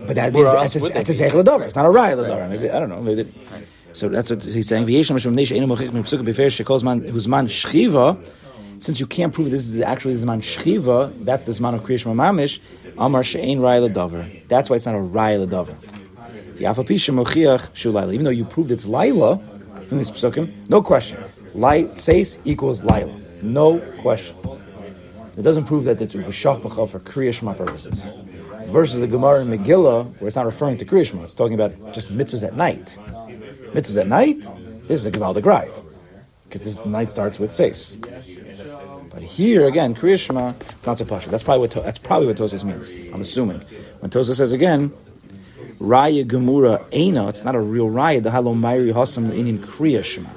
but 0.06 0.16
that 0.16 0.34
Where 0.34 0.46
is 0.46 0.54
else 0.54 0.62
that's 0.64 0.76
a, 0.76 0.80
would 0.84 0.94
that's 0.94 1.10
a 1.10 1.14
they 1.14 1.30
be? 1.32 1.66
It's 1.66 1.76
not 1.76 1.86
a 1.86 1.90
raya 1.90 1.96
Right. 1.96 2.18
adavar. 2.18 2.50
Maybe 2.50 2.70
I 2.70 2.80
don't 2.80 2.90
know. 2.90 3.02
Maybe 3.02 3.24
they- 3.24 3.34
So 3.94 4.10
that's 4.10 4.30
what 4.32 4.44
he's 4.44 4.68
saying. 4.68 4.88
V'yesh 4.88 5.12
mishum 5.12 5.36
neish 5.36 5.52
einu 5.56 5.68
mochich 5.68 5.94
min 5.94 6.04
psukim 6.04 6.26
b'fer 6.26 6.48
shekol's 6.50 6.84
man 6.84 7.02
whose 7.02 7.28
man 7.28 7.48
shchiva. 7.48 8.18
Since 8.84 9.00
you 9.00 9.08
can't 9.08 9.34
prove 9.34 9.50
this 9.50 9.70
is 9.70 9.82
actually 9.82 10.16
the 10.16 10.26
man 10.26 10.42
shchiva, 10.42 11.24
that's 11.24 11.46
the 11.46 11.62
man 11.62 11.76
of 11.76 11.84
kriyish 11.84 12.04
mamish. 12.04 12.60
Amar 12.98 13.24
she'ein 13.24 13.60
raya 13.60 13.88
ladavar. 13.88 14.46
That's 14.50 14.70
why 14.70 14.76
it's 14.76 14.86
not 14.86 14.96
a 14.96 14.98
raya 14.98 15.50
laila. 15.50 15.74
Even 18.14 18.26
though 18.26 18.30
you 18.30 18.44
proved 18.44 18.72
it's 18.72 18.86
laila 18.86 19.40
from 19.88 20.00
these 20.00 20.12
psukim, 20.12 20.52
no 20.68 20.82
question. 20.82 21.18
Light 21.54 21.98
says 21.98 22.40
equals 22.44 22.84
laila. 22.84 23.18
No 23.42 23.80
question. 24.02 24.36
It 25.38 25.44
doesn't 25.44 25.64
prove 25.64 25.86
that 25.86 26.02
it's 26.02 26.14
uvashach 26.14 26.60
b'cha 26.60 26.90
for 26.90 27.00
kriyish 27.00 27.42
ma 27.42 27.54
purposes. 27.54 28.12
Versus 28.66 29.00
the 29.00 29.08
Gemara 29.08 29.44
in 29.44 29.48
Megillah, 29.48 30.14
where 30.20 30.28
it's 30.28 30.36
not 30.36 30.46
referring 30.46 30.76
to 30.76 30.86
kriyish 30.86 31.14
ma, 31.14 31.24
it's 31.24 31.34
talking 31.34 31.54
about 31.54 31.94
just 31.94 32.12
mitzvahs 32.12 32.46
at 32.46 32.58
night. 32.58 32.98
Mitzvahs 33.72 34.02
at 34.02 34.08
night, 34.08 34.42
this 34.88 35.00
is 35.00 35.06
a 35.06 35.12
Gevaldig 35.12 35.46
Rai. 35.46 35.70
Because 36.44 36.64
this 36.64 36.86
night 36.86 37.10
starts 37.10 37.40
with 37.40 37.52
Tzeis. 37.52 37.98
But 39.24 39.32
here 39.32 39.68
again, 39.68 39.96
Kriyashma, 39.96 40.86
not 40.86 40.98
so 40.98 41.06
pasha. 41.06 41.30
That's 41.30 41.44
probably 41.44 41.62
what 41.62 41.72
to, 41.72 41.80
that's 41.80 41.98
probably 41.98 42.28
what 42.28 42.36
Tosis 42.36 42.66
means. 42.66 42.94
I'm 43.14 43.22
assuming 43.22 43.62
when 44.02 44.12
Tosis 44.12 44.36
says 44.36 44.52
again, 44.52 44.92
Raya 45.80 46.26
Gemura 46.26 46.84
Eina, 46.90 47.30
it's 47.30 47.46
not 47.46 47.56
a 47.56 47.60
real 47.62 47.88
Raya. 47.88 48.22
The 48.22 48.32
Halo 48.32 48.54
Mairi 48.54 48.92
Hasam 48.92 49.32
in 49.34 49.60
Kriyashma. 49.60 50.28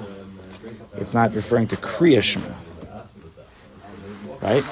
It's 0.95 1.13
not 1.13 1.35
referring 1.35 1.67
to 1.67 1.75
Kriyashma, 1.75 2.55
right? 4.41 4.63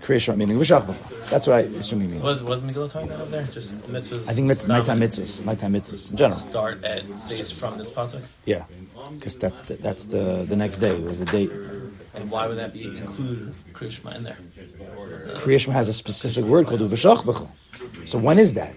Kriyashma 0.00 0.36
meaning 0.36 0.58
Vishachma. 0.58 0.94
That's 1.30 1.46
what 1.46 1.56
I 1.56 1.60
assume 1.60 2.00
he 2.00 2.08
means. 2.08 2.22
Was 2.22 2.42
was 2.42 2.62
Megillah 2.62 2.90
talking 2.90 3.08
about 3.08 3.20
up 3.20 3.30
there? 3.30 3.44
Just 3.44 3.76
mitzvahs. 3.82 4.28
I 4.28 4.32
think 4.32 4.50
mitzvahs, 4.50 4.68
nighttime 4.68 5.00
mitzvahs, 5.00 5.44
nighttime 5.44 5.72
mitzvahs 5.74 6.10
in 6.10 6.16
general. 6.16 6.38
Start 6.38 6.84
at 6.84 7.20
says 7.20 7.52
from 7.52 7.78
this 7.78 7.88
pasuk, 7.90 8.22
Yeah, 8.46 8.64
because 9.12 9.36
that's 9.38 9.60
the, 9.60 9.74
that's 9.74 10.06
the 10.06 10.44
the 10.48 10.56
next 10.56 10.78
day 10.78 10.90
or 10.90 11.12
the 11.12 11.24
date. 11.26 11.50
And 12.14 12.30
why 12.30 12.46
would 12.46 12.58
that 12.58 12.72
be 12.72 12.84
include 12.84 13.52
Krishma 13.72 14.16
in 14.16 14.24
there? 14.24 14.38
Kriyashma 15.36 15.72
has 15.72 15.88
a 15.88 15.92
specific 15.92 16.44
word 16.44 16.66
called 16.66 16.80
uvashach. 16.80 17.48
So 18.04 18.18
when 18.18 18.38
is 18.38 18.54
that? 18.54 18.76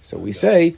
So 0.00 0.18
we 0.18 0.32
say, 0.32 0.76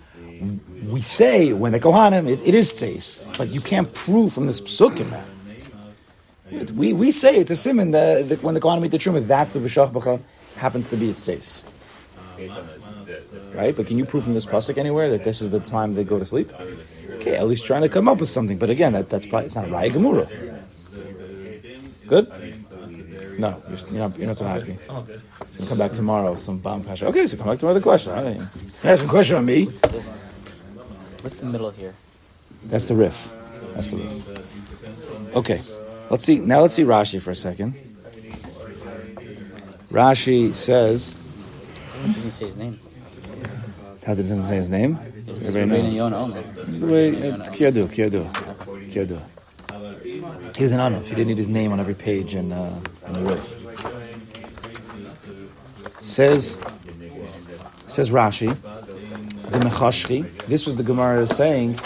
we 0.89 1.01
say 1.01 1.53
when 1.53 1.73
the 1.73 1.81
Kohanim, 1.81 2.29
it, 2.29 2.41
it 2.47 2.55
is 2.55 2.73
tzeis, 2.73 3.23
but 3.37 3.49
you 3.49 3.61
can't 3.61 3.93
prove 3.93 4.33
from 4.33 4.47
this 4.47 4.61
psukim. 4.61 5.13
It's- 6.51 6.71
we, 6.71 6.93
we 6.93 7.11
say 7.11 7.37
it's 7.37 7.51
a 7.51 7.57
simon 7.57 7.91
that, 7.91 8.29
that 8.29 8.43
when 8.43 8.55
the 8.55 8.61
Kohanim 8.61 8.85
eat 8.87 8.93
the 8.93 8.99
truma, 8.99 9.27
that's 9.27 9.53
the 9.53 9.59
v'shach 9.59 9.93
b'cha 9.93 10.21
happens 10.57 10.89
to 10.91 10.97
be 10.97 11.11
its 11.11 11.27
tzeis. 11.27 11.63
Right? 13.55 13.75
But 13.75 13.87
can 13.87 13.99
you 13.99 14.05
prove 14.05 14.25
from 14.25 14.35
this 14.35 14.47
pasuk 14.47 14.79
anywhere 14.79 15.11
that 15.11 15.25
this 15.25 15.41
is 15.41 15.51
the 15.51 15.61
time 15.61 15.95
they 15.95 16.05
go 16.05 16.19
to 16.19 16.25
sleep? 16.27 16.51
Okay, 17.17 17.37
at 17.37 17.47
least 17.47 17.65
trying 17.65 17.83
to 17.83 17.89
come 17.89 18.09
up 18.09 18.21
with 18.21 18.29
something. 18.29 18.59
But 18.59 18.71
again, 18.71 18.93
that, 18.93 19.11
that's 19.11 19.27
probably, 19.27 19.47
it's 19.47 19.57
not 19.57 19.69
Raya 19.69 19.91
Gemura. 19.91 20.29
Good? 22.07 22.29
No, 23.39 23.61
you're, 23.69 23.79
you're 23.79 24.09
not, 24.09 24.19
you're 24.19 24.27
not 24.29 24.37
so 24.37 24.47
happy. 24.47 24.73
Good. 24.73 25.23
So 25.51 25.67
come 25.67 25.79
back 25.79 25.93
tomorrow 25.93 26.31
with 26.31 26.41
some 26.41 26.59
bomb 26.59 26.85
passion. 26.85 27.09
Okay, 27.09 27.27
so 27.27 27.37
come 27.37 27.49
back 27.49 27.59
to 27.59 27.67
another 27.67 27.81
question. 27.81 28.13
All 28.13 28.25
right. 28.25 28.41
Ask 28.85 29.05
a 29.05 29.09
question 29.09 29.37
on 29.37 29.45
me. 29.45 29.67
What's 31.23 31.41
the 31.41 31.47
middle 31.47 31.71
here? 31.71 31.95
That's 32.67 32.87
the 32.87 32.95
Rif. 32.95 33.31
That's 33.75 33.89
the 33.89 33.99
Rif. 33.99 35.37
Okay, 35.37 35.61
let's 36.11 36.25
see. 36.25 36.39
Now 36.39 36.61
let's 36.61 36.75
see 36.75 36.85
Rashi 36.85 37.21
for 37.21 37.31
a 37.31 37.35
second. 37.35 37.75
Rashi 39.91 40.55
says, 40.55 41.19
It 42.05 42.15
doesn't 42.15 42.31
say 42.31 42.47
his 42.47 42.57
name. 42.57 42.79
How's 44.07 44.21
it 44.21 44.23
doesn't 44.23 44.43
say 44.43 44.55
his 44.55 44.71
name? 44.71 45.01
It 45.27 45.35
says 45.35 45.45
Everybody 45.47 45.81
Rabbeinu 45.81 45.83
knows. 45.83 45.97
Yonah 45.97 46.17
only. 46.17 46.43
This 46.43 46.75
is 46.77 46.81
the 46.83 46.87
way 46.87 47.09
it's 47.09 47.51
Kiyadu, 47.51 47.89
Kiyadu, 47.89 48.33
Kiyadu. 48.93 50.57
He 50.57 50.63
was 50.63 50.71
an 50.71 50.79
honor. 50.79 51.01
He 51.01 51.09
didn't 51.11 51.27
need 51.27 51.39
his 51.39 51.49
name 51.49 51.73
on 51.73 51.81
every 51.81 51.97
page 51.97 52.37
in, 52.37 52.53
uh, 52.53 52.81
in 53.09 53.13
the 53.15 53.21
Rif. 53.23 53.57
Says, 56.03 56.61
says 57.89 58.11
Rashi, 58.11 58.57
the 59.51 59.59
Mechashchi. 59.59 60.47
This 60.47 60.67
was 60.67 60.77
the 60.77 60.85
Gemara 60.85 61.27
saying. 61.27 61.81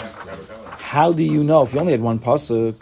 How 0.77 1.11
do 1.11 1.23
you 1.23 1.43
know 1.43 1.63
if 1.63 1.73
you 1.73 1.79
only 1.79 1.93
had 1.93 2.01
one 2.01 2.19
pasuk 2.19 2.75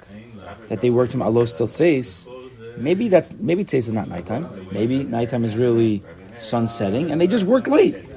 that 0.67 0.81
they 0.81 0.89
worked 0.89 1.13
from 1.13 1.21
alos 1.21 1.55
till 1.55 1.67
tzeis? 1.67 2.27
Maybe 2.75 3.07
that's 3.07 3.33
maybe 3.35 3.63
tzeis 3.63 3.87
is 3.87 3.93
not 3.93 4.09
nighttime. 4.09 4.49
Maybe 4.73 5.03
nighttime 5.03 5.45
is 5.45 5.55
really 5.55 6.03
sun 6.39 6.67
setting, 6.67 7.09
and 7.09 7.21
they 7.21 7.27
just 7.27 7.45
worked 7.45 7.69
late. 7.69 8.08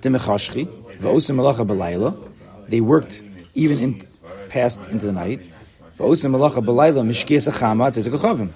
Demechashchi, 0.00 0.66
v'osim 0.98 1.36
malacha. 1.36 2.16
They 2.68 2.80
worked 2.80 3.22
even 3.54 3.78
in 3.78 4.00
past 4.48 4.88
into 4.90 5.06
the 5.06 5.12
night. 5.12 5.40
V'osim 5.98 6.32
malacha 6.32 6.64
b'layla 6.64 7.04
mishkias 7.06 7.48
achama 7.48 7.90
tzezekochavim. 7.90 8.50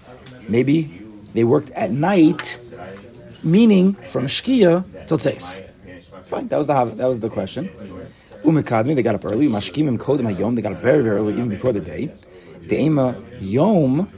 Maybe 0.48 1.02
they 1.34 1.44
worked 1.44 1.70
at 1.70 1.90
night, 1.90 2.60
meaning 3.42 3.94
from 3.94 4.26
shkia 4.26 4.84
till 5.06 5.18
tzeis. 5.18 5.62
Fine, 6.24 6.48
that 6.48 6.56
was 6.56 6.66
the 6.66 6.84
that 6.84 7.06
was 7.06 7.20
the 7.20 7.28
question. 7.28 7.68
Umekadmi, 8.42 8.94
they 8.94 9.02
got 9.02 9.14
up 9.14 9.24
early. 9.24 9.48
Mashkimim 9.48 9.98
kodim 9.98 10.34
hayom, 10.34 10.54
they 10.54 10.62
got 10.62 10.72
up 10.72 10.80
very 10.80 11.02
very 11.02 11.16
early, 11.16 11.32
even 11.32 11.48
before 11.48 11.72
the 11.72 11.80
day. 11.80 12.10
De'ema 12.66 13.22
yom 13.40 14.08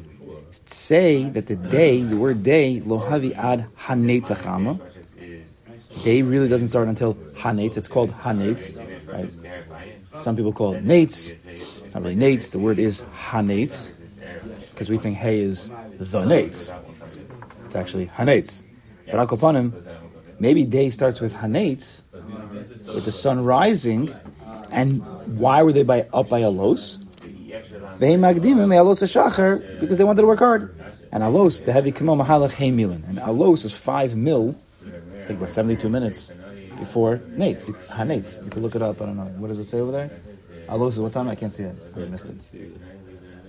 say 0.51 1.25
that 1.31 1.47
the 1.47 1.57
day, 1.57 2.01
the 2.01 2.17
word 2.17 2.43
day, 2.43 2.81
lohavi 2.85 3.37
ad 3.37 3.67
hanetzachama. 3.81 4.81
Day 6.07 6.23
really 6.23 6.49
doesn't 6.49 6.69
start 6.69 6.87
until 6.87 7.15
hanetz. 7.35 7.77
It's 7.77 7.89
called 7.89 8.13
hanetz, 8.13 8.77
right? 9.13 9.29
Some 10.23 10.37
people 10.37 10.53
call 10.53 10.75
it 10.75 10.85
nates. 10.85 11.35
It's 11.49 11.95
not 11.95 12.05
really 12.05 12.15
nates. 12.15 12.53
The 12.53 12.61
word 12.61 12.79
is 12.79 13.03
hanetz 13.27 13.91
because 14.71 14.89
we 14.89 14.99
think 14.99 15.17
hay 15.17 15.41
is 15.41 15.73
the 15.99 16.21
nates. 16.21 16.73
It's 17.65 17.75
actually 17.75 18.07
hanetz. 18.07 18.63
But 19.11 19.17
akopanim, 19.27 19.73
maybe 20.39 20.65
day 20.65 20.91
starts 20.91 21.21
with 21.21 21.35
hanetz, 21.35 22.05
with 22.95 23.05
the 23.05 23.11
sun 23.11 23.43
rising, 23.45 24.15
and 24.71 25.03
why 25.37 25.65
were 25.65 25.73
they 25.73 25.83
by 25.83 26.07
up 26.15 26.29
by 26.29 26.43
alos? 26.43 27.03
Because 29.81 29.99
they 29.99 30.05
wanted 30.05 30.21
to 30.23 30.27
work 30.29 30.39
hard. 30.39 30.73
And 31.11 31.25
alos, 31.25 31.65
the 31.65 31.73
heavy 31.73 31.91
kamel 31.91 32.17
mahalach 32.17 32.55
hey 32.55 32.71
milin. 32.71 33.03
And 33.09 33.19
alos 33.19 33.65
is 33.65 33.77
five 33.77 34.15
mil, 34.15 34.55
think 35.27 35.39
about 35.39 35.51
72 35.51 35.89
minutes 35.89 36.33
before 36.79 37.19
nates. 37.19 37.75
Ha 37.89 38.03
nates. 38.05 38.43
You 38.43 38.51
can 38.51 38.63
look 38.63 38.75
it 38.75 38.83
up. 38.83 39.03
I 39.03 39.07
don't 39.07 39.17
know. 39.17 39.25
What 39.39 39.49
does 39.49 39.59
it 39.59 39.67
say 39.67 39.81
over 39.81 39.93
there? 39.93 40.11
Uh, 40.69 40.75
Alos 40.75 40.91
is 40.91 41.01
what 41.01 41.13
time? 41.13 41.29
I 41.29 41.35
can't 41.35 41.53
see 41.53 41.65
it. 41.65 41.77
I 41.97 42.01
missed 42.01 42.27
it. 42.27 42.37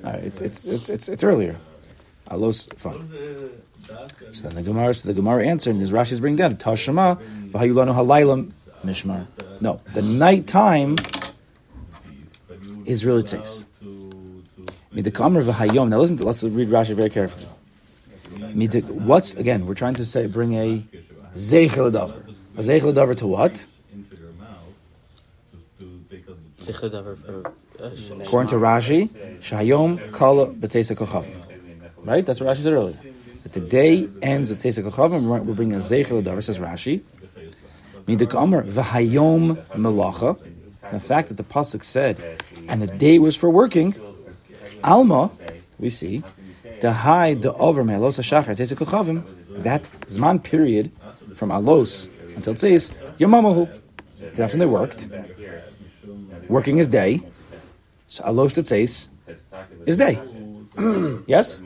All 0.03 0.11
right, 0.11 0.23
it's, 0.23 0.41
it's, 0.41 0.65
it's, 0.65 0.89
it's, 0.89 1.09
it's 1.09 1.23
earlier. 1.23 1.57
Uh, 2.27 2.35
Alos, 2.35 2.73
fine. 2.77 3.09
So 4.33 4.47
then 4.47 4.55
the 4.55 4.63
Gemara, 4.63 4.93
so 4.93 5.07
the 5.07 5.13
Gemara 5.13 5.45
answered, 5.45 5.71
and 5.71 5.81
this 5.81 5.91
Rashi's 5.91 6.19
bring 6.19 6.35
down, 6.35 6.55
Tashema, 6.57 7.21
v'hayulanu 7.49 7.95
halaylam 7.95 8.51
mishmar. 8.83 9.27
No, 9.61 9.81
the 9.93 10.01
nighttime 10.01 10.95
is 12.85 13.05
really 13.05 13.23
tzeis. 13.23 13.65
Midakamr 14.93 15.43
v'hayom. 15.43 15.89
Now 15.89 15.99
listen, 15.99 16.17
to, 16.17 16.25
let's 16.25 16.43
read 16.43 16.69
Rashi 16.69 16.95
very 16.95 17.09
carefully. 17.09 17.47
What's, 18.89 19.35
again, 19.35 19.65
we're 19.65 19.75
trying 19.75 19.95
to 19.95 20.05
say, 20.05 20.27
bring 20.27 20.53
a 20.53 20.83
zeichel 21.37 21.91
adavar. 21.91 22.21
A 22.57 22.61
zeichel 22.61 22.93
adavar 22.93 23.15
to 23.17 23.27
what? 23.27 23.65
Zeichel 26.59 26.91
for, 26.91 27.47
uh, 27.47 27.51
According 28.23 28.49
to 28.49 28.55
Rashi, 28.55 29.07
Shayom 29.39 30.11
kala 30.11 30.47
b'tzeisa 30.47 30.95
kochavim. 30.95 31.43
Right? 32.03 32.25
That's 32.25 32.41
what 32.41 32.55
Rashi 32.55 32.63
said 32.63 32.73
earlier. 32.73 32.97
That 33.43 33.53
the 33.53 33.59
day 33.59 34.09
ends 34.21 34.49
with 34.49 34.59
tzeisa 34.59 34.83
kochavim, 34.83 35.45
we're 35.45 35.53
bringing 35.53 35.75
a 35.75 35.77
zeichel 35.77 36.23
adavar, 36.23 36.43
says 36.43 36.57
Rashi. 36.57 37.01
Midakamr 38.07 38.69
v'hayom 38.69 39.63
melacha. 39.73 40.39
The 40.91 40.99
fact 40.99 41.27
that 41.27 41.35
the 41.37 41.43
pasuk 41.43 41.83
said, 41.83 42.19
and 42.67 42.81
the 42.81 42.87
day 42.87 43.19
was 43.19 43.35
for 43.35 43.49
working, 43.49 43.93
Alma, 44.83 45.29
we 45.77 45.89
see, 45.89 46.23
the 46.79 46.93
high 46.93 47.33
the 47.33 47.53
over 47.53 47.83
me'alos 47.83 48.17
hashachar 48.19 48.55
tzeisa 48.55 48.75
kochavim. 48.75 49.23
That 49.63 49.89
zman 50.05 50.43
period 50.43 50.91
from 51.37 51.49
alos 51.49 52.09
until 52.35 52.53
tzeis 52.53 52.93
yomamahu. 53.19 53.69
That's 54.33 54.53
when 54.53 54.59
they 54.59 54.65
worked. 54.65 55.07
Working 56.49 56.79
is 56.79 56.87
day. 56.87 57.21
So 58.07 58.23
alos 58.23 58.57
tzeis 58.57 59.09
is 59.85 59.97
day. 59.97 60.19
yes. 61.27 61.61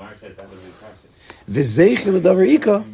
V'zeichel 1.49 2.21
davar 2.21 2.47
ika. 2.47 2.85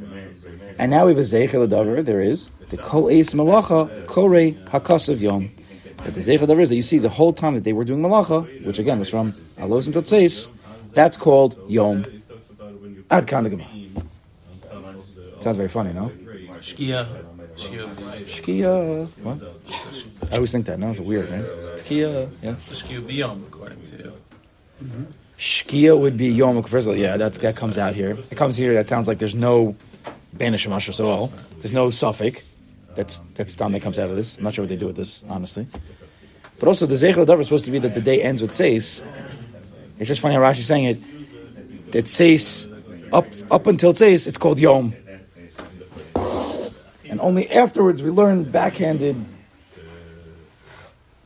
And 0.80 0.92
now 0.92 1.06
we 1.06 1.12
have 1.12 1.18
a 1.18 1.22
zeichel 1.22 1.68
davar. 1.68 2.06
There 2.06 2.22
is 2.22 2.52
the 2.70 2.78
kol 2.78 3.10
eis 3.10 3.34
malacha 3.34 4.06
kore 4.06 4.52
hakasav 4.72 5.22
yom. 5.22 5.52
But 5.98 6.14
the 6.14 6.22
zeichel 6.22 6.48
davar 6.48 6.62
is 6.62 6.70
that 6.70 6.76
you 6.76 6.82
see 6.84 7.00
the 7.00 7.10
whole 7.10 7.34
time 7.34 7.56
that 7.56 7.64
they 7.64 7.74
were 7.74 7.84
doing 7.84 8.02
malacha, 8.02 8.66
which 8.66 8.78
again 8.80 9.00
was 9.00 9.10
from 9.10 9.34
alos 9.58 9.88
until 9.88 10.04
tzeis. 10.04 10.50
That's 10.94 11.18
called 11.18 11.58
yom. 11.68 12.06
Ad. 13.10 13.30
Sounds 15.40 15.58
very 15.58 15.70
funny, 15.70 15.94
no? 15.94 16.12
Shkia. 16.60 17.08
Shkia. 17.56 17.88
Shkia. 18.26 19.08
What? 19.24 20.32
I 20.32 20.36
always 20.36 20.52
think 20.52 20.66
that. 20.68 20.80
now. 20.80 20.90
it's 20.90 21.00
weird, 21.00 21.30
man. 21.30 21.44
Shkia. 21.44 22.30
Yeah. 22.42 22.56
So 22.58 22.74
Shkia 22.74 23.02
Biyom, 23.02 23.48
according 23.48 23.84
to. 23.84 24.14
Shkia 25.38 26.00
would 26.00 26.18
be 26.18 26.30
Yom 26.30 26.62
First 26.64 26.88
of 26.88 26.94
all, 26.94 26.98
yeah, 26.98 27.18
that's, 27.18 27.38
that 27.40 27.56
comes 27.56 27.78
out 27.78 27.96
here. 27.96 28.18
It 28.32 28.36
comes 28.36 28.58
here. 28.58 28.74
That 28.74 28.88
sounds 28.88 29.08
like 29.08 29.20
there's 29.20 29.36
no 29.36 29.76
banish 30.34 30.68
at 30.68 31.00
all. 31.00 31.32
There's 31.60 31.74
no 31.74 31.90
suffix. 31.90 32.42
That's 32.96 33.20
that's 33.36 33.54
stam 33.54 33.74
that 33.74 33.84
comes 33.84 34.00
out 34.00 34.10
of 34.10 34.16
this. 34.16 34.38
I'm 34.38 34.44
not 34.44 34.56
sure 34.56 34.64
what 34.64 34.70
they 34.70 34.76
do 34.76 34.88
with 34.88 34.96
this, 34.96 35.24
honestly. 35.30 35.68
But 36.60 36.68
also, 36.68 36.88
the 36.88 36.96
Zeichel 36.96 37.28
Davar 37.28 37.42
is 37.42 37.48
supposed 37.48 37.66
to 37.66 37.72
be 37.72 37.78
that 37.80 37.94
the 37.94 38.02
day 38.02 38.24
ends 38.24 38.42
with 38.42 38.52
Tzeis. 38.52 39.06
It's 40.00 40.08
just 40.08 40.20
funny 40.20 40.34
how 40.34 40.42
Rashi's 40.42 40.66
saying 40.66 40.86
it. 40.86 41.92
That 41.92 42.06
Tzeis, 42.06 42.68
up 43.14 43.28
up 43.52 43.68
until 43.68 43.94
Tzeis, 43.94 44.28
it's 44.28 44.40
called 44.40 44.58
Yom. 44.58 44.94
And 47.10 47.20
only 47.22 47.50
afterwards 47.50 48.04
we 48.04 48.10
learn 48.10 48.44
backhanded 48.44 49.24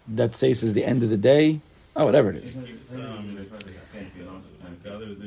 that 0.10 0.32
Tzeis 0.32 0.64
is 0.64 0.74
the 0.74 0.86
end 0.86 1.04
of 1.04 1.10
the 1.10 1.18
day. 1.18 1.62
Oh, 1.96 2.06
whatever 2.06 2.30
it 2.30 2.38
is. 2.38 2.58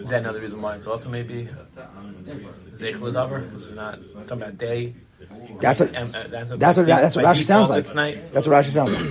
Is 0.04 0.10
that 0.10 0.20
another 0.20 0.40
reason 0.40 0.60
why 0.60 0.76
it's 0.76 0.86
also 0.86 1.08
maybe 1.08 1.48
Zeichel 2.72 3.12
Davar? 3.12 3.44
Because 3.44 3.68
we're 3.68 3.74
not 3.74 3.98
talking 4.26 4.42
about 4.42 4.58
day. 4.58 4.94
That's 5.60 5.80
what 5.80 5.94
And, 5.94 6.14
uh, 6.14 6.24
that's 6.28 6.50
what, 6.50 6.60
that's 6.60 6.78
what, 6.78 6.86
that's 6.86 7.16
what 7.16 7.24
Rashi 7.24 7.44
sounds 7.44 7.70
like. 7.70 7.94
Night. 7.94 8.32
That's 8.32 8.46
what 8.46 8.62
Rashi 8.62 8.70
sounds 8.70 8.92
like. 8.92 9.06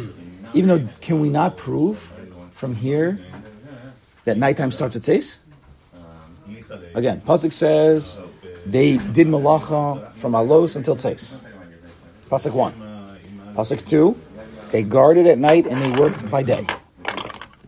Even 0.53 0.67
though, 0.69 0.89
can 1.01 1.19
we 1.19 1.29
not 1.29 1.57
prove 1.57 2.13
from 2.51 2.75
here 2.75 3.19
that 4.25 4.37
nighttime 4.37 4.69
starts 4.71 4.95
at 4.95 5.01
tzeis? 5.01 5.39
Again, 6.93 7.21
Pasuk 7.21 7.53
says 7.53 8.21
they 8.65 8.97
did 8.97 9.27
malacha 9.27 10.13
from 10.15 10.33
alos 10.33 10.75
until 10.75 10.95
tzeis. 10.95 11.37
Pasuk 12.29 12.53
one. 12.53 12.73
Pasuk 13.55 13.85
two, 13.85 14.17
they 14.71 14.83
guarded 14.83 15.27
at 15.27 15.37
night 15.37 15.67
and 15.67 15.81
they 15.81 15.99
worked 15.99 16.29
by 16.29 16.43
day. 16.43 16.65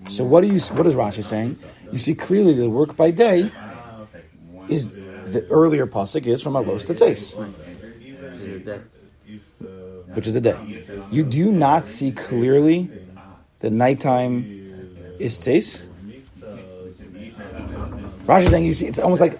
So 0.07 0.23
what 0.23 0.41
do 0.41 0.47
you? 0.47 0.59
What 0.59 0.87
is 0.87 0.93
Rashi 0.95 1.23
saying? 1.23 1.59
You 1.91 1.97
see 1.97 2.15
clearly 2.15 2.53
the 2.53 2.69
work 2.69 2.95
by 2.95 3.11
day 3.11 3.51
is 4.69 4.93
the 5.25 5.45
earlier 5.49 5.85
pasuk 5.87 6.25
is 6.27 6.41
from 6.41 6.53
alos 6.53 6.87
to 6.87 6.93
tzeis 6.93 7.35
This 10.15 10.27
is 10.27 10.35
a 10.35 10.41
day. 10.41 10.55
which 10.55 10.87
the. 10.87 11.05
You 11.11 11.23
do 11.23 11.51
not 11.51 11.83
see 11.83 12.11
clearly 12.11 12.89
that 13.59 13.71
nighttime 13.71 14.45
is 15.19 15.37
tzeis. 15.37 15.85
Rashi's 18.25 18.49
saying 18.49 18.65
you 18.65 18.73
see 18.73 18.87
it's 18.87 18.99
almost 18.99 19.21
like 19.21 19.39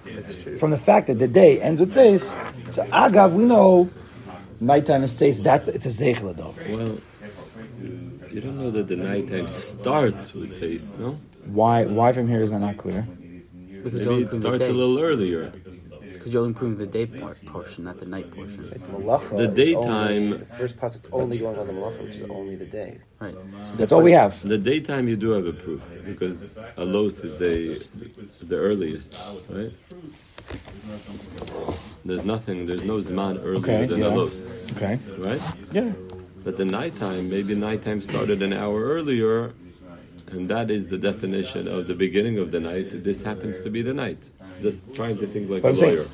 from 0.60 0.72
the 0.72 0.78
fact 0.78 1.08
that 1.08 1.20
the 1.20 1.28
day 1.28 1.60
ends 1.62 1.80
with 1.80 1.94
tzeis. 1.94 2.24
So 2.72 2.84
agav 2.86 3.34
we 3.34 3.46
know 3.46 3.90
nighttime 4.60 5.04
is 5.04 5.14
tzeis. 5.14 5.42
That's 5.42 5.68
it's 5.68 5.86
a 5.86 5.90
zeichel 5.90 6.36
though. 6.36 6.54
Well, 6.70 6.98
you 8.32 8.42
don't 8.42 8.58
know 8.58 8.72
that 8.72 8.88
the 8.88 8.96
nighttime 8.96 9.48
starts 9.48 10.34
with 10.34 10.54
taste, 10.54 11.00
no? 11.00 11.18
Why 11.46 11.86
why 11.86 12.12
from 12.12 12.28
here 12.28 12.42
is 12.42 12.52
that 12.52 12.60
not 12.60 12.78
clear? 12.78 13.08
Because 13.84 14.06
Maybe 14.06 14.24
it 14.24 14.34
starts 14.34 14.68
a 14.68 14.74
little 14.74 15.00
earlier. 15.00 15.54
Because 16.26 16.34
you're 16.34 16.42
only 16.42 16.56
proving 16.56 16.80
the 16.80 16.88
day 16.88 17.06
part 17.06 17.38
portion, 17.46 17.84
not 17.84 18.00
the 18.00 18.08
night 18.08 18.32
portion. 18.32 18.64
Malacha 18.92 19.38
The 19.38 19.48
daytime- 19.48 20.24
Only, 20.34 20.38
the 20.40 20.46
first 20.46 20.76
pasuk 20.76 21.02
is 21.06 21.08
only 21.12 21.38
going 21.38 21.60
on 21.60 21.68
the 21.68 21.74
malacha, 21.74 22.02
which 22.04 22.16
is 22.16 22.24
only 22.24 22.56
the 22.56 22.66
day. 22.66 22.98
Right. 23.20 23.36
So 23.62 23.76
That's 23.76 23.92
all 23.92 24.02
we 24.02 24.14
have. 24.14 24.34
The 24.42 24.58
daytime 24.58 25.08
you 25.08 25.18
do 25.18 25.30
have 25.38 25.46
a 25.46 25.54
proof 25.54 25.84
because 26.04 26.58
alos 26.84 27.24
is 27.24 27.34
the 27.44 27.56
the 28.52 28.58
earliest, 28.58 29.14
right? 29.52 29.72
There's 32.04 32.26
nothing. 32.26 32.66
There's 32.66 32.86
no 32.94 32.98
zman 33.08 33.34
earlier 33.46 33.60
Okay, 33.60 33.86
than 33.86 34.00
yeah. 34.00 34.10
alos, 34.10 34.36
Okay. 34.78 34.98
right? 35.28 35.44
Yeah. 35.78 35.92
But 36.44 36.58
the 36.58 36.66
nighttime, 36.66 37.30
maybe 37.30 37.54
nighttime 37.54 38.02
started 38.02 38.42
an 38.42 38.52
hour 38.62 38.80
earlier, 38.98 39.54
and 40.34 40.50
that 40.50 40.72
is 40.72 40.88
the 40.88 40.98
definition 40.98 41.68
of 41.68 41.86
the 41.86 41.94
beginning 41.94 42.40
of 42.40 42.50
the 42.50 42.60
night. 42.72 43.04
This 43.04 43.22
happens 43.22 43.62
to 43.62 43.70
be 43.70 43.84
the 43.84 43.94
night. 43.94 44.24
Just 44.62 44.80
trying 44.94 45.18
to 45.18 45.28
think 45.28 45.50
like 45.50 45.62
But 45.62 45.68
a 45.68 45.72
I'm 45.72 45.76
saying- 45.78 45.96
lawyer. 45.98 46.08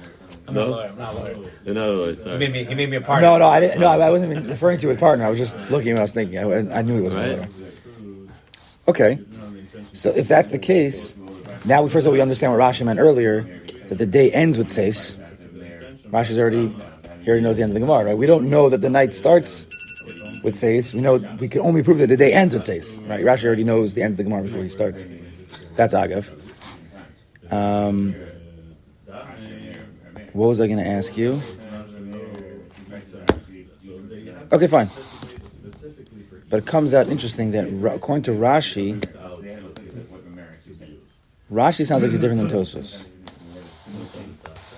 I'm 0.47 0.55
not 0.55 0.63
a 0.63 0.69
No? 0.69 0.71
lawyer. 0.75 0.87
I'm 0.87 0.97
not 0.97 1.13
a 1.13 1.17
lawyer. 1.19 1.35
You're 1.65 1.75
not 1.75 1.89
a 1.89 1.91
lawyer, 1.93 2.09
He 2.09 2.15
sorry. 2.15 2.37
made 2.39 2.51
me. 2.51 2.65
He 2.65 2.75
made 2.75 2.89
me 2.89 2.97
a 2.97 3.01
partner. 3.01 3.27
No, 3.27 3.37
no, 3.37 3.47
I 3.47 3.59
didn't. 3.59 3.79
No, 3.79 3.87
I 3.87 4.09
wasn't 4.09 4.31
even 4.31 4.49
referring 4.49 4.79
to 4.79 4.89
his 4.89 4.97
partner. 4.99 5.25
I 5.25 5.29
was 5.29 5.39
just 5.39 5.55
looking. 5.69 5.97
I 5.97 6.01
was 6.01 6.13
thinking. 6.13 6.37
I, 6.39 6.79
I 6.79 6.81
knew 6.81 6.95
he 6.95 7.01
wasn't. 7.01 7.39
Right. 7.39 7.39
Right. 7.39 8.29
Okay. 8.87 9.19
So 9.93 10.09
if 10.09 10.27
that's 10.27 10.51
the 10.51 10.57
case, 10.59 11.15
now 11.65 11.83
we 11.83 11.89
first 11.89 12.05
of 12.05 12.07
all 12.09 12.13
we 12.13 12.21
understand 12.21 12.51
what 12.53 12.59
Rashi 12.61 12.83
meant 12.85 12.99
earlier 12.99 13.45
that 13.89 13.97
the 13.97 14.05
day 14.05 14.31
ends 14.31 14.57
with 14.57 14.67
tzeis. 14.67 15.15
Rashi's 16.09 16.39
already 16.39 16.73
he 17.21 17.27
already 17.29 17.43
knows 17.43 17.57
the 17.57 17.63
end 17.63 17.71
of 17.71 17.73
the 17.75 17.79
Gemara, 17.81 18.05
right? 18.05 18.17
We 18.17 18.25
don't 18.25 18.49
know 18.49 18.69
that 18.69 18.81
the 18.81 18.89
night 18.89 19.13
starts 19.15 19.67
with 20.43 20.55
tzeis. 20.55 20.93
We 20.93 21.01
know 21.01 21.17
we 21.39 21.47
can 21.49 21.61
only 21.61 21.83
prove 21.83 21.99
that 21.99 22.07
the 22.07 22.17
day 22.17 22.33
ends 22.33 22.53
with 22.55 22.63
tzeis, 22.63 23.07
right? 23.07 23.23
Rashi 23.23 23.45
already 23.45 23.63
knows 23.63 23.93
the 23.93 24.01
end 24.01 24.13
of 24.13 24.17
the 24.17 24.23
Gemara 24.23 24.43
before 24.43 24.63
he 24.63 24.69
starts. 24.69 25.05
That's 25.75 25.93
agav. 25.93 26.31
Um, 27.51 28.15
what 30.33 30.47
was 30.47 30.61
I 30.61 30.67
going 30.67 30.79
to 30.79 30.87
ask 30.87 31.17
you? 31.17 31.39
Okay, 34.53 34.67
fine. 34.67 34.89
But 36.49 36.57
it 36.57 36.65
comes 36.65 36.93
out 36.93 37.07
interesting 37.07 37.51
that 37.51 37.67
according 37.95 38.23
to 38.23 38.31
Rashi, 38.31 38.99
Rashi 41.51 41.85
sounds 41.85 42.03
like 42.03 42.11
he's 42.11 42.19
different 42.19 42.49
than 42.49 42.59
Tosos. 42.59 43.05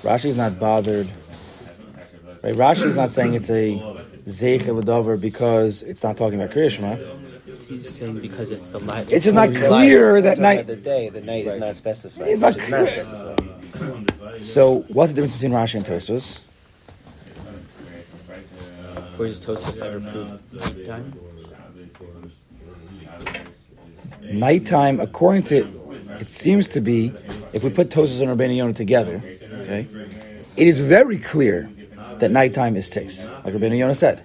Rashi's 0.03 0.35
not 0.35 0.59
bothered. 0.59 1.09
Right? 2.43 2.53
Rashi's 2.55 2.97
not 2.97 3.11
saying 3.11 3.35
it's 3.35 3.49
a 3.49 3.79
Zeichel 4.25 4.81
Adover 4.81 5.19
because 5.19 5.81
it's 5.83 6.03
not 6.03 6.17
talking 6.17 6.41
about 6.41 6.53
Krishma. 6.53 6.99
he's 7.67 7.89
saying 7.89 8.19
because 8.19 8.51
it's 8.51 8.69
the 8.69 8.79
light. 8.79 9.11
It's 9.11 9.23
just 9.23 9.35
not 9.35 9.55
clear 9.55 10.21
that 10.21 10.39
night. 10.39 10.67
The 10.67 10.75
day, 10.75 11.09
the 11.09 11.21
night 11.21 11.47
is 11.47 11.57
not 11.57 11.75
specified. 11.75 12.27
It's 12.27 12.41
not 12.41 12.57
not 12.69 12.89
specified. 12.89 13.52
So, 14.41 14.81
what's 14.89 15.13
the 15.13 15.21
difference 15.21 15.35
between 15.35 15.51
Rashi 15.51 15.75
and 15.75 15.85
Tosos? 15.85 16.39
Where 19.17 19.27
does 19.27 19.45
Tosos 19.45 19.81
ever 19.81 19.99
prove 20.01 20.53
nighttime? 20.53 21.13
Nighttime, 24.23 24.99
according 24.99 25.43
to 25.43 25.67
it 26.19 26.31
seems 26.31 26.67
to 26.69 26.81
be 26.81 27.13
if 27.53 27.63
we 27.63 27.69
put 27.69 27.89
Tosos 27.89 28.21
and 28.21 28.39
Rabbeinu 28.39 28.55
Yonah 28.57 28.73
together, 28.73 29.23
okay, 29.59 29.87
it 30.57 30.67
is 30.67 30.79
very 30.79 31.17
clear 31.17 31.69
that 32.19 32.31
nighttime 32.31 32.75
is 32.75 32.89
Tzeis, 32.89 33.27
like 33.43 33.53
Rabbeinu 33.53 33.77
Yonah 33.77 33.95
said. 33.95 34.23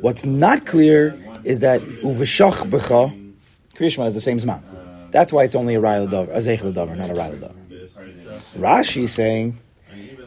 What's 0.00 0.24
not 0.24 0.66
clear 0.66 1.18
is 1.44 1.60
that 1.60 1.80
Uveshach 1.80 2.68
Becha, 2.70 3.34
Kriyashma 3.74 4.06
is 4.06 4.14
the 4.14 4.20
same 4.20 4.38
Zman. 4.38 4.62
That's 5.10 5.32
why 5.32 5.44
it's 5.44 5.54
only 5.54 5.76
a 5.76 5.80
Raya 5.80 6.08
Davar, 6.08 6.28
a 6.30 6.38
Zeichel 6.38 6.72
Davar, 6.72 6.96
not 6.96 7.10
a 7.10 7.14
Raya 7.14 7.38
Davar. 7.38 7.65
Rashi 8.56 9.02
is 9.02 9.12
saying 9.12 9.58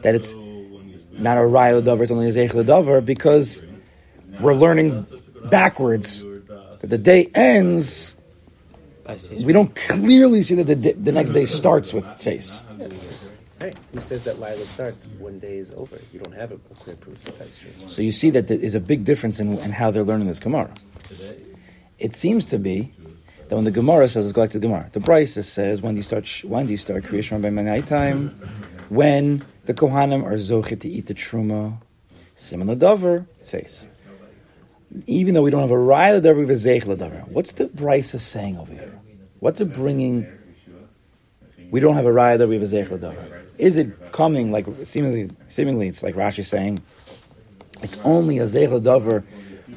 that 0.02 0.14
it's 0.14 0.34
not 1.12 1.36
a 1.36 1.42
Raya 1.42 1.82
Davar, 1.82 2.02
it's 2.02 2.10
only 2.10 2.28
a 2.28 2.30
Zeichel 2.30 2.64
Davar 2.64 3.04
because 3.04 3.62
we're 4.40 4.54
learning 4.54 5.06
backwards 5.50 6.24
that 6.80 6.88
the 6.88 6.98
day 6.98 7.30
ends. 7.34 8.16
We 9.44 9.52
don't 9.52 9.74
clearly 9.74 10.42
see 10.42 10.54
that 10.56 10.64
the, 10.64 10.76
di- 10.76 10.92
the 10.92 11.12
next 11.12 11.32
day 11.32 11.44
starts 11.44 11.92
with 11.92 12.04
Tzeis. 12.06 12.64
Right. 13.60 13.76
Who 13.92 14.00
says 14.00 14.24
that 14.24 14.40
Lila 14.40 14.56
starts 14.64 15.06
when 15.18 15.38
day 15.38 15.58
is 15.58 15.74
over? 15.74 15.98
You 16.14 16.20
don't 16.20 16.34
have 16.34 16.52
a, 16.52 16.54
a 16.54 16.74
clear 16.76 16.96
proof 16.96 17.22
that 17.24 17.38
that's 17.38 17.58
true. 17.58 17.70
So 17.88 18.00
you 18.00 18.12
see 18.12 18.30
that 18.30 18.48
there 18.48 18.58
is 18.58 18.74
a 18.74 18.80
big 18.80 19.04
difference 19.04 19.38
in, 19.38 19.58
in 19.58 19.72
how 19.72 19.90
they're 19.90 20.04
learning 20.04 20.28
this 20.28 20.38
Gemara. 20.38 20.72
It 21.98 22.16
seems 22.16 22.46
to 22.46 22.58
be 22.58 22.94
that 23.50 23.56
when 23.56 23.64
the 23.64 23.72
Gemara 23.72 24.06
says, 24.06 24.26
let's 24.26 24.32
go 24.32 24.42
back 24.42 24.50
to 24.50 24.60
the 24.60 24.66
Gemara, 24.66 24.88
the 24.92 25.00
Brisa 25.00 25.42
says, 25.42 25.82
when 25.82 25.94
do 25.94 25.98
you 25.98 26.04
start, 26.04 26.26
when 26.44 26.66
do 26.66 26.70
you 26.70 26.76
start 26.76 27.02
Kriya 27.02 27.24
Shema 27.24 27.50
by 27.50 27.62
night 27.62 27.84
time? 27.84 28.28
When 28.88 29.44
the 29.64 29.74
Kohanim 29.74 30.24
are 30.24 30.34
zochet 30.34 30.80
to 30.80 30.88
eat 30.88 31.06
the 31.06 31.14
Truma. 31.14 31.78
Simon 32.36 32.68
Ladavar 32.68 33.26
says. 33.40 33.88
Even 35.06 35.34
though 35.34 35.42
we 35.42 35.50
don't 35.50 35.62
have 35.62 35.72
a 35.72 35.78
Rai 35.78 36.12
Ladavar, 36.12 36.36
we 36.36 36.40
have 36.42 36.50
a 36.50 36.54
Zeich 36.54 36.84
Ladavar. 36.84 37.26
What's 37.28 37.52
the 37.52 37.66
Brisa 37.66 38.20
saying 38.20 38.56
over 38.56 38.72
here? 38.72 39.00
What's 39.40 39.60
it 39.60 39.72
bringing? 39.72 40.28
We 41.72 41.80
don't 41.80 41.94
have 41.94 42.06
a 42.06 42.12
Rai 42.12 42.38
Ladavar, 42.38 42.48
we 42.48 42.54
have 42.54 42.72
a 42.72 42.74
Zeich 42.74 42.86
Ladavar. 42.86 43.42
Is 43.58 43.76
it 43.76 44.12
coming 44.12 44.52
like 44.52 44.66
seemingly? 44.84 45.30
Seemingly, 45.48 45.88
it's 45.88 46.04
like 46.04 46.14
Rashi 46.14 46.44
saying, 46.44 46.80
it's 47.82 48.04
only 48.04 48.38
a 48.38 48.44
Zeich 48.44 48.68
Ladavar 48.68 49.24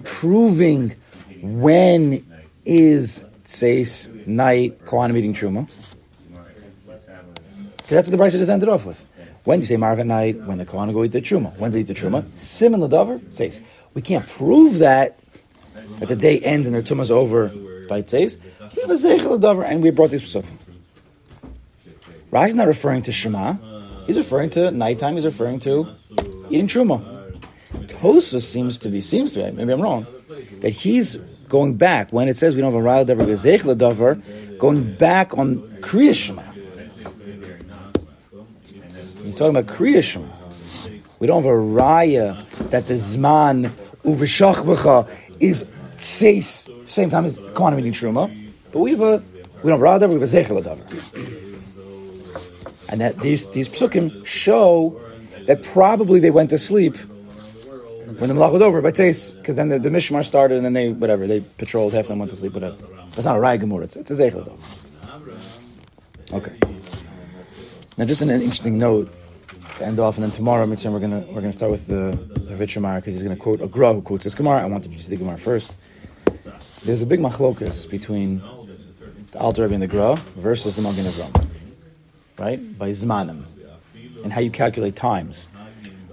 proving 0.03 0.95
when 1.41 2.24
is 2.65 3.26
Tzeis 3.54 4.10
night 4.26 4.84
Kohanim 4.84 5.18
eating 5.18 5.34
Truma. 5.34 5.68
'Cause 7.78 7.89
that's 7.89 8.08
what 8.08 8.18
the 8.18 8.24
Brisa 8.24 8.39
just 8.39 8.49
ended 8.49 8.70
off 8.70 8.86
with. 8.86 9.06
When 9.43 9.60
do 9.60 9.64
you 9.64 9.68
say 9.68 9.78
Marv 9.78 9.99
at 9.99 10.08
night? 10.08 10.41
When 10.47 10.58
the 10.58 10.66
Kohanim 10.66 10.93
go 10.93 11.04
eat 11.04 11.12
the 11.12 11.22
Truma. 11.22 11.56
When 11.58 11.72
they 11.72 11.82
eat 11.82 11.88
the 11.88 11.93
Truma? 11.93 12.24
Simon 12.36 12.80
Ladavar 12.80 13.22
says. 13.30 13.60
We 13.93 14.01
can't 14.01 14.28
prove 14.28 14.80
that 14.80 15.20
that 15.99 16.08
the 16.08 16.16
day 16.16 16.39
ends 16.39 16.66
and 16.68 16.74
their 16.74 16.82
Tuma's 16.82 17.12
over 17.12 17.51
by 17.88 18.01
Ladavar, 19.38 19.66
and 19.70 19.84
we 19.84 19.91
brought 19.91 20.12
these 20.12 20.24
psukim. 20.24 20.45
Rashi's 22.32 22.56
not 22.56 22.68
referring 22.68 23.04
to 23.04 23.12
Shema. 23.12 23.58
He's 24.08 24.18
referring 24.18 24.49
to 24.51 24.72
nighttime. 24.72 25.14
He's 25.16 25.26
referring 25.26 25.60
to 25.60 25.89
eating 26.49 26.68
Truma. 26.68 27.01
Tosfos 27.86 28.41
seems 28.41 28.80
to 28.80 28.89
be, 28.89 29.01
seems 29.01 29.34
to 29.34 29.43
be, 29.43 29.51
maybe 29.51 29.74
I'm 29.74 29.82
wrong, 29.82 30.08
that 30.62 30.72
he's 30.72 31.18
going 31.54 31.76
back, 31.76 32.12
when 32.12 32.28
it 32.28 32.36
says 32.36 32.56
we 32.56 32.62
don't 32.62 32.74
have 32.74 32.82
a 32.82 32.84
Raya 32.84 33.06
Davar, 33.06 34.58
going 34.58 34.95
back 34.95 35.38
on 35.38 35.58
Kriya 35.82 36.16
Shema. 36.16 36.41
He's 39.24 39.38
talking 39.38 39.56
about 39.56 39.68
Kriya 39.68 40.01
Shema. 40.01 40.26
We 41.20 41.28
don't 41.28 41.43
have 41.43 41.51
a 41.51 41.56
Raya 41.56 42.70
that 42.72 42.88
the 42.88 42.95
Zman 42.95 43.70
Uveshach 44.04 44.66
B'cha 44.66 45.08
is 45.39 45.66
Tzeis, 45.95 46.88
same 46.88 47.12
time 47.12 47.26
as 47.26 47.38
Kohanim 47.38 47.78
eating 47.82 47.93
Truma, 47.93 48.51
but 48.72 48.80
we 48.80 48.89
have 48.89 49.01
a, 49.01 49.24
we 49.62 49.70
don't 49.70 49.80
have 49.80 50.01
a 50.01 50.08
Raya 50.08 50.10
we 50.10 50.16
have 50.16 50.24
a 50.24 50.26
Zeichel 50.26 50.64
Davar. 50.64 50.88
And 52.89 52.99
that 52.99 53.20
these, 53.20 53.47
these 53.51 53.70
psukim 53.70 54.26
show 54.26 54.99
that 55.45 55.62
probably 55.62 56.20
they 56.20 56.32
went 56.32 56.49
to 56.49 56.58
sleep 56.58 56.97
when 58.06 58.30
the 58.30 58.36
malach 58.36 58.51
was 58.51 58.62
over 58.62 58.82
by 58.82 58.91
Tzeis, 58.91 59.36
because 59.38 59.56
then 59.56 59.70
the, 59.70 59.80
the 59.80 59.89
Mishmar 59.89 60.26
started 60.26 60.58
and 60.58 60.66
then 60.66 60.74
they, 60.74 60.89
whatever, 60.89 61.28
they 61.28 61.41
patrolled, 61.58 61.93
half 61.93 62.06
of 62.06 62.08
them 62.10 62.20
went 62.20 62.32
to 62.32 62.38
sleep, 62.38 62.54
whatever. 62.54 62.76
That's 63.12 63.24
not 63.24 63.38
a 63.38 63.39
Rai 63.39 63.58
Gemur, 63.58 63.84
it's, 63.84 63.95
it's 63.95 64.12
a 64.12 64.16
Zeichel 64.16 64.45
though. 64.45 66.38
Okay. 66.38 66.58
Now, 67.97 68.06
just 68.06 68.22
an, 68.22 68.30
interesting 68.32 68.80
note 68.80 69.14
to 69.78 69.86
end 69.86 69.99
off, 69.99 70.18
and 70.18 70.24
then 70.24 70.32
tomorrow, 70.32 70.66
Mitzvah, 70.66 70.89
we're 70.89 70.99
gonna 70.99 71.20
we're 71.30 71.41
gonna 71.41 71.54
start 71.54 71.72
with 71.72 71.86
the, 71.86 72.12
the 72.34 72.56
because 72.56 73.14
he's 73.14 73.22
gonna 73.22 73.36
quote 73.36 73.62
a 73.62 73.68
Gra 73.68 73.93
who 73.93 74.01
quotes 74.01 74.24
this 74.24 74.34
Gemara. 74.34 74.62
I 74.62 74.66
want 74.66 74.84
to 74.86 74.99
see 74.99 75.10
the 75.12 75.18
Gemara 75.18 75.38
first. 75.38 75.76
There's 76.84 77.04
a 77.04 77.06
big 77.06 77.20
machlokas 77.20 77.89
between 77.89 78.41
the 79.32 79.39
Alter 79.39 79.64
Rebbe 79.64 79.76
and 79.76 79.84
the 79.84 79.88
Gra 79.88 80.16
versus 80.38 80.76
the 80.76 80.82
Magen 80.82 81.06
Avram, 81.06 81.47
right? 82.39 82.80
By 82.80 82.89
Zmanim, 82.89 83.43
and 84.24 84.34
how 84.34 84.41
you 84.41 84.49
calculate 84.49 84.95
times 84.95 85.49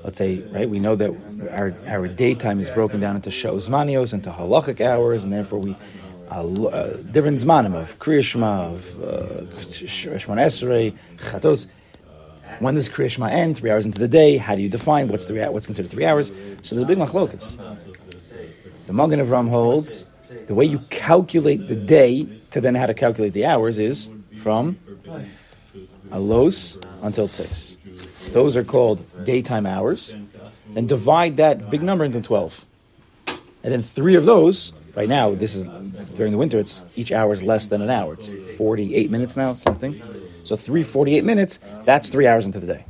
let's 0.04 0.18
say, 0.18 0.40
right, 0.50 0.68
we 0.68 0.78
know 0.78 0.96
that 0.96 1.10
our, 1.50 1.74
our 1.86 2.08
daytime 2.08 2.60
is 2.60 2.70
broken 2.70 3.00
down 3.00 3.16
into 3.16 3.30
shozmanios, 3.30 4.12
into 4.12 4.30
halachic 4.30 4.80
hours, 4.80 5.24
and 5.24 5.32
therefore 5.32 5.58
we, 5.58 5.76
uh, 6.30 6.42
uh, 6.42 6.96
different 6.96 7.38
zmanim 7.38 7.74
of 7.74 7.98
Kriya 7.98 8.22
Shema, 8.22 8.72
of 8.72 9.02
uh, 9.02 9.44
Esrei, 10.38 10.96
Chatos. 11.18 11.66
When 12.60 12.74
does 12.74 12.88
Kriya 12.88 13.10
Shema 13.10 13.26
end? 13.26 13.58
Three 13.58 13.70
hours 13.70 13.86
into 13.86 13.98
the 13.98 14.08
day. 14.08 14.36
How 14.36 14.54
do 14.54 14.62
you 14.62 14.68
define 14.68 15.08
what's 15.08 15.26
three, 15.26 15.40
what's 15.40 15.66
considered 15.66 15.90
three 15.90 16.04
hours? 16.04 16.28
So 16.62 16.74
there's 16.74 16.82
a 16.82 16.86
big 16.86 16.98
machlokas. 16.98 17.56
The 18.86 18.92
Magen 18.92 19.20
Avram 19.20 19.48
holds 19.48 20.04
the 20.46 20.54
way 20.54 20.64
you 20.64 20.80
calculate 20.90 21.68
the 21.68 21.76
day 21.76 22.26
to 22.50 22.60
then 22.60 22.74
how 22.74 22.86
to 22.86 22.94
calculate 22.94 23.32
the 23.32 23.46
hours 23.46 23.78
is 23.78 24.10
from 24.42 24.78
alos 26.10 26.82
until 27.02 27.28
six. 27.28 27.76
Those 28.28 28.56
are 28.56 28.64
called 28.64 29.04
daytime 29.24 29.66
hours. 29.66 30.14
And 30.76 30.88
divide 30.88 31.38
that 31.38 31.68
big 31.68 31.82
number 31.82 32.04
into 32.04 32.20
12. 32.20 32.64
And 33.62 33.72
then 33.72 33.82
three 33.82 34.14
of 34.14 34.24
those, 34.24 34.72
right 34.94 35.08
now, 35.08 35.34
this 35.34 35.54
is 35.54 35.64
during 36.16 36.32
the 36.32 36.38
winter, 36.38 36.58
it's 36.58 36.84
each 36.94 37.10
hour 37.12 37.32
is 37.32 37.42
less 37.42 37.66
than 37.66 37.82
an 37.82 37.90
hour. 37.90 38.14
It's 38.14 38.56
48 38.56 39.10
minutes 39.10 39.36
now, 39.36 39.54
something. 39.54 40.00
So 40.44 40.56
three 40.56 40.82
48 40.82 41.24
minutes, 41.24 41.58
that's 41.84 42.08
three 42.08 42.26
hours 42.26 42.46
into 42.46 42.60
the 42.60 42.66
day. 42.66 42.84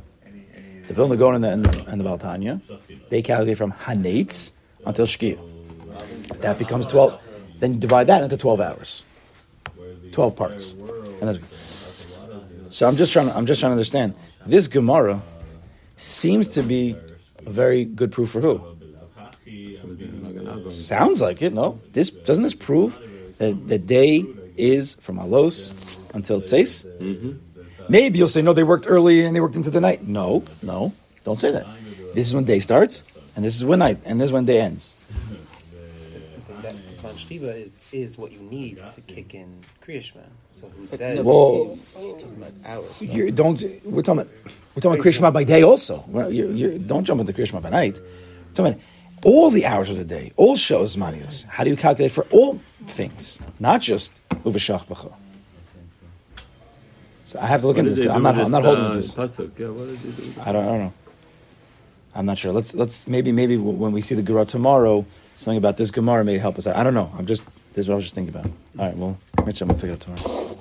The 0.87 0.93
Vilna 0.93 1.17
Gaon 1.17 1.35
and 1.35 1.43
the, 1.43 1.49
and 1.49 1.65
the, 1.65 1.85
and 1.89 2.01
the 2.01 2.05
Baltanya, 2.05 2.61
they 3.09 3.21
calculate 3.21 3.57
from 3.57 3.71
Hanetz 3.71 4.51
until 4.85 5.05
Shkia. 5.05 5.39
That 6.41 6.59
becomes 6.59 6.85
12. 6.87 7.21
Then 7.59 7.73
you 7.73 7.79
divide 7.79 8.07
that 8.07 8.23
into 8.23 8.37
12 8.37 8.61
hours. 8.61 9.03
12 10.11 10.35
parts. 10.35 10.75
So 12.69 12.87
I'm 12.87 12.95
just 12.95 13.11
trying 13.13 13.27
to, 13.27 13.35
I'm 13.35 13.45
just 13.45 13.59
trying 13.59 13.71
to 13.71 13.73
understand. 13.73 14.15
This 14.45 14.67
Gemara 14.67 15.21
seems 15.97 16.47
to 16.49 16.61
be 16.61 16.95
a 17.45 17.49
very 17.49 17.85
good 17.85 18.11
proof 18.11 18.31
for 18.31 18.41
who? 18.41 18.61
Sounds 20.69 21.21
like 21.21 21.41
it. 21.41 21.53
No, 21.53 21.79
this 21.93 22.09
doesn't 22.09 22.43
this 22.43 22.53
prove 22.53 22.99
that 23.37 23.67
the 23.67 23.77
day 23.77 24.25
is 24.57 24.95
from 24.95 25.17
Alos 25.17 25.71
until 26.13 26.39
Tzeis? 26.41 26.85
Mm-hmm. 26.85 27.37
Maybe 27.89 28.19
you'll 28.19 28.27
say 28.27 28.41
no, 28.41 28.53
they 28.53 28.63
worked 28.63 28.85
early 28.87 29.25
and 29.25 29.35
they 29.35 29.41
worked 29.41 29.55
into 29.55 29.69
the 29.69 29.81
night. 29.81 30.07
No, 30.07 30.43
no, 30.61 30.93
don't 31.23 31.37
say 31.37 31.51
that. 31.51 31.67
This 32.13 32.27
is 32.27 32.33
when 32.33 32.45
day 32.45 32.59
starts, 32.59 33.03
and 33.35 33.43
this 33.43 33.55
is 33.55 33.65
when 33.65 33.79
night, 33.79 33.99
and 34.05 34.19
this 34.19 34.25
is 34.27 34.31
when 34.31 34.45
day 34.45 34.61
ends. 34.61 34.95
That 37.01 37.13
Zman 37.13 37.39
Shchiva 37.39 37.61
is, 37.61 37.81
is 37.91 38.17
what 38.17 38.31
you 38.31 38.39
need 38.39 38.81
to 38.91 39.01
kick 39.01 39.33
in 39.33 39.61
Kriya 39.85 40.01
Shema. 40.01 40.21
So 40.49 40.67
who 40.69 40.87
says... 40.87 41.25
Well, 41.25 41.77
talking 41.93 42.37
about 42.37 42.53
hours. 42.65 43.01
you 43.01 43.31
don't. 43.31 43.59
We're 43.85 44.01
talking 44.01 44.21
about 44.21 44.31
we're 44.75 44.81
talking 44.81 44.99
about 44.99 45.05
Krishma 45.05 45.33
by 45.33 45.43
day 45.43 45.63
also. 45.63 46.03
Well, 46.07 46.31
you, 46.31 46.51
you, 46.51 46.79
don't 46.79 47.03
jump 47.03 47.21
into 47.21 47.33
Krishma 47.33 47.61
by 47.61 47.69
night. 47.69 47.99
We're 47.99 48.53
talking 48.53 48.73
about 48.73 48.81
all 49.23 49.49
the 49.49 49.65
hours 49.65 49.89
of 49.89 49.97
the 49.97 50.05
day, 50.05 50.31
all 50.35 50.55
shows 50.55 50.95
manios. 50.95 51.45
How 51.45 51.63
do 51.63 51.69
you 51.69 51.75
calculate 51.75 52.11
for 52.11 52.25
all 52.31 52.59
things, 52.87 53.39
not 53.59 53.81
just 53.81 54.13
uveshach 54.43 54.85
b'cha? 54.87 55.13
So 57.25 57.39
I 57.39 57.47
have 57.47 57.61
to 57.61 57.67
look 57.67 57.77
What 57.77 57.87
into 57.87 58.01
this. 58.01 58.09
I'm 58.09 58.23
not. 58.23 58.35
with 58.35 58.45
I'm 58.45 58.51
not 58.51 58.63
holding 58.63 58.85
uh, 58.85 58.95
with 58.95 59.13
this. 59.13 59.13
pasuk? 59.13 59.57
Yeah, 59.57 59.69
what 59.69 59.87
did 59.87 59.97
they 59.97 60.33
do? 60.33 60.41
I 60.41 60.51
don't. 60.51 60.63
I 60.63 60.65
don't 60.65 60.79
know. 60.79 60.93
I'm 62.13 62.25
not 62.25 62.37
sure. 62.37 62.51
Let's 62.51 62.75
let's 62.75 63.07
maybe 63.07 63.31
maybe 63.31 63.57
when 63.57 63.91
we 63.91 64.01
see 64.01 64.15
the 64.15 64.21
Gemara 64.21 64.45
tomorrow, 64.45 65.05
something 65.41 65.57
about 65.57 65.77
this 65.77 65.91
Gemara 65.91 66.23
may 66.23 66.37
help 66.37 66.57
us 66.57 66.67
out. 66.67 66.75
I 66.75 66.83
don't 66.83 66.93
know. 66.93 67.11
I'm 67.17 67.25
just 67.25 67.43
this 67.73 67.85
is 67.85 67.87
what 67.87 67.93
I 67.93 67.95
was 67.95 68.05
just 68.05 68.15
thinking 68.15 68.33
about. 68.33 68.45
All 68.77 68.85
right. 68.85 68.95
Well, 68.95 69.17
Mitch, 69.45 69.61
I'm 69.61 69.67
gonna 69.67 69.79
pick 69.79 69.89
it 69.89 69.93
up 69.93 69.99
tomorrow. 69.99 70.57